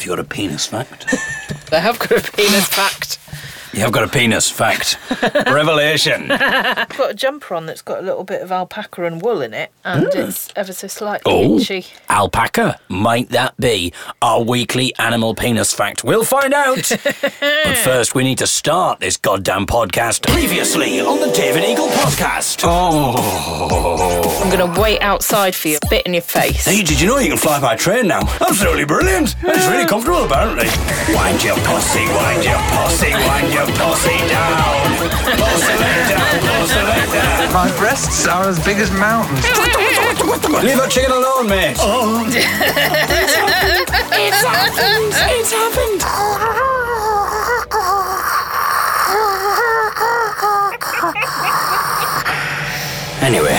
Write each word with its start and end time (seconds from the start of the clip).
Have 0.00 0.06
you 0.06 0.16
got 0.16 0.20
a 0.20 0.24
penis 0.24 0.64
fact? 0.64 1.04
I 1.70 1.78
have 1.78 1.98
got 1.98 2.12
a 2.12 2.32
penis 2.32 2.66
fact. 2.68 3.09
You 3.72 3.80
have 3.80 3.92
got 3.92 4.02
a 4.02 4.08
penis 4.08 4.50
fact. 4.50 4.98
Revelation. 5.46 6.30
I've 6.30 6.88
got 6.96 7.12
a 7.12 7.14
jumper 7.14 7.54
on 7.54 7.66
that's 7.66 7.82
got 7.82 8.00
a 8.00 8.02
little 8.02 8.24
bit 8.24 8.42
of 8.42 8.50
alpaca 8.50 9.04
and 9.04 9.22
wool 9.22 9.42
in 9.42 9.54
it, 9.54 9.70
and 9.84 10.06
mm. 10.06 10.28
it's 10.28 10.48
ever 10.56 10.72
so 10.72 10.88
slightly 10.88 11.32
Oh, 11.32 11.58
itchy. 11.58 11.86
alpaca. 12.08 12.80
Might 12.88 13.28
that 13.28 13.56
be 13.58 13.92
our 14.20 14.42
weekly 14.42 14.92
animal 14.98 15.34
penis 15.36 15.72
fact? 15.72 16.02
We'll 16.02 16.24
find 16.24 16.52
out. 16.52 16.90
but 17.04 17.76
first, 17.84 18.14
we 18.14 18.24
need 18.24 18.38
to 18.38 18.46
start 18.46 18.98
this 18.98 19.16
goddamn 19.16 19.66
podcast. 19.66 20.26
Previously 20.26 21.00
on 21.00 21.20
the 21.20 21.32
David 21.32 21.64
Eagle 21.64 21.88
podcast. 21.88 22.62
Oh. 22.64 24.40
I'm 24.42 24.50
going 24.50 24.74
to 24.74 24.80
wait 24.80 25.00
outside 25.00 25.54
for 25.54 25.68
you, 25.68 25.76
spit 25.76 26.06
in 26.06 26.14
your 26.14 26.22
face. 26.22 26.64
Hey, 26.64 26.82
did 26.82 27.00
you 27.00 27.06
know 27.06 27.18
you 27.18 27.28
can 27.28 27.36
fly 27.38 27.60
by 27.60 27.76
train 27.76 28.08
now? 28.08 28.22
Absolutely 28.40 28.84
brilliant. 28.84 29.36
It's 29.42 29.66
really 29.68 29.86
comfortable, 29.86 30.24
apparently. 30.24 30.66
Wind 31.14 31.44
your 31.44 31.56
pussy, 31.58 32.04
wind 32.08 32.44
your 32.44 32.58
pussy, 32.74 33.12
wind 33.12 33.52
your 33.52 33.59
pussy 33.66 34.16
down. 34.28 34.96
Pussy 34.96 35.74
down, 36.08 36.40
pussy. 36.46 37.52
My 37.52 37.68
breasts 37.78 38.26
are 38.26 38.48
as 38.48 38.58
big 38.64 38.78
as 38.78 38.90
mountains. 38.92 39.44
Leave 40.64 40.78
that 40.78 40.90
chicken 40.90 41.12
alone, 41.12 41.48
mate. 41.48 41.76
It's 44.22 44.42
happened! 44.44 45.14
It's 45.14 45.52
happened! 45.52 46.02
Anyway, 53.22 53.56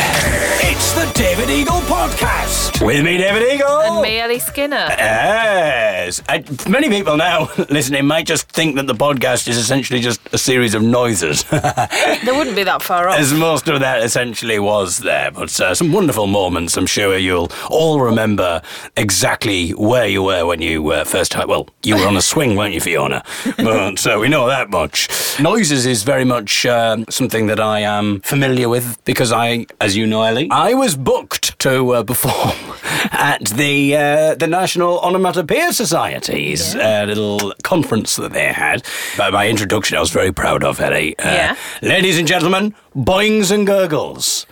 it's 0.62 0.92
the 0.94 1.10
David 1.14 1.50
Eagle 1.50 1.82
podcast. 1.82 2.71
With 2.82 3.06
me, 3.06 3.18
David 3.18 3.54
Eagle. 3.54 3.80
And 3.82 4.02
me, 4.02 4.18
Ellie 4.20 4.40
Skinner. 4.40 4.76
Yes. 4.76 6.20
I, 6.28 6.44
many 6.68 6.90
people 6.90 7.16
now 7.16 7.48
listening 7.70 8.08
might 8.08 8.26
just 8.26 8.50
think 8.50 8.76
that 8.76 8.88
the 8.88 8.96
podcast 8.96 9.48
is 9.48 9.56
essentially 9.58 10.00
just 10.00 10.20
a 10.34 10.38
series 10.38 10.74
of 10.74 10.82
noises, 10.82 11.44
They 11.52 12.32
wouldn't 12.32 12.56
be 12.56 12.64
that 12.64 12.82
far 12.82 13.08
off. 13.08 13.20
as 13.20 13.34
most 13.34 13.68
of 13.68 13.82
that 13.82 14.02
essentially 14.04 14.58
was 14.58 14.98
there. 14.98 15.30
But 15.30 15.58
uh, 15.62 15.76
some 15.76 15.92
wonderful 15.92 16.26
moments, 16.26 16.76
I'm 16.76 16.88
sure 16.88 17.16
you'll 17.18 17.52
all 17.70 18.00
remember 18.02 18.64
exactly 18.98 19.70
where 19.72 20.08
you 20.08 20.24
were 20.24 20.48
when 20.48 20.62
you 20.62 20.92
uh, 20.92 21.04
first 21.04 21.36
heard. 21.36 21.48
Well, 21.48 21.70
you 21.84 21.96
were 21.98 22.08
on 22.08 22.18
a 22.18 22.22
swing, 22.22 22.56
weren't 22.56 22.74
you, 22.74 22.82
Fiona? 22.82 23.24
But 23.58 24.00
so 24.00 24.20
we 24.20 24.28
know 24.28 24.48
that 24.48 24.72
much. 24.72 25.08
Noises 25.40 25.86
is 25.86 26.02
very 26.02 26.26
much 26.26 26.66
um, 26.66 27.06
something 27.10 27.46
that 27.46 27.60
I 27.60 27.82
am 27.82 28.22
familiar 28.22 28.68
with 28.70 28.98
because 29.06 29.32
I, 29.32 29.68
as 29.80 29.96
you 29.96 30.08
know, 30.08 30.24
Ellie, 30.24 30.50
I 30.50 30.74
was 30.74 30.98
booked 30.98 31.51
to 31.62 31.92
uh, 31.92 32.04
perform 32.04 32.56
at 33.12 33.46
the 33.46 33.96
uh, 33.96 34.36
the 34.36 34.48
National 34.48 35.00
Onomatopoeia 35.00 35.72
Society's 35.74 36.74
uh, 36.76 37.04
little 37.08 37.54
conference 37.64 38.16
that 38.16 38.34
they 38.34 38.48
had. 38.48 38.84
By 39.16 39.30
my 39.30 39.48
introduction, 39.48 39.96
I 39.96 40.00
was 40.00 40.10
very 40.10 40.32
proud 40.32 40.64
of 40.64 40.80
Ellie. 40.80 41.18
Uh, 41.20 41.24
Yeah. 41.24 41.56
Ladies 41.84 42.18
and 42.18 42.28
gentlemen, 42.28 42.74
boings 42.96 43.52
and 43.52 43.68
gurgles. 43.68 44.46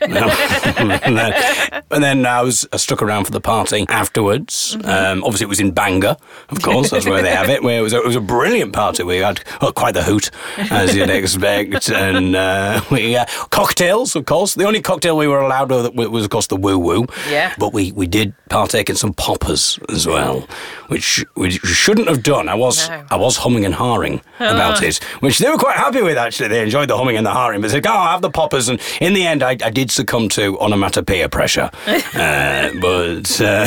And, 0.00 0.12
then, 1.16 1.82
and 1.90 2.04
then 2.04 2.26
I 2.26 2.42
was 2.42 2.66
I 2.72 2.76
stuck 2.76 3.02
around 3.02 3.24
for 3.24 3.32
the 3.32 3.40
party 3.40 3.84
afterwards. 3.88 4.76
Um, 4.84 5.24
obviously, 5.24 5.44
it 5.46 5.48
was 5.48 5.60
in 5.60 5.72
Bangor, 5.72 6.16
of 6.48 6.62
course. 6.62 6.90
That's 6.90 7.06
where 7.06 7.22
they 7.22 7.34
have 7.34 7.48
it. 7.50 7.62
Where 7.64 7.80
it 7.80 7.82
was, 7.82 7.92
a, 7.92 7.98
it 7.98 8.06
was 8.06 8.16
a 8.16 8.20
brilliant 8.20 8.72
party. 8.72 9.02
We 9.02 9.16
had 9.18 9.40
oh, 9.60 9.72
quite 9.72 9.94
the 9.94 10.04
hoot, 10.04 10.30
as 10.70 10.94
you'd 10.96 11.10
expect, 11.10 11.90
and 11.90 12.36
uh, 12.36 12.82
we 12.90 13.16
uh, 13.16 13.26
cocktails, 13.50 14.14
of 14.14 14.26
course. 14.26 14.54
The 14.54 14.64
only 14.64 14.80
cocktail 14.80 15.16
we 15.16 15.26
were 15.26 15.40
allowed 15.40 15.70
was 15.72 16.24
of 16.24 16.30
course, 16.30 16.46
the 16.52 16.56
woo 16.56 16.78
woo. 16.78 17.06
Yeah. 17.30 17.54
But 17.58 17.72
we, 17.72 17.92
we 17.92 18.06
did 18.06 18.34
partake 18.50 18.90
in 18.90 18.96
some 18.96 19.14
poppers 19.14 19.78
as 19.88 20.06
well, 20.06 20.46
which 20.88 21.24
we 21.34 21.50
shouldn't 21.50 22.08
have 22.08 22.22
done. 22.22 22.48
I 22.48 22.54
was 22.54 22.88
No. 22.88 23.04
I 23.10 23.16
was 23.16 23.38
humming 23.38 23.64
and 23.64 23.74
hawing 23.74 24.20
about 24.38 24.82
it, 24.82 24.96
which 25.20 25.38
they 25.38 25.48
were 25.48 25.56
quite 25.56 25.76
happy 25.76 26.02
with. 26.02 26.18
Actually, 26.18 26.48
they 26.48 26.62
enjoyed 26.62 26.88
the 26.90 26.96
humming 26.96 27.16
and 27.16 27.26
the 27.26 27.30
hawing. 27.30 27.60
But 27.62 27.68
they 27.68 27.76
said, 27.76 27.86
"Oh, 27.86 27.92
I'll 27.92 28.12
have 28.12 28.22
the 28.22 28.30
poppers." 28.30 28.68
And 28.68 28.78
in 29.00 29.14
the 29.14 29.26
end, 29.26 29.42
I, 29.42 29.52
I 29.64 29.70
did 29.70 29.90
succumb 29.90 30.28
to 30.30 30.58
onomatopoeia 30.60 31.28
pressure. 31.30 31.70
uh, 31.86 32.70
but 32.80 33.40
uh, 33.40 33.66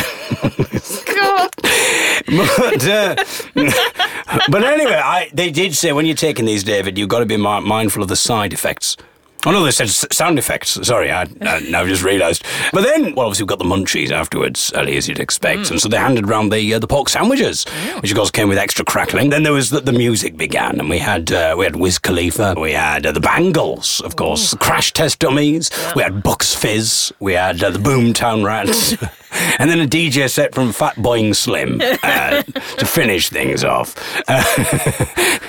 God. 1.16 1.50
but, 2.28 2.88
uh, 2.88 3.16
but 4.52 4.64
anyway, 4.64 5.02
I, 5.04 5.30
they 5.34 5.50
did 5.52 5.76
say 5.76 5.92
when 5.92 6.06
you're 6.06 6.16
taking 6.16 6.46
these, 6.46 6.64
David, 6.64 6.98
you've 6.98 7.10
got 7.10 7.20
to 7.20 7.26
be 7.26 7.38
mindful 7.38 8.02
of 8.04 8.10
the 8.10 8.16
side 8.16 8.54
effects. 8.54 8.98
Oh 9.46 9.52
no, 9.52 9.64
they 9.64 9.72
said 9.72 9.90
sound 9.90 10.40
effects. 10.40 10.72
Sorry, 10.88 11.12
I, 11.12 11.28
I 11.42 11.60
now 11.70 11.82
I've 11.82 11.88
just 11.88 12.04
realised. 12.04 12.44
But 12.74 12.82
then, 12.84 13.14
well, 13.14 13.28
obviously 13.28 13.44
we 13.44 13.48
got 13.48 13.60
the 13.60 13.66
munchies 13.66 14.12
afterwards, 14.12 14.72
as 14.72 15.08
you'd 15.08 15.20
expect, 15.20 15.70
and 15.70 15.80
so 15.80 15.88
they 15.88 15.98
handed 15.98 16.28
round 16.28 16.52
the 16.52 16.74
uh, 16.74 16.80
the 16.80 16.88
pork 16.88 17.10
sandwiches, 17.10 17.64
which 18.00 18.12
of 18.12 18.18
course 18.18 18.32
came 18.32 18.50
with 18.50 18.58
extra 18.58 18.84
crackling. 18.84 19.30
Then 19.30 19.44
there 19.44 19.54
was 19.54 19.70
the, 19.70 19.82
the 19.82 19.94
music 19.94 20.36
began, 20.36 20.80
and 20.80 20.90
we 20.90 20.98
had 20.98 21.32
uh, 21.32 21.56
we 21.58 21.66
had 21.66 21.76
Wiz 21.76 22.00
Khalifa, 22.00 22.56
we 22.60 22.72
had 22.72 23.06
uh, 23.06 23.12
the 23.12 23.20
Bangles, 23.20 24.02
of 24.02 24.16
course, 24.16 24.56
Crash 24.56 24.94
Test 24.94 25.20
Dummies, 25.20 25.70
we 25.96 26.02
had 26.02 26.24
Bucks 26.24 26.56
Fizz, 26.56 27.14
we 27.20 27.34
had 27.34 27.64
uh, 27.64 27.70
the 27.70 27.80
Boomtown 27.80 28.44
Rats. 28.46 28.96
And 29.60 29.70
then 29.70 29.82
a 29.82 29.86
DJ 29.86 30.30
set 30.30 30.56
from 30.56 30.72
Fat 30.72 30.96
Boing 30.96 31.36
Slim 31.36 31.82
uh, 31.82 32.42
to 32.44 32.86
finish 32.86 33.28
things 33.28 33.66
off. 33.66 33.94
Uh, 34.30 35.40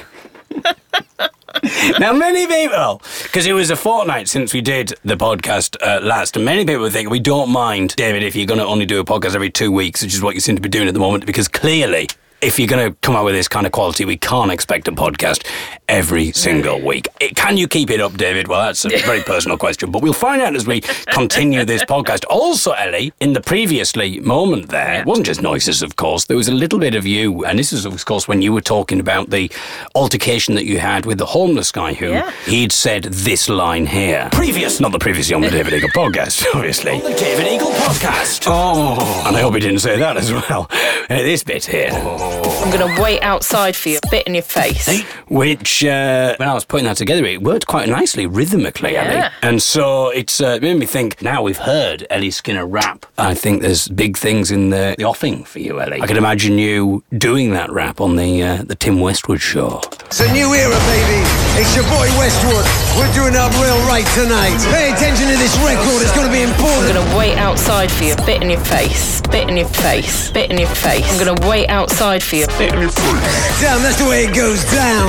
now, 1.98 2.12
many 2.12 2.46
people, 2.46 3.00
because 3.22 3.46
it 3.46 3.52
was 3.52 3.70
a 3.70 3.76
fortnight 3.76 4.28
since 4.28 4.52
we 4.52 4.60
did 4.60 4.94
the 5.04 5.16
podcast 5.16 5.76
uh, 5.80 6.04
last, 6.04 6.36
and 6.36 6.44
many 6.44 6.64
people 6.64 6.88
think 6.90 7.10
we 7.10 7.20
don't 7.20 7.50
mind, 7.50 7.94
David, 7.96 8.22
if 8.22 8.36
you're 8.36 8.46
going 8.46 8.60
to 8.60 8.66
only 8.66 8.86
do 8.86 9.00
a 9.00 9.04
podcast 9.04 9.34
every 9.34 9.50
two 9.50 9.72
weeks, 9.72 10.02
which 10.02 10.14
is 10.14 10.22
what 10.22 10.34
you 10.34 10.40
seem 10.40 10.56
to 10.56 10.62
be 10.62 10.68
doing 10.68 10.88
at 10.88 10.94
the 10.94 11.00
moment, 11.00 11.26
because 11.26 11.48
clearly, 11.48 12.08
if 12.42 12.58
you're 12.58 12.68
going 12.68 12.90
to 12.92 12.96
come 13.00 13.16
out 13.16 13.24
with 13.24 13.34
this 13.34 13.48
kind 13.48 13.66
of 13.66 13.72
quality, 13.72 14.04
we 14.04 14.16
can't 14.16 14.50
expect 14.52 14.86
a 14.88 14.92
podcast 14.92 15.46
every 15.88 16.32
single 16.32 16.80
week. 16.80 17.08
It, 17.20 17.34
can 17.36 17.56
you 17.56 17.66
keep 17.66 17.90
it 17.90 18.00
up, 18.00 18.14
David? 18.16 18.48
Well, 18.48 18.62
that's 18.62 18.84
a 18.84 18.88
very 19.04 19.22
personal 19.22 19.56
question, 19.56 19.90
but 19.90 20.02
we'll 20.02 20.12
find 20.12 20.42
out 20.42 20.54
as 20.54 20.66
we 20.66 20.80
continue 21.06 21.64
this 21.64 21.84
podcast. 21.94 22.24
Also, 22.28 22.72
Ellie, 22.72 23.12
in 23.20 23.32
the 23.32 23.40
previously 23.40 24.20
moment 24.20 24.68
there, 24.68 25.00
it 25.00 25.06
wasn't 25.06 25.26
just 25.26 25.40
noises, 25.42 25.82
of 25.82 25.96
course, 25.96 26.26
there 26.26 26.36
was 26.36 26.48
a 26.48 26.52
little 26.54 26.78
bit 26.78 26.94
of 26.94 27.06
you, 27.06 27.44
and 27.44 27.58
this 27.58 27.72
is, 27.72 27.84
of 27.84 28.04
course, 28.04 28.28
when 28.28 28.42
you 28.42 28.52
were 28.52 28.60
talking 28.60 29.00
about 29.00 29.30
the 29.30 29.50
altercation 29.94 30.54
that 30.56 30.66
you 30.66 30.78
had 30.78 31.06
with 31.06 31.18
the 31.18 31.26
homeless 31.26 31.72
guy 31.72 31.94
who 31.94 32.10
Yeah. 32.10 32.30
he'd 32.46 32.72
said 32.72 33.04
this 33.04 33.48
line 33.48 33.86
here. 33.86 34.28
Previous, 34.32 34.78
not 34.80 34.92
the 34.92 34.98
previously 34.98 35.34
on 35.34 35.40
the 35.40 35.50
David 35.56 35.72
Eagle 35.74 35.88
podcast, 35.90 36.44
obviously. 36.54 37.00
the 37.00 37.14
David 37.14 37.46
Eagle 37.46 37.70
podcast. 37.72 38.44
Oh, 38.46 39.24
and 39.26 39.36
I 39.36 39.40
hope 39.40 39.54
he 39.54 39.60
didn't 39.60 39.80
say 39.80 39.98
that 39.98 40.16
as 40.16 40.32
well. 40.32 40.68
This 41.08 41.42
bit 41.44 41.64
here. 41.64 41.90
Oh. 41.92 42.25
I'm 42.30 42.72
going 42.76 42.96
to 42.96 43.00
wait 43.02 43.22
outside 43.22 43.76
for 43.76 43.88
you, 43.90 43.98
spit 44.06 44.26
in 44.26 44.34
your 44.34 44.42
face. 44.42 45.02
Which, 45.28 45.84
uh, 45.84 46.34
when 46.36 46.48
I 46.48 46.54
was 46.54 46.64
putting 46.64 46.86
that 46.86 46.96
together, 46.96 47.24
it 47.24 47.42
worked 47.42 47.66
quite 47.66 47.88
nicely 47.88 48.26
rhythmically, 48.26 48.92
Yeah. 48.92 49.04
Ellie. 49.04 49.30
And 49.42 49.62
so 49.62 50.08
it's 50.10 50.40
uh, 50.40 50.58
made 50.60 50.78
me 50.78 50.86
think. 50.86 51.22
Now 51.22 51.42
we've 51.42 51.58
heard 51.58 52.06
Ellie 52.10 52.30
Skinner 52.32 52.66
rap. 52.66 53.06
I 53.18 53.34
think 53.34 53.62
there's 53.62 53.88
big 53.88 54.16
things 54.16 54.50
in 54.50 54.70
the, 54.70 54.94
the 54.98 55.04
offing 55.04 55.44
for 55.44 55.60
you, 55.60 55.80
Ellie. 55.80 56.02
I 56.02 56.06
can 56.06 56.16
imagine 56.16 56.58
you 56.58 57.04
doing 57.16 57.52
that 57.52 57.70
rap 57.70 58.00
on 58.00 58.16
the 58.16 58.42
uh, 58.42 58.62
the 58.64 58.74
Tim 58.74 59.00
Westwood 59.00 59.40
show. 59.40 59.80
It's 60.06 60.20
a 60.20 60.32
new 60.32 60.54
era, 60.54 60.78
baby. 60.86 61.20
It's 61.58 61.74
your 61.74 61.84
boy 61.84 62.06
Westwood. 62.16 62.64
We're 62.96 63.12
doing 63.12 63.34
up 63.34 63.50
real 63.60 63.76
right 63.90 64.06
tonight. 64.14 64.56
Pay 64.72 64.92
attention 64.92 65.26
to 65.26 65.36
this 65.36 65.56
record. 65.58 66.00
It's 66.02 66.14
going 66.14 66.26
to 66.26 66.32
be 66.32 66.42
important. 66.42 66.94
I'm 66.94 66.94
going 66.94 67.10
to 67.10 67.16
wait 67.18 67.36
outside 67.36 67.90
for 67.90 68.04
you, 68.04 68.12
spit 68.12 68.40
in 68.42 68.48
your 68.50 68.60
face, 68.60 69.20
spit 69.24 69.48
in 69.50 69.56
your 69.56 69.66
face, 69.68 70.28
spit 70.28 70.50
in 70.50 70.58
your 70.58 70.68
face. 70.68 71.04
I'm 71.10 71.24
going 71.24 71.36
to 71.36 71.48
wait 71.48 71.68
outside 71.68 72.22
for 72.22 72.36
you, 72.36 72.44
spit 72.44 72.72
in 72.72 72.80
your 72.80 72.90
face. 72.90 73.60
Damn, 73.60 73.82
that's 73.82 73.98
the 73.98 74.08
way 74.08 74.24
it 74.26 74.34
goes 74.34 74.64
down. 74.72 75.08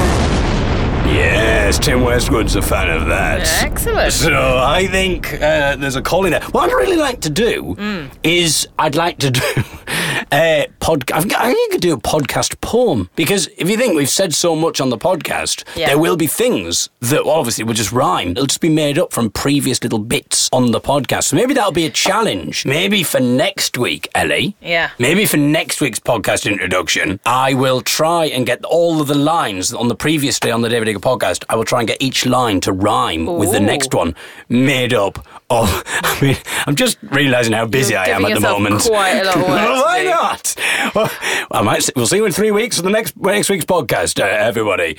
Yes, 1.07 1.79
Tim 1.79 2.01
Westwood's 2.01 2.55
a 2.57 2.61
fan 2.61 2.89
of 2.89 3.07
that. 3.07 3.47
Excellent. 3.63 4.11
So 4.11 4.33
I 4.57 4.87
think 4.87 5.33
uh, 5.35 5.77
there's 5.77 5.95
a 5.95 6.01
calling 6.01 6.31
there. 6.31 6.41
What 6.51 6.69
I'd 6.69 6.73
really 6.75 6.97
like 6.97 7.21
to 7.21 7.29
do 7.29 7.75
Hmm. 7.75 8.05
is 8.23 8.67
I'd 8.77 8.95
like 8.95 9.19
to 9.19 9.31
do 9.31 9.41
Uh, 10.31 10.35
a 10.37 10.67
podcast. 10.79 11.17
I 11.17 11.21
think 11.21 11.33
I 11.37 11.67
could 11.71 11.81
do 11.81 11.93
a 11.93 11.97
podcast 11.97 12.59
poem 12.61 13.09
because 13.15 13.47
if 13.57 13.69
you 13.69 13.77
think 13.77 13.95
we've 13.95 14.09
said 14.09 14.33
so 14.33 14.55
much 14.55 14.79
on 14.81 14.89
the 14.89 14.97
podcast, 14.97 15.63
Yeah. 15.75 15.87
there 15.87 15.97
will 15.97 16.15
be 16.17 16.27
things 16.27 16.89
that 17.01 17.23
obviously 17.23 17.63
will 17.63 17.73
just 17.73 17.91
rhyme. 17.91 18.31
It'll 18.31 18.45
just 18.45 18.61
be 18.61 18.69
made 18.69 18.97
up 18.99 19.11
from 19.13 19.29
previous 19.29 19.81
little 19.83 19.99
bits 19.99 20.49
on 20.53 20.71
the 20.71 20.79
podcast. 20.81 21.25
So 21.25 21.35
maybe 21.35 21.53
that'll 21.53 21.71
be 21.71 21.85
a 21.85 21.89
challenge. 21.89 22.65
Maybe 22.65 23.03
for 23.03 23.19
next 23.19 23.77
week, 23.77 24.07
Ellie. 24.15 24.55
Yeah. 24.61 24.91
Maybe 24.99 25.25
for 25.25 25.37
next 25.37 25.81
week's 25.81 25.99
podcast 25.99 26.49
introduction, 26.49 27.19
I 27.25 27.53
will 27.53 27.81
try 27.81 28.25
and 28.25 28.45
get 28.45 28.63
all 28.65 29.01
of 29.01 29.07
the 29.07 29.15
lines 29.15 29.73
on 29.73 29.87
the 29.87 29.95
previous 29.95 30.39
day 30.39 30.51
on 30.51 30.61
the 30.61 30.69
David 30.69 30.89
Eagle 30.89 31.01
podcast. 31.01 31.43
I 31.49 31.55
will 31.55 31.65
try 31.65 31.79
and 31.79 31.87
get 31.87 31.97
each 32.01 32.25
line 32.25 32.59
to 32.61 32.71
rhyme 32.71 33.25
with 33.25 33.51
the 33.51 33.59
next 33.59 33.93
one 33.93 34.15
made 34.49 34.93
up. 34.93 35.25
Oh, 35.49 35.81
I 36.03 36.19
mean, 36.21 36.37
I'm 36.65 36.75
just 36.75 36.97
realizing 37.03 37.53
how 37.53 37.65
busy 37.65 37.93
You're 37.93 38.01
I 38.01 38.07
am 38.09 38.25
at 38.25 38.33
the 38.33 38.39
moment. 38.41 38.81
quite 38.81 39.11
a 39.13 39.23
lot 39.23 39.37
of 39.37 39.41
work 39.47 39.59
Well, 40.17 40.35
to 40.37 40.55
Why 40.59 40.87
do. 40.87 40.91
not? 40.93 40.95
Well, 40.95 41.11
I 41.51 41.61
might. 41.61 41.83
See, 41.83 41.93
we'll 41.95 42.07
see 42.07 42.17
you 42.17 42.25
in 42.25 42.31
three 42.31 42.51
weeks 42.51 42.77
for 42.77 42.83
the 42.83 42.89
next 42.89 43.15
next 43.17 43.49
week's 43.49 43.65
podcast, 43.65 44.19
uh, 44.21 44.25
everybody. 44.25 44.97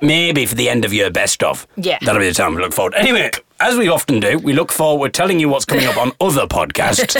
Maybe 0.00 0.46
for 0.46 0.54
the 0.54 0.68
end 0.68 0.84
of 0.84 0.92
your 0.92 1.10
best 1.10 1.42
of. 1.42 1.66
Yeah. 1.76 1.98
that'll 2.02 2.20
be 2.20 2.28
the 2.28 2.34
time 2.34 2.54
we 2.54 2.62
look 2.62 2.72
forward. 2.72 2.94
Anyway. 2.94 3.30
As 3.60 3.76
we 3.76 3.88
often 3.88 4.20
do, 4.20 4.38
we 4.38 4.54
look 4.54 4.72
forward 4.72 5.12
to 5.12 5.18
telling 5.18 5.38
you 5.38 5.48
what's 5.48 5.66
coming 5.66 5.84
up 5.86 5.98
on 5.98 6.12
other 6.20 6.46
podcasts. 6.46 7.14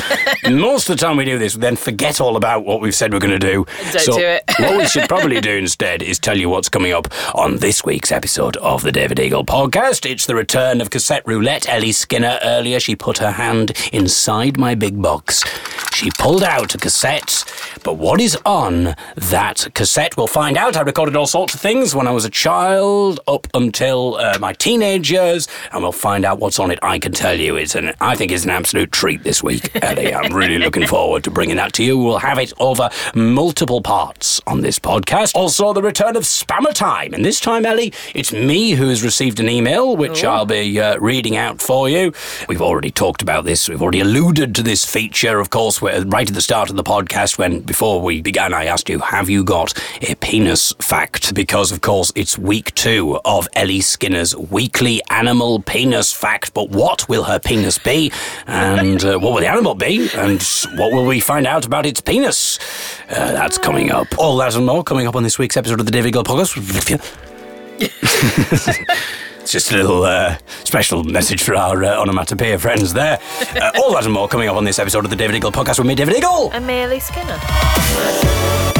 Most 0.50 0.88
of 0.88 0.96
the 0.96 1.04
time 1.04 1.18
we 1.18 1.24
do 1.26 1.38
this, 1.38 1.54
we 1.54 1.60
then 1.60 1.76
forget 1.76 2.20
all 2.20 2.36
about 2.36 2.64
what 2.64 2.80
we've 2.80 2.94
said 2.94 3.12
we're 3.12 3.18
going 3.18 3.38
to 3.38 3.38
do. 3.38 3.66
Don't 3.92 4.00
so 4.00 4.18
do 4.18 4.24
it. 4.24 4.42
what 4.58 4.78
we 4.78 4.86
should 4.86 5.08
probably 5.08 5.40
do 5.42 5.56
instead 5.56 6.02
is 6.02 6.18
tell 6.18 6.38
you 6.38 6.48
what's 6.48 6.70
coming 6.70 6.92
up 6.92 7.08
on 7.34 7.58
this 7.58 7.84
week's 7.84 8.10
episode 8.10 8.56
of 8.58 8.82
the 8.82 8.90
David 8.90 9.20
Eagle 9.20 9.44
podcast. 9.44 10.10
It's 10.10 10.24
the 10.24 10.34
return 10.34 10.80
of 10.80 10.88
cassette 10.88 11.22
roulette. 11.26 11.68
Ellie 11.68 11.92
Skinner 11.92 12.38
earlier, 12.42 12.80
she 12.80 12.96
put 12.96 13.18
her 13.18 13.32
hand 13.32 13.72
inside 13.92 14.58
my 14.58 14.74
big 14.74 15.00
box. 15.00 15.44
She 15.92 16.10
pulled 16.18 16.42
out 16.42 16.74
a 16.74 16.78
cassette, 16.78 17.44
but 17.84 17.94
what 17.98 18.20
is 18.20 18.38
on 18.46 18.94
that 19.16 19.66
cassette? 19.74 20.16
We'll 20.16 20.26
find 20.26 20.56
out. 20.56 20.76
I 20.76 20.80
recorded 20.80 21.16
all 21.16 21.26
sorts 21.26 21.54
of 21.54 21.60
things 21.60 21.94
when 21.94 22.08
I 22.08 22.12
was 22.12 22.24
a 22.24 22.30
child 22.30 23.20
up 23.28 23.46
until 23.52 24.14
uh, 24.14 24.38
my 24.40 24.54
teenage 24.54 25.10
years, 25.10 25.46
and 25.72 25.82
we'll 25.82 25.92
find 25.92 26.24
out 26.24 26.29
what's 26.38 26.58
on 26.58 26.70
it. 26.70 26.78
I 26.82 26.98
can 26.98 27.12
tell 27.12 27.38
you, 27.38 27.56
it's 27.56 27.74
an 27.74 27.92
I 28.00 28.14
think 28.14 28.32
it's 28.32 28.44
an 28.44 28.50
absolute 28.50 28.92
treat 28.92 29.22
this 29.22 29.42
week, 29.42 29.70
Ellie. 29.82 30.14
I'm 30.14 30.32
really 30.32 30.58
looking 30.58 30.86
forward 30.86 31.24
to 31.24 31.30
bringing 31.30 31.56
that 31.56 31.72
to 31.74 31.84
you. 31.84 31.98
We'll 31.98 32.18
have 32.18 32.38
it 32.38 32.52
over 32.58 32.90
multiple 33.14 33.80
parts 33.80 34.40
on 34.46 34.60
this 34.60 34.78
podcast. 34.78 35.34
Also, 35.34 35.72
the 35.72 35.82
return 35.82 36.16
of 36.16 36.24
Spammer 36.24 36.74
Time, 36.74 37.14
and 37.14 37.24
this 37.24 37.40
time, 37.40 37.66
Ellie, 37.66 37.92
it's 38.14 38.32
me 38.32 38.72
who 38.72 38.88
has 38.88 39.02
received 39.02 39.40
an 39.40 39.48
email, 39.48 39.96
which 39.96 40.24
I'll 40.24 40.46
be 40.46 40.80
uh, 40.80 40.98
reading 40.98 41.36
out 41.36 41.60
for 41.60 41.88
you. 41.88 42.12
We've 42.48 42.62
already 42.62 42.90
talked 42.90 43.22
about 43.22 43.44
this. 43.44 43.68
We've 43.68 43.82
already 43.82 44.00
alluded 44.00 44.54
to 44.56 44.62
this 44.62 44.84
feature, 44.84 45.38
of 45.38 45.50
course, 45.50 45.80
where, 45.80 46.04
right 46.04 46.28
at 46.28 46.34
the 46.34 46.40
start 46.40 46.70
of 46.70 46.76
the 46.76 46.84
podcast 46.84 47.38
when 47.38 47.60
before 47.60 48.00
we 48.00 48.22
began, 48.22 48.54
I 48.54 48.64
asked 48.66 48.88
you, 48.88 48.98
have 48.98 49.28
you 49.30 49.44
got 49.44 49.72
a 50.02 50.14
penis 50.16 50.72
fact? 50.78 51.34
Because, 51.34 51.72
of 51.72 51.80
course, 51.80 52.12
it's 52.14 52.38
week 52.38 52.74
two 52.74 53.20
of 53.24 53.48
Ellie 53.54 53.80
Skinner's 53.80 54.36
weekly 54.36 55.00
animal 55.10 55.60
penis 55.62 56.12
fact. 56.20 56.54
But 56.54 56.70
what 56.70 57.08
will 57.08 57.24
her 57.24 57.38
penis 57.38 57.78
be? 57.78 58.12
And 58.46 59.02
uh, 59.04 59.18
what 59.18 59.32
will 59.32 59.40
the 59.40 59.48
animal 59.48 59.74
be? 59.74 60.08
And 60.14 60.42
what 60.76 60.92
will 60.92 61.04
we 61.06 61.20
find 61.20 61.46
out 61.46 61.66
about 61.66 61.86
its 61.86 62.00
penis? 62.00 62.58
Uh, 63.08 63.32
that's 63.32 63.58
coming 63.58 63.90
up. 63.90 64.06
All 64.18 64.36
that 64.38 64.54
and 64.54 64.66
more 64.66 64.84
coming 64.84 65.06
up 65.06 65.16
on 65.16 65.22
this 65.22 65.38
week's 65.38 65.56
episode 65.56 65.80
of 65.80 65.86
the 65.86 65.92
David 65.92 66.12
Gill 66.12 66.24
Podcast. 66.24 66.56
It's 69.40 69.52
just 69.52 69.72
a 69.72 69.76
little 69.76 70.04
uh, 70.04 70.36
special 70.64 71.02
message 71.02 71.42
for 71.42 71.56
our 71.56 71.82
uh, 71.82 71.96
onomatopoeia 71.96 72.58
friends 72.58 72.92
there. 72.92 73.18
Uh, 73.56 73.70
all 73.78 73.94
that 73.94 74.04
and 74.04 74.12
more 74.12 74.28
coming 74.28 74.48
up 74.48 74.56
on 74.56 74.64
this 74.64 74.78
episode 74.78 75.04
of 75.04 75.10
the 75.10 75.16
David 75.16 75.34
Eagle 75.34 75.50
podcast 75.50 75.78
with 75.78 75.88
me, 75.88 75.94
David 75.94 76.14
Eagle. 76.16 76.50
And 76.52 76.66
Merely 76.66 77.00
Skinner. 77.00 78.79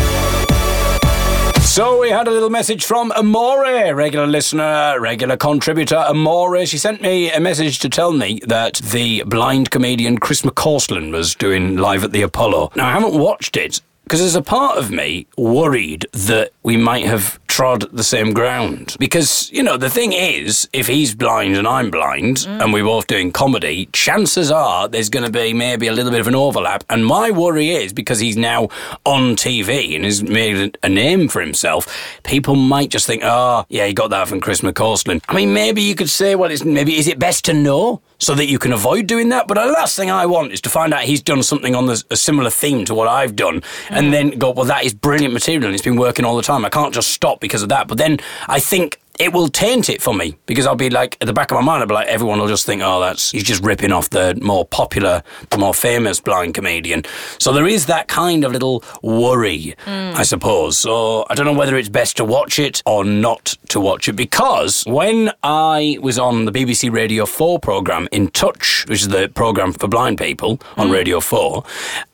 So 1.70 2.00
we 2.00 2.10
had 2.10 2.26
a 2.26 2.32
little 2.32 2.50
message 2.50 2.84
from 2.84 3.12
Amore, 3.12 3.94
regular 3.94 4.26
listener, 4.26 4.98
regular 4.98 5.36
contributor 5.36 5.98
Amore. 5.98 6.66
She 6.66 6.78
sent 6.78 7.00
me 7.00 7.30
a 7.30 7.38
message 7.38 7.78
to 7.78 7.88
tell 7.88 8.12
me 8.12 8.40
that 8.44 8.78
the 8.78 9.22
blind 9.22 9.70
comedian 9.70 10.18
Chris 10.18 10.42
McCausland 10.42 11.12
was 11.12 11.36
doing 11.36 11.76
live 11.76 12.02
at 12.02 12.10
the 12.10 12.22
Apollo. 12.22 12.72
Now 12.74 12.88
I 12.88 12.90
haven't 12.90 13.14
watched 13.14 13.56
it 13.56 13.82
because 14.02 14.18
there's 14.18 14.34
a 14.34 14.42
part 14.42 14.78
of 14.78 14.90
me 14.90 15.28
worried 15.38 16.06
that 16.10 16.50
we 16.62 16.76
might 16.76 17.06
have 17.06 17.40
trod 17.50 17.84
the 17.92 18.04
same 18.04 18.32
ground. 18.32 18.96
Because, 18.98 19.50
you 19.50 19.62
know, 19.62 19.76
the 19.76 19.90
thing 19.90 20.12
is, 20.12 20.68
if 20.72 20.86
he's 20.86 21.14
blind 21.14 21.56
and 21.56 21.66
I'm 21.66 21.90
blind 21.90 22.38
mm. 22.38 22.62
and 22.62 22.72
we're 22.72 22.84
both 22.84 23.06
doing 23.06 23.32
comedy, 23.32 23.86
chances 23.92 24.50
are 24.50 24.88
there's 24.88 25.08
going 25.08 25.24
to 25.24 25.32
be 25.32 25.52
maybe 25.52 25.88
a 25.88 25.92
little 25.92 26.12
bit 26.12 26.20
of 26.20 26.28
an 26.28 26.34
overlap. 26.34 26.84
And 26.88 27.04
my 27.04 27.30
worry 27.30 27.70
is 27.70 27.92
because 27.92 28.20
he's 28.20 28.36
now 28.36 28.68
on 29.04 29.36
TV 29.36 29.96
and 29.96 30.04
has 30.04 30.22
made 30.22 30.78
a 30.82 30.88
name 30.88 31.28
for 31.28 31.40
himself, 31.40 32.20
people 32.22 32.54
might 32.54 32.90
just 32.90 33.06
think, 33.06 33.22
oh, 33.24 33.64
yeah, 33.68 33.86
he 33.86 33.92
got 33.92 34.10
that 34.10 34.28
from 34.28 34.40
Chris 34.40 34.60
McCausland. 34.60 35.22
I 35.28 35.34
mean, 35.34 35.52
maybe 35.52 35.82
you 35.82 35.94
could 35.94 36.10
say, 36.10 36.36
well, 36.36 36.50
it's 36.50 36.64
maybe 36.64 36.96
is 36.96 37.08
it 37.08 37.18
best 37.18 37.44
to 37.46 37.52
know 37.52 38.00
so 38.18 38.34
that 38.34 38.46
you 38.46 38.58
can 38.58 38.72
avoid 38.72 39.06
doing 39.06 39.30
that? 39.30 39.48
But 39.48 39.54
the 39.54 39.66
last 39.66 39.96
thing 39.96 40.10
I 40.10 40.24
want 40.26 40.52
is 40.52 40.60
to 40.62 40.68
find 40.68 40.94
out 40.94 41.02
he's 41.02 41.22
done 41.22 41.42
something 41.42 41.74
on 41.74 41.86
the, 41.86 42.02
a 42.10 42.16
similar 42.16 42.50
theme 42.50 42.84
to 42.84 42.94
what 42.94 43.08
I've 43.08 43.34
done 43.34 43.62
and 43.88 44.06
mm. 44.06 44.10
then 44.12 44.30
go, 44.38 44.50
well, 44.50 44.66
that 44.66 44.84
is 44.84 44.94
brilliant 44.94 45.34
material 45.34 45.66
and 45.66 45.74
it's 45.74 45.84
been 45.84 45.96
working 45.96 46.24
all 46.24 46.36
the 46.36 46.42
time. 46.42 46.49
I 46.64 46.68
can't 46.68 46.92
just 46.92 47.10
stop 47.10 47.40
because 47.40 47.62
of 47.62 47.68
that. 47.68 47.88
But 47.88 47.98
then 47.98 48.18
I 48.48 48.60
think 48.60 49.00
it 49.20 49.34
will 49.34 49.48
taint 49.48 49.90
it 49.90 50.00
for 50.00 50.14
me 50.14 50.34
because 50.46 50.66
I'll 50.66 50.74
be 50.74 50.88
like 50.88 51.18
at 51.20 51.26
the 51.26 51.34
back 51.34 51.50
of 51.50 51.56
my 51.56 51.60
mind 51.60 51.82
I'll 51.82 51.86
be 51.86 51.92
like 51.92 52.08
everyone 52.08 52.40
will 52.40 52.48
just 52.48 52.64
think 52.64 52.80
oh 52.82 53.00
that's 53.00 53.30
he's 53.32 53.42
just 53.42 53.62
ripping 53.62 53.92
off 53.92 54.08
the 54.08 54.34
more 54.40 54.64
popular 54.64 55.22
the 55.50 55.58
more 55.58 55.74
famous 55.74 56.20
blind 56.20 56.54
comedian. 56.54 57.04
So 57.38 57.52
there 57.52 57.66
is 57.66 57.84
that 57.86 58.08
kind 58.08 58.44
of 58.44 58.52
little 58.52 58.82
worry 59.02 59.74
hmm. 59.84 60.12
I 60.16 60.22
suppose. 60.22 60.78
So 60.78 61.26
I 61.28 61.34
don't 61.34 61.44
know 61.44 61.52
whether 61.52 61.76
it's 61.76 61.90
best 61.90 62.16
to 62.16 62.24
watch 62.24 62.58
it 62.58 62.82
or 62.86 63.04
not 63.04 63.56
to 63.68 63.78
watch 63.78 64.08
it 64.08 64.14
because 64.14 64.84
when 64.86 65.30
I 65.42 65.98
was 66.00 66.18
on 66.18 66.46
the 66.46 66.52
BBC 66.52 66.90
Radio 66.90 67.26
4 67.26 67.58
programme 67.58 68.08
In 68.12 68.28
Touch 68.28 68.86
which 68.88 69.02
is 69.02 69.08
the 69.08 69.28
programme 69.28 69.74
for 69.74 69.86
blind 69.86 70.16
people 70.16 70.58
on 70.78 70.86
hmm. 70.86 70.94
Radio 70.94 71.20
4 71.20 71.62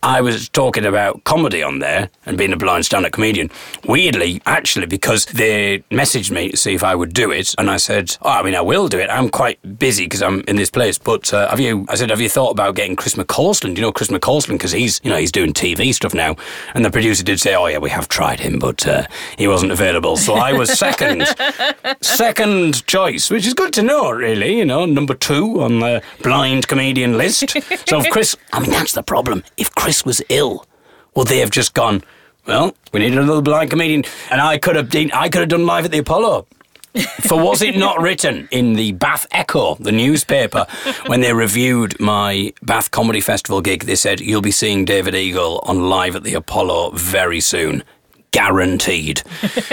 I 0.03 0.21
was 0.23 0.49
talking 0.49 0.85
about 0.85 1.23
comedy 1.23 1.63
on 1.63 1.79
there 1.79 2.11
and 2.27 2.37
being 2.37 2.53
a 2.53 2.57
blind 2.57 2.85
stand-up 2.85 3.13
comedian. 3.13 3.49
Weirdly 3.85 4.43
actually 4.45 4.87
because 4.87 5.27
they 5.27 5.85
messaged 5.93 6.33
me 6.33 6.51
to 6.51 6.57
see 6.57 6.75
if 6.75 6.83
I 6.83 6.96
would 6.97 7.15
do 7.15 7.31
it, 7.31 7.55
and 7.59 7.71
I 7.71 7.77
said, 7.77 8.17
"Oh, 8.23 8.31
I 8.31 8.43
mean, 8.43 8.55
I 8.55 8.61
will 8.61 8.89
do 8.89 8.99
it. 8.99 9.09
I'm 9.09 9.29
quite 9.29 9.59
busy 9.79 10.07
because 10.07 10.23
I'm 10.23 10.41
in 10.49 10.57
this 10.57 10.71
place. 10.71 10.99
But 10.99 11.33
uh, 11.33 11.49
have 11.49 11.61
you?" 11.61 11.87
I 11.89 11.95
said, 11.95 12.11
"Have 12.11 12.21
you 12.21 12.29
thought 12.29 12.51
about 12.51 12.75
getting 12.75 12.97
Chris 12.97 13.15
McCausland? 13.15 13.77
You 13.77 13.83
know 13.83 13.93
Chris 13.93 14.09
McCausland 14.09 14.55
because 14.55 14.73
he's, 14.73 15.01
you 15.05 15.11
know, 15.11 15.17
he's 15.17 15.31
doing 15.33 15.53
TV 15.53 15.95
stuff 15.95 16.15
now." 16.15 16.35
And 16.75 16.85
the 16.85 16.91
producer 16.91 17.23
did 17.23 17.39
say, 17.41 17.55
"Oh 17.55 17.67
yeah, 17.67 17.79
we 17.79 17.91
have 17.91 18.09
tried 18.09 18.41
him, 18.41 18.59
but 18.59 18.87
uh, 18.87 19.07
he 19.39 19.47
wasn't 19.47 19.73
available." 19.73 20.17
So 20.17 20.35
I 20.35 20.53
was 20.53 20.77
second, 20.77 21.27
second 22.01 22.87
choice, 22.87 23.31
which 23.31 23.47
is 23.47 23.55
good 23.55 23.73
to 23.75 23.83
know, 23.83 24.11
really. 24.11 24.59
You 24.59 24.65
know, 24.65 24.85
number 24.87 25.15
two 25.15 25.63
on 25.63 25.81
the 25.81 26.03
blind 26.23 26.67
comedian 26.69 27.17
list. 27.17 27.51
So 27.89 28.01
if 28.01 28.11
Chris, 28.11 28.37
I 28.53 28.61
mean, 28.61 28.71
that's 28.71 28.93
the 28.93 29.03
problem. 29.03 29.45
If 29.57 29.75
Chris 29.75 30.05
was 30.05 30.23
ill, 30.29 30.67
would 31.15 31.29
they 31.29 31.39
have 31.39 31.51
just 31.51 31.75
gone? 31.75 32.03
Well, 32.47 32.77
we 32.93 33.01
need 33.01 33.13
another 33.13 33.43
blind 33.43 33.71
comedian, 33.71 34.05
and 34.31 34.41
I 34.41 34.59
could 34.59 34.77
have 34.77 34.89
been, 34.89 35.11
I 35.13 35.29
could 35.29 35.41
have 35.41 35.49
done 35.49 35.67
live 35.67 35.85
at 35.85 35.91
the 35.91 35.99
Apollo. 35.99 36.47
For 37.23 37.43
was 37.43 37.63
it 37.63 37.77
not 37.77 38.01
written 38.01 38.49
in 38.51 38.75
the 38.75 38.93
Bath 38.93 39.27
Echo, 39.31 39.75
the 39.77 39.93
newspaper, 39.93 40.67
when 41.07 41.21
they 41.21 41.33
reviewed 41.33 41.99
my 42.01 42.53
Bath 42.63 42.91
Comedy 42.91 43.21
Festival 43.21 43.61
gig? 43.61 43.85
They 43.85 43.97
said 43.97 44.21
you'll 44.21 44.41
be 44.43 44.51
seeing 44.51 44.85
David 44.85 45.15
Eagle 45.15 45.61
on 45.65 45.89
live 45.89 46.17
at 46.17 46.23
the 46.23 46.35
Apollo 46.35 46.91
very 46.93 47.41
soon. 47.41 47.83
Guaranteed, 48.33 49.23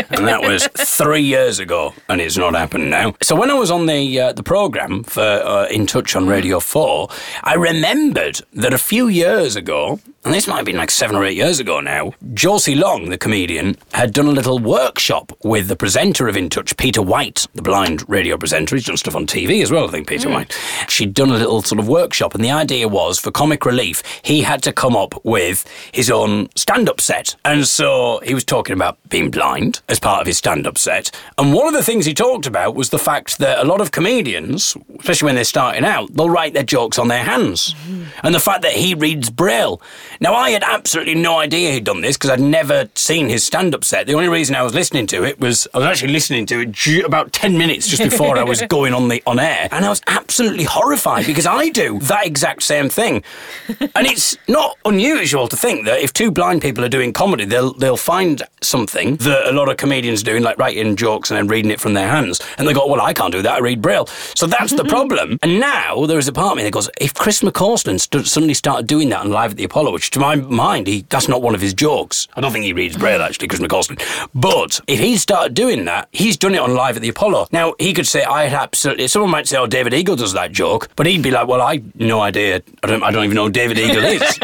and 0.09 0.25
that 0.25 0.41
was 0.41 0.69
three 0.77 1.23
years 1.23 1.59
ago, 1.59 1.93
and 2.07 2.21
it's 2.21 2.37
not 2.37 2.55
happened 2.55 2.89
now. 2.89 3.13
So 3.21 3.35
when 3.35 3.51
I 3.51 3.55
was 3.55 3.69
on 3.69 3.87
the 3.87 4.19
uh, 4.21 4.31
the 4.31 4.43
program 4.43 5.03
for 5.03 5.21
uh, 5.21 5.65
In 5.65 5.85
Touch 5.85 6.15
on 6.15 6.27
Radio 6.27 6.61
Four, 6.61 7.09
I 7.43 7.55
remembered 7.55 8.39
that 8.53 8.73
a 8.73 8.77
few 8.77 9.09
years 9.09 9.57
ago, 9.57 9.99
and 10.25 10.33
this 10.33 10.47
might 10.47 10.57
have 10.57 10.65
been 10.65 10.77
like 10.77 10.91
seven 10.91 11.15
or 11.15 11.25
eight 11.25 11.35
years 11.35 11.59
ago 11.59 11.81
now, 11.81 12.13
Josie 12.33 12.75
Long, 12.75 13.09
the 13.09 13.17
comedian, 13.17 13.75
had 13.93 14.13
done 14.13 14.27
a 14.27 14.31
little 14.31 14.57
workshop 14.57 15.31
with 15.43 15.67
the 15.67 15.75
presenter 15.75 16.29
of 16.29 16.37
In 16.37 16.49
Touch, 16.49 16.77
Peter 16.77 17.01
White, 17.01 17.45
the 17.53 17.61
blind 17.61 18.07
radio 18.09 18.37
presenter. 18.37 18.75
He's 18.75 18.85
done 18.85 18.95
stuff 18.95 19.15
on 19.15 19.27
TV 19.27 19.61
as 19.61 19.69
well, 19.69 19.87
I 19.87 19.91
think, 19.91 20.07
Peter 20.07 20.29
hmm. 20.29 20.35
White. 20.35 20.57
She'd 20.87 21.13
done 21.13 21.29
a 21.29 21.37
little 21.37 21.61
sort 21.61 21.79
of 21.79 21.89
workshop, 21.89 22.35
and 22.35 22.43
the 22.43 22.51
idea 22.51 22.87
was 22.87 23.19
for 23.19 23.31
comic 23.31 23.65
relief, 23.65 24.01
he 24.21 24.41
had 24.41 24.63
to 24.63 24.71
come 24.71 24.95
up 24.95 25.13
with 25.25 25.65
his 25.91 26.09
own 26.09 26.47
stand 26.55 26.87
up 26.87 27.01
set. 27.01 27.35
And 27.43 27.67
so 27.67 28.21
he 28.23 28.33
was 28.33 28.45
talking 28.45 28.73
about 28.73 28.97
being 29.09 29.29
blind 29.29 29.81
as 29.89 29.99
part 29.99 30.21
of 30.21 30.27
his 30.27 30.37
stand 30.37 30.65
up 30.65 30.77
set. 30.77 31.11
And 31.37 31.53
one 31.53 31.67
of 31.67 31.73
the 31.73 31.83
things 31.83 32.05
he 32.05 32.13
talked 32.13 32.47
about 32.47 32.75
was 32.75 32.91
the 32.91 32.99
fact 32.99 33.39
that 33.39 33.59
a 33.59 33.65
lot 33.65 33.81
of 33.81 33.91
comedians, 33.91 34.77
especially 34.99 35.25
when 35.25 35.35
they're 35.35 35.43
starting 35.43 35.83
out, 35.83 36.13
they'll 36.13 36.29
write 36.29 36.53
their 36.53 36.63
jokes 36.63 36.97
on 36.97 37.09
their 37.09 37.23
hands. 37.23 37.73
Hmm. 37.85 38.03
And 38.23 38.33
the 38.33 38.39
fact 38.39 38.61
that 38.61 38.73
he 38.73 38.93
reads 38.95 39.29
Braille. 39.29 39.81
Now, 40.23 40.35
I 40.35 40.51
had 40.51 40.63
absolutely 40.63 41.15
no 41.15 41.37
idea 41.37 41.73
he'd 41.73 41.83
done 41.83 41.99
this 41.99 42.15
because 42.15 42.29
I'd 42.29 42.39
never 42.39 42.87
seen 42.95 43.27
his 43.27 43.43
stand 43.43 43.75
up 43.75 43.83
set. 43.83 44.07
The 44.07 44.13
only 44.13 44.29
reason 44.29 44.55
I 44.55 44.61
was 44.61 44.73
listening 44.73 45.05
to 45.07 45.25
it 45.25 45.37
was 45.37 45.67
I 45.73 45.79
was 45.79 45.87
actually 45.87 46.13
listening 46.13 46.45
to 46.45 46.61
it 46.61 47.05
about 47.05 47.33
10 47.33 47.57
minutes 47.57 47.89
just 47.89 48.01
before 48.01 48.37
I 48.37 48.43
was 48.43 48.61
going 48.69 48.93
on 48.93 49.09
the 49.09 49.21
on 49.27 49.37
air. 49.37 49.67
And 49.69 49.83
I 49.83 49.89
was 49.89 50.01
absolutely 50.07 50.63
horrified 50.63 51.25
because 51.25 51.45
I 51.45 51.67
do 51.71 51.99
that 52.03 52.25
exact 52.25 52.63
same 52.63 52.87
thing. 52.87 53.21
And 53.67 54.07
it's 54.07 54.37
not 54.47 54.77
unusual 54.85 55.49
to 55.49 55.57
think 55.57 55.83
that 55.87 55.99
if 55.99 56.13
two 56.13 56.31
blind 56.31 56.61
people 56.61 56.85
are 56.85 56.89
doing 56.89 57.11
comedy, 57.11 57.43
they'll 57.43 57.73
they'll 57.73 57.97
find 57.97 58.43
something 58.61 59.17
that 59.17 59.49
a 59.49 59.51
lot 59.51 59.67
of 59.67 59.75
comedians 59.75 60.23
do, 60.23 60.39
like 60.39 60.57
writing 60.57 60.95
jokes 60.95 61.31
and 61.31 61.37
then 61.37 61.47
reading 61.47 61.69
it 61.69 61.81
from 61.81 61.95
their 61.95 62.07
hands. 62.07 62.39
And 62.57 62.65
they 62.65 62.71
go, 62.71 62.87
Well, 62.87 63.01
I 63.01 63.11
can't 63.11 63.33
do 63.33 63.41
that, 63.41 63.55
I 63.55 63.59
read 63.59 63.81
Braille. 63.81 64.07
So 64.35 64.47
that's 64.47 64.71
the 64.71 64.85
problem. 64.95 65.37
And 65.43 65.59
now 65.59 66.05
there 66.05 66.17
is 66.17 66.29
a 66.29 66.33
part 66.33 66.51
of 66.51 66.57
me 66.57 66.63
that 66.63 66.71
goes, 66.71 66.89
if 67.01 67.13
Chris 67.13 67.41
McCausland 67.41 67.99
suddenly 68.25 68.53
started 68.53 68.87
doing 68.87 69.09
that 69.09 69.19
on 69.19 69.29
live 69.29 69.51
at 69.51 69.57
the 69.57 69.65
Apollo, 69.65 69.91
which 69.91 70.12
to 70.13 70.19
my 70.19 70.35
mind, 70.35 70.85
he 70.87 71.05
that's 71.09 71.27
not 71.27 71.41
one 71.41 71.55
of 71.55 71.61
his 71.61 71.73
jokes. 71.73 72.27
I 72.35 72.41
don't 72.41 72.51
think 72.51 72.65
he 72.65 72.73
reads 72.73 72.95
Braille 72.95 73.21
actually, 73.21 73.47
Chris 73.47 73.59
McCausland. 73.59 74.01
But 74.33 74.79
if 74.87 74.99
he 74.99 75.17
started 75.17 75.55
doing 75.55 75.85
that, 75.85 76.07
he's 76.11 76.37
done 76.37 76.53
it 76.53 76.59
on 76.59 76.75
live 76.75 76.95
at 76.95 77.01
the 77.01 77.09
Apollo. 77.09 77.47
Now 77.51 77.73
he 77.79 77.93
could 77.93 78.07
say 78.07 78.23
I 78.23 78.43
had 78.43 78.53
absolutely. 78.53 79.07
Someone 79.07 79.31
might 79.31 79.47
say, 79.47 79.57
"Oh, 79.57 79.65
David 79.65 79.93
Eagle 79.93 80.15
does 80.15 80.33
that 80.33 80.51
joke," 80.51 80.89
but 80.95 81.07
he'd 81.07 81.23
be 81.23 81.31
like, 81.31 81.47
"Well, 81.47 81.61
I 81.61 81.81
no 81.95 82.21
idea. 82.21 82.61
I 82.83 82.87
don't. 82.87 83.03
I 83.03 83.11
don't 83.11 83.23
even 83.23 83.35
know 83.35 83.45
who 83.45 83.51
David 83.51 83.79
Eagle 83.79 84.03
is." 84.03 84.39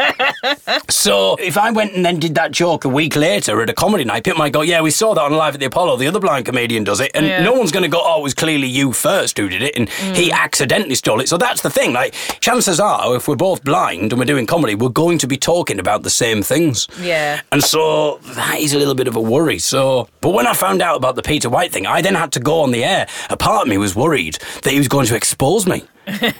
so 0.90 1.36
if 1.36 1.56
I 1.56 1.70
went 1.70 1.94
and 1.94 2.04
then 2.04 2.18
did 2.18 2.34
that 2.34 2.50
joke 2.50 2.84
a 2.84 2.88
week 2.88 3.14
later 3.14 3.62
at 3.62 3.70
a 3.70 3.74
comedy 3.74 4.04
night, 4.04 4.24
people 4.24 4.38
might 4.38 4.52
go, 4.52 4.62
"Yeah, 4.62 4.80
we 4.80 4.90
saw 4.90 5.14
that 5.14 5.22
on 5.22 5.32
live 5.32 5.54
at 5.54 5.60
the 5.60 5.66
Apollo. 5.66 5.98
The 5.98 6.08
other 6.08 6.20
blind 6.20 6.46
comedian 6.46 6.82
does 6.82 6.98
it," 6.98 7.12
and 7.14 7.26
Yeah. 7.26 7.44
no 7.44 7.52
one's 7.52 7.70
going 7.70 7.84
to 7.84 7.88
go, 7.88 8.02
"Oh, 8.04 8.18
it 8.18 8.22
was 8.24 8.34
clearly 8.34 8.66
you 8.66 8.92
first 8.92 9.38
who 9.38 9.48
did 9.48 9.62
it," 9.62 9.76
and 9.76 9.88
mm. 9.88 10.16
he 10.16 10.32
accidentally 10.32 10.96
stole 10.96 11.20
it. 11.20 11.28
So 11.28 11.38
that's 11.38 11.62
the 11.62 11.70
thing. 11.70 11.92
Like, 11.92 12.14
chances 12.40 12.80
are, 12.80 13.14
if 13.14 13.28
we're 13.28 13.36
both 13.36 13.62
blind 13.62 14.12
and 14.12 14.18
we're 14.18 14.24
doing 14.24 14.46
comedy, 14.46 14.74
we're 14.74 14.88
going 14.88 15.18
to 15.18 15.28
be 15.28 15.36
talking 15.50 15.80
about 15.80 16.04
the 16.04 16.10
same 16.10 16.44
things. 16.44 16.86
Yeah. 17.00 17.40
And 17.50 17.60
so 17.60 18.18
that 18.38 18.60
is 18.60 18.72
a 18.72 18.78
little 18.78 18.94
bit 18.94 19.08
of 19.08 19.16
a 19.16 19.20
worry. 19.20 19.58
So, 19.58 20.08
but 20.20 20.30
when 20.30 20.46
I 20.46 20.54
found 20.54 20.80
out 20.80 20.96
about 20.96 21.16
the 21.16 21.22
Peter 21.22 21.50
White 21.50 21.72
thing, 21.72 21.86
I 21.88 22.02
then 22.02 22.14
had 22.14 22.30
to 22.32 22.40
go 22.40 22.60
on 22.60 22.70
the 22.70 22.84
air. 22.84 23.08
A 23.30 23.36
part 23.36 23.62
of 23.62 23.68
me 23.68 23.76
was 23.76 23.96
worried 23.96 24.38
that 24.62 24.70
he 24.70 24.78
was 24.78 24.86
going 24.86 25.06
to 25.06 25.16
expose 25.16 25.66
me. 25.66 25.82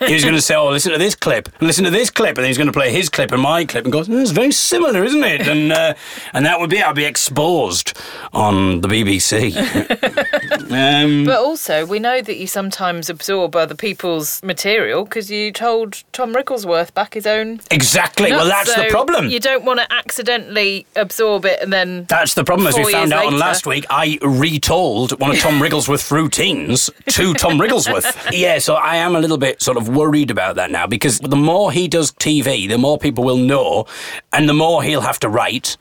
He 0.07 0.15
was 0.15 0.23
going 0.25 0.35
to 0.35 0.41
say, 0.43 0.55
"Oh, 0.55 0.69
listen 0.71 0.93
to 0.93 0.99
this 0.99 1.15
clip, 1.15 1.49
and 1.59 1.67
listen 1.67 1.85
to 1.85 1.91
this 1.91 2.11
clip," 2.11 2.31
and 2.37 2.39
then 2.39 2.47
he's 2.47 2.59
going 2.59 2.67
to 2.67 2.73
play 2.73 2.93
his 2.93 3.09
clip 3.09 3.33
and 3.33 3.43
my 3.43 3.65
clip, 3.65 3.85
and 3.85 3.93
go, 3.93 4.01
"It's 4.07 4.31
very 4.31 4.53
similar, 4.53 5.05
isn't 5.05 5.25
it?" 5.25 5.47
And 5.47 5.73
uh, 5.73 5.95
and 6.33 6.45
that 6.47 6.61
would 6.61 6.71
be 6.71 6.83
I'd 6.83 6.95
be 6.95 7.05
exposed 7.05 7.99
on 8.33 8.81
the 8.81 8.89
BBC. 8.89 9.55
um, 10.71 11.25
But 11.25 11.39
also, 11.39 11.87
we 11.87 11.99
know 11.99 12.21
that 12.21 12.37
you 12.37 12.47
sometimes 12.47 13.09
absorb 13.11 13.57
other 13.57 13.75
people's 13.75 14.43
material 14.43 15.05
because 15.05 15.31
you 15.31 15.53
told 15.53 16.03
Tom 16.13 16.35
Wrigglesworth 16.35 16.95
back 16.95 17.15
his 17.15 17.27
own. 17.27 17.61
exactly. 17.71 18.31
well, 18.31 18.47
nuts, 18.47 18.75
that's 18.75 18.87
the 18.87 18.91
problem. 18.91 19.29
You 19.29 19.41
don't 19.41 19.65
want 19.65 19.81
to 19.81 19.93
accidentally 19.93 20.87
absorb 20.97 21.45
it 21.45 21.61
and 21.61 21.73
then. 21.73 22.05
That's 22.09 22.35
the 22.35 22.45
problem, 22.45 22.69
as 22.69 22.77
we 22.77 22.91
found 22.93 23.13
out 23.13 23.27
on 23.27 23.39
last 23.39 23.67
week. 23.67 23.87
I 23.91 24.19
retold 24.23 25.19
one 25.21 25.31
of 25.31 25.39
Tom 25.39 25.61
Wrigglesworth's 25.63 26.11
routines 26.11 26.91
to 27.09 27.35
Tom 27.35 27.61
Wrigglesworth. 27.61 28.17
Yeah, 28.41 28.59
so 28.59 28.75
I 28.75 28.97
am 28.97 29.17
a 29.17 29.21
little 29.21 29.37
bit 29.39 29.60
sort 29.61 29.77
of 29.77 29.89
worried 29.89 30.31
about 30.31 30.57
that 30.57 30.71
now 30.71 30.87
because 30.87 31.21
the 31.21 31.37
more 31.37 31.71
he 31.71 31.87
does 31.87 32.13
TV, 32.13 32.69
the 32.69 32.79
more 32.79 32.99
people 32.99 33.23
will 33.23 33.37
know, 33.37 33.87
and 34.33 34.49
the 34.49 34.55
more 34.55 34.83
he'll 34.83 35.03
have 35.03 35.21
to 35.21 35.29
write, 35.29 35.77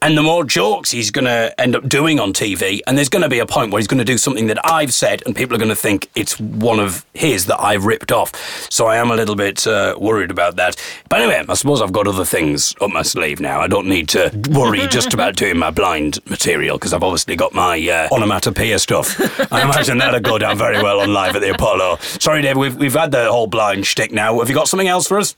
and 0.00 0.16
the 0.16 0.22
more 0.22 0.44
jokes 0.44 0.90
he's 0.90 1.10
going 1.10 1.24
to 1.24 1.54
end 1.60 1.74
up 1.74 1.88
doing 1.88 2.20
on 2.20 2.32
TV. 2.32 2.80
And 2.86 2.96
there's 2.96 3.08
going 3.08 3.22
to 3.22 3.28
be 3.28 3.38
a 3.38 3.46
point 3.46 3.72
where 3.72 3.80
he's 3.80 3.86
going 3.86 3.98
to 3.98 4.04
do 4.04 4.18
something 4.18 4.46
that 4.48 4.64
I've 4.64 4.92
said, 4.92 5.22
and 5.24 5.34
people 5.34 5.56
are 5.56 5.58
going 5.58 5.68
to 5.68 5.76
think 5.76 6.10
it's 6.14 6.38
one 6.38 6.78
of 6.78 7.06
his 7.14 7.46
that 7.46 7.60
I've 7.60 7.84
ripped 7.84 8.12
off. 8.12 8.34
So 8.70 8.86
I 8.86 8.96
am 8.96 9.10
a 9.10 9.16
little 9.16 9.36
bit 9.36 9.66
uh, 9.66 9.96
worried 9.98 10.30
about 10.30 10.56
that. 10.56 10.76
But 11.08 11.20
anyway, 11.20 11.44
I 11.48 11.54
suppose 11.54 11.80
I've 11.80 11.92
got 11.92 12.06
other 12.06 12.24
things 12.24 12.74
up 12.80 12.90
my 12.90 13.02
sleeve 13.02 13.40
now. 13.40 13.60
I 13.60 13.68
don't 13.68 13.88
need 13.88 14.08
to 14.10 14.30
worry 14.50 14.86
just 14.88 15.14
about 15.14 15.36
doing 15.36 15.58
my 15.58 15.70
blind 15.70 16.18
material 16.28 16.76
because 16.76 16.92
I've 16.92 17.02
obviously 17.02 17.36
got 17.36 17.54
my 17.54 17.78
uh, 17.88 18.14
onomatopoeia 18.14 18.78
stuff. 18.78 19.18
I 19.52 19.62
imagine 19.70 19.98
that'll 19.98 20.20
go 20.20 20.38
down 20.38 20.58
very 20.58 20.82
well 20.82 21.00
on 21.00 21.12
live 21.12 21.36
at 21.36 21.42
the 21.42 21.54
Apollo. 21.54 21.98
Sorry, 22.00 22.42
Dave, 22.42 22.56
we've, 22.56 22.76
we've 22.76 22.92
had 22.92 23.11
the 23.12 23.30
whole 23.30 23.46
blind 23.46 23.86
shtick 23.86 24.10
now. 24.12 24.38
Have 24.40 24.48
you 24.48 24.54
got 24.54 24.68
something 24.68 24.88
else 24.88 25.06
for 25.06 25.18
us? 25.18 25.36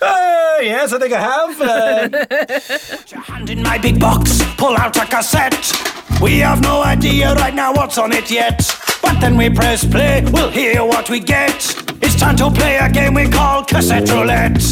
Uh, 0.00 0.58
yes, 0.62 0.92
I 0.92 0.98
think 0.98 1.12
I 1.12 1.20
have. 1.20 1.60
Uh, 1.60 2.08
Put 2.96 3.12
your 3.12 3.20
hand 3.20 3.50
in 3.50 3.62
my 3.62 3.78
big 3.78 4.00
box, 4.00 4.42
pull 4.56 4.76
out 4.76 4.96
a 4.96 5.04
cassette. 5.06 5.72
We 6.22 6.38
have 6.38 6.62
no 6.62 6.82
idea 6.82 7.34
right 7.34 7.54
now 7.54 7.72
what's 7.74 7.98
on 7.98 8.12
it 8.12 8.30
yet. 8.30 8.62
But 9.02 9.20
then 9.20 9.36
we 9.36 9.50
press 9.50 9.84
play, 9.84 10.24
we'll 10.32 10.50
hear 10.50 10.82
what 10.84 11.10
we 11.10 11.20
get. 11.20 11.54
It's 12.02 12.16
time 12.16 12.36
to 12.36 12.50
play 12.50 12.76
a 12.78 12.88
game 12.90 13.14
we 13.14 13.28
call 13.28 13.64
Cassette 13.64 14.08
Roulette. 14.10 14.62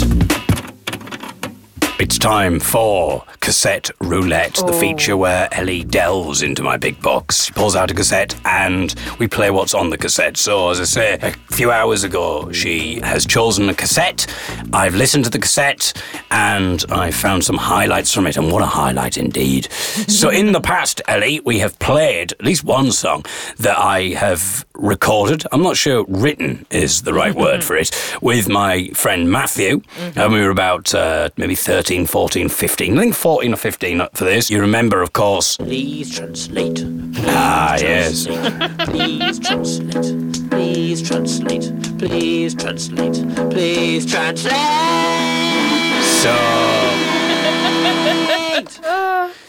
It's 1.96 2.18
time 2.18 2.58
for 2.58 3.24
Cassette 3.38 3.88
Roulette, 4.00 4.54
the 4.54 4.72
feature 4.72 5.16
where 5.16 5.48
Ellie 5.52 5.84
delves 5.84 6.42
into 6.42 6.62
my 6.62 6.76
big 6.76 7.00
box, 7.00 7.44
She 7.44 7.52
pulls 7.52 7.76
out 7.76 7.90
a 7.90 7.94
cassette, 7.94 8.34
and 8.44 8.92
we 9.20 9.28
play 9.28 9.50
what's 9.50 9.74
on 9.74 9.90
the 9.90 9.96
cassette. 9.96 10.36
So, 10.36 10.70
as 10.70 10.80
I 10.80 10.84
say, 10.84 11.18
a 11.22 11.30
few 11.54 11.70
hours 11.70 12.02
ago, 12.02 12.50
she 12.50 13.00
has 13.00 13.24
chosen 13.24 13.68
a 13.68 13.74
cassette. 13.74 14.26
I've 14.72 14.96
listened 14.96 15.24
to 15.26 15.30
the 15.30 15.38
cassette, 15.38 15.92
and 16.32 16.84
I 16.90 17.12
found 17.12 17.44
some 17.44 17.58
highlights 17.58 18.12
from 18.12 18.26
it, 18.26 18.36
and 18.36 18.50
what 18.50 18.62
a 18.62 18.66
highlight 18.66 19.16
indeed. 19.16 19.70
so, 19.72 20.30
in 20.30 20.50
the 20.50 20.60
past, 20.60 21.00
Ellie, 21.06 21.40
we 21.40 21.60
have 21.60 21.78
played 21.78 22.32
at 22.32 22.42
least 22.42 22.64
one 22.64 22.90
song 22.90 23.24
that 23.58 23.78
I 23.78 24.14
have 24.14 24.66
recorded. 24.74 25.44
I'm 25.52 25.62
not 25.62 25.76
sure 25.76 26.04
written 26.08 26.66
is 26.70 27.02
the 27.02 27.14
right 27.14 27.34
word 27.34 27.62
for 27.68 27.76
it, 27.76 27.90
with 28.20 28.48
my 28.48 28.88
friend 28.94 29.30
Matthew. 29.30 29.82
And 30.16 30.32
we 30.32 30.40
were 30.40 30.50
about 30.50 30.92
uh, 30.94 31.28
maybe 31.36 31.54
13, 31.84 32.06
14, 32.06 32.48
15. 32.48 32.98
I 32.98 33.02
think 33.02 33.14
14 33.14 33.52
or 33.52 33.56
15 33.56 34.08
for 34.14 34.24
this. 34.24 34.50
You 34.50 34.58
remember, 34.58 35.02
of 35.02 35.12
course. 35.12 35.58
Please 35.58 36.16
translate. 36.16 36.82
Ah, 37.26 37.76
yes. 37.78 38.26
Please 38.88 39.38
translate. 39.38 40.50
Please 40.50 41.06
translate. 41.06 41.98
Please 41.98 42.54
translate. 42.54 43.50
Please 43.50 44.06
translate. 44.10 44.54
So. 46.22 46.34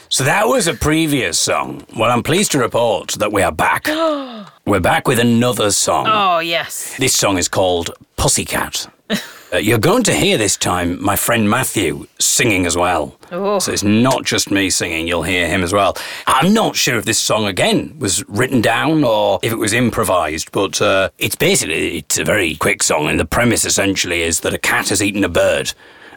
So 0.09 0.25
that 0.25 0.43
was 0.45 0.67
a 0.67 0.73
previous 0.73 1.39
song. 1.39 1.85
Well, 1.97 2.11
I'm 2.11 2.21
pleased 2.21 2.51
to 2.51 2.59
report 2.59 3.11
that 3.13 3.31
we 3.31 3.43
are 3.43 3.53
back. 3.53 3.87
We're 4.65 4.81
back 4.81 5.07
with 5.07 5.19
another 5.19 5.71
song. 5.71 6.07
Oh, 6.09 6.39
yes. 6.39 6.97
This 6.97 7.15
song 7.15 7.37
is 7.37 7.47
called 7.47 7.91
Pussycat. 8.17 8.87
Uh, 9.53 9.57
you're 9.57 9.77
going 9.77 10.03
to 10.03 10.13
hear 10.13 10.37
this 10.37 10.57
time 10.57 11.01
my 11.03 11.15
friend 11.15 11.49
Matthew 11.49 12.07
singing 12.19 12.65
as 12.65 12.75
well. 12.75 13.17
Oh. 13.31 13.59
So 13.59 13.71
it's 13.71 13.83
not 13.83 14.25
just 14.25 14.49
me 14.49 14.69
singing, 14.69 15.07
you'll 15.07 15.23
hear 15.23 15.47
him 15.47 15.63
as 15.63 15.71
well. 15.71 15.95
I'm 16.25 16.53
not 16.53 16.75
sure 16.75 16.97
if 16.97 17.05
this 17.05 17.19
song 17.19 17.45
again 17.45 17.97
was 17.99 18.27
written 18.27 18.59
down 18.59 19.03
or 19.03 19.39
if 19.43 19.51
it 19.51 19.57
was 19.57 19.71
improvised, 19.71 20.51
but 20.51 20.81
uh, 20.81 21.09
it's 21.19 21.35
basically 21.35 21.99
it's 21.99 22.17
a 22.17 22.23
very 22.23 22.55
quick 22.55 22.81
song 22.81 23.07
and 23.07 23.19
the 23.19 23.25
premise 23.25 23.65
essentially 23.65 24.23
is 24.23 24.41
that 24.41 24.53
a 24.53 24.59
cat 24.59 24.89
has 24.89 25.01
eaten 25.01 25.23
a 25.23 25.29
bird 25.29 25.73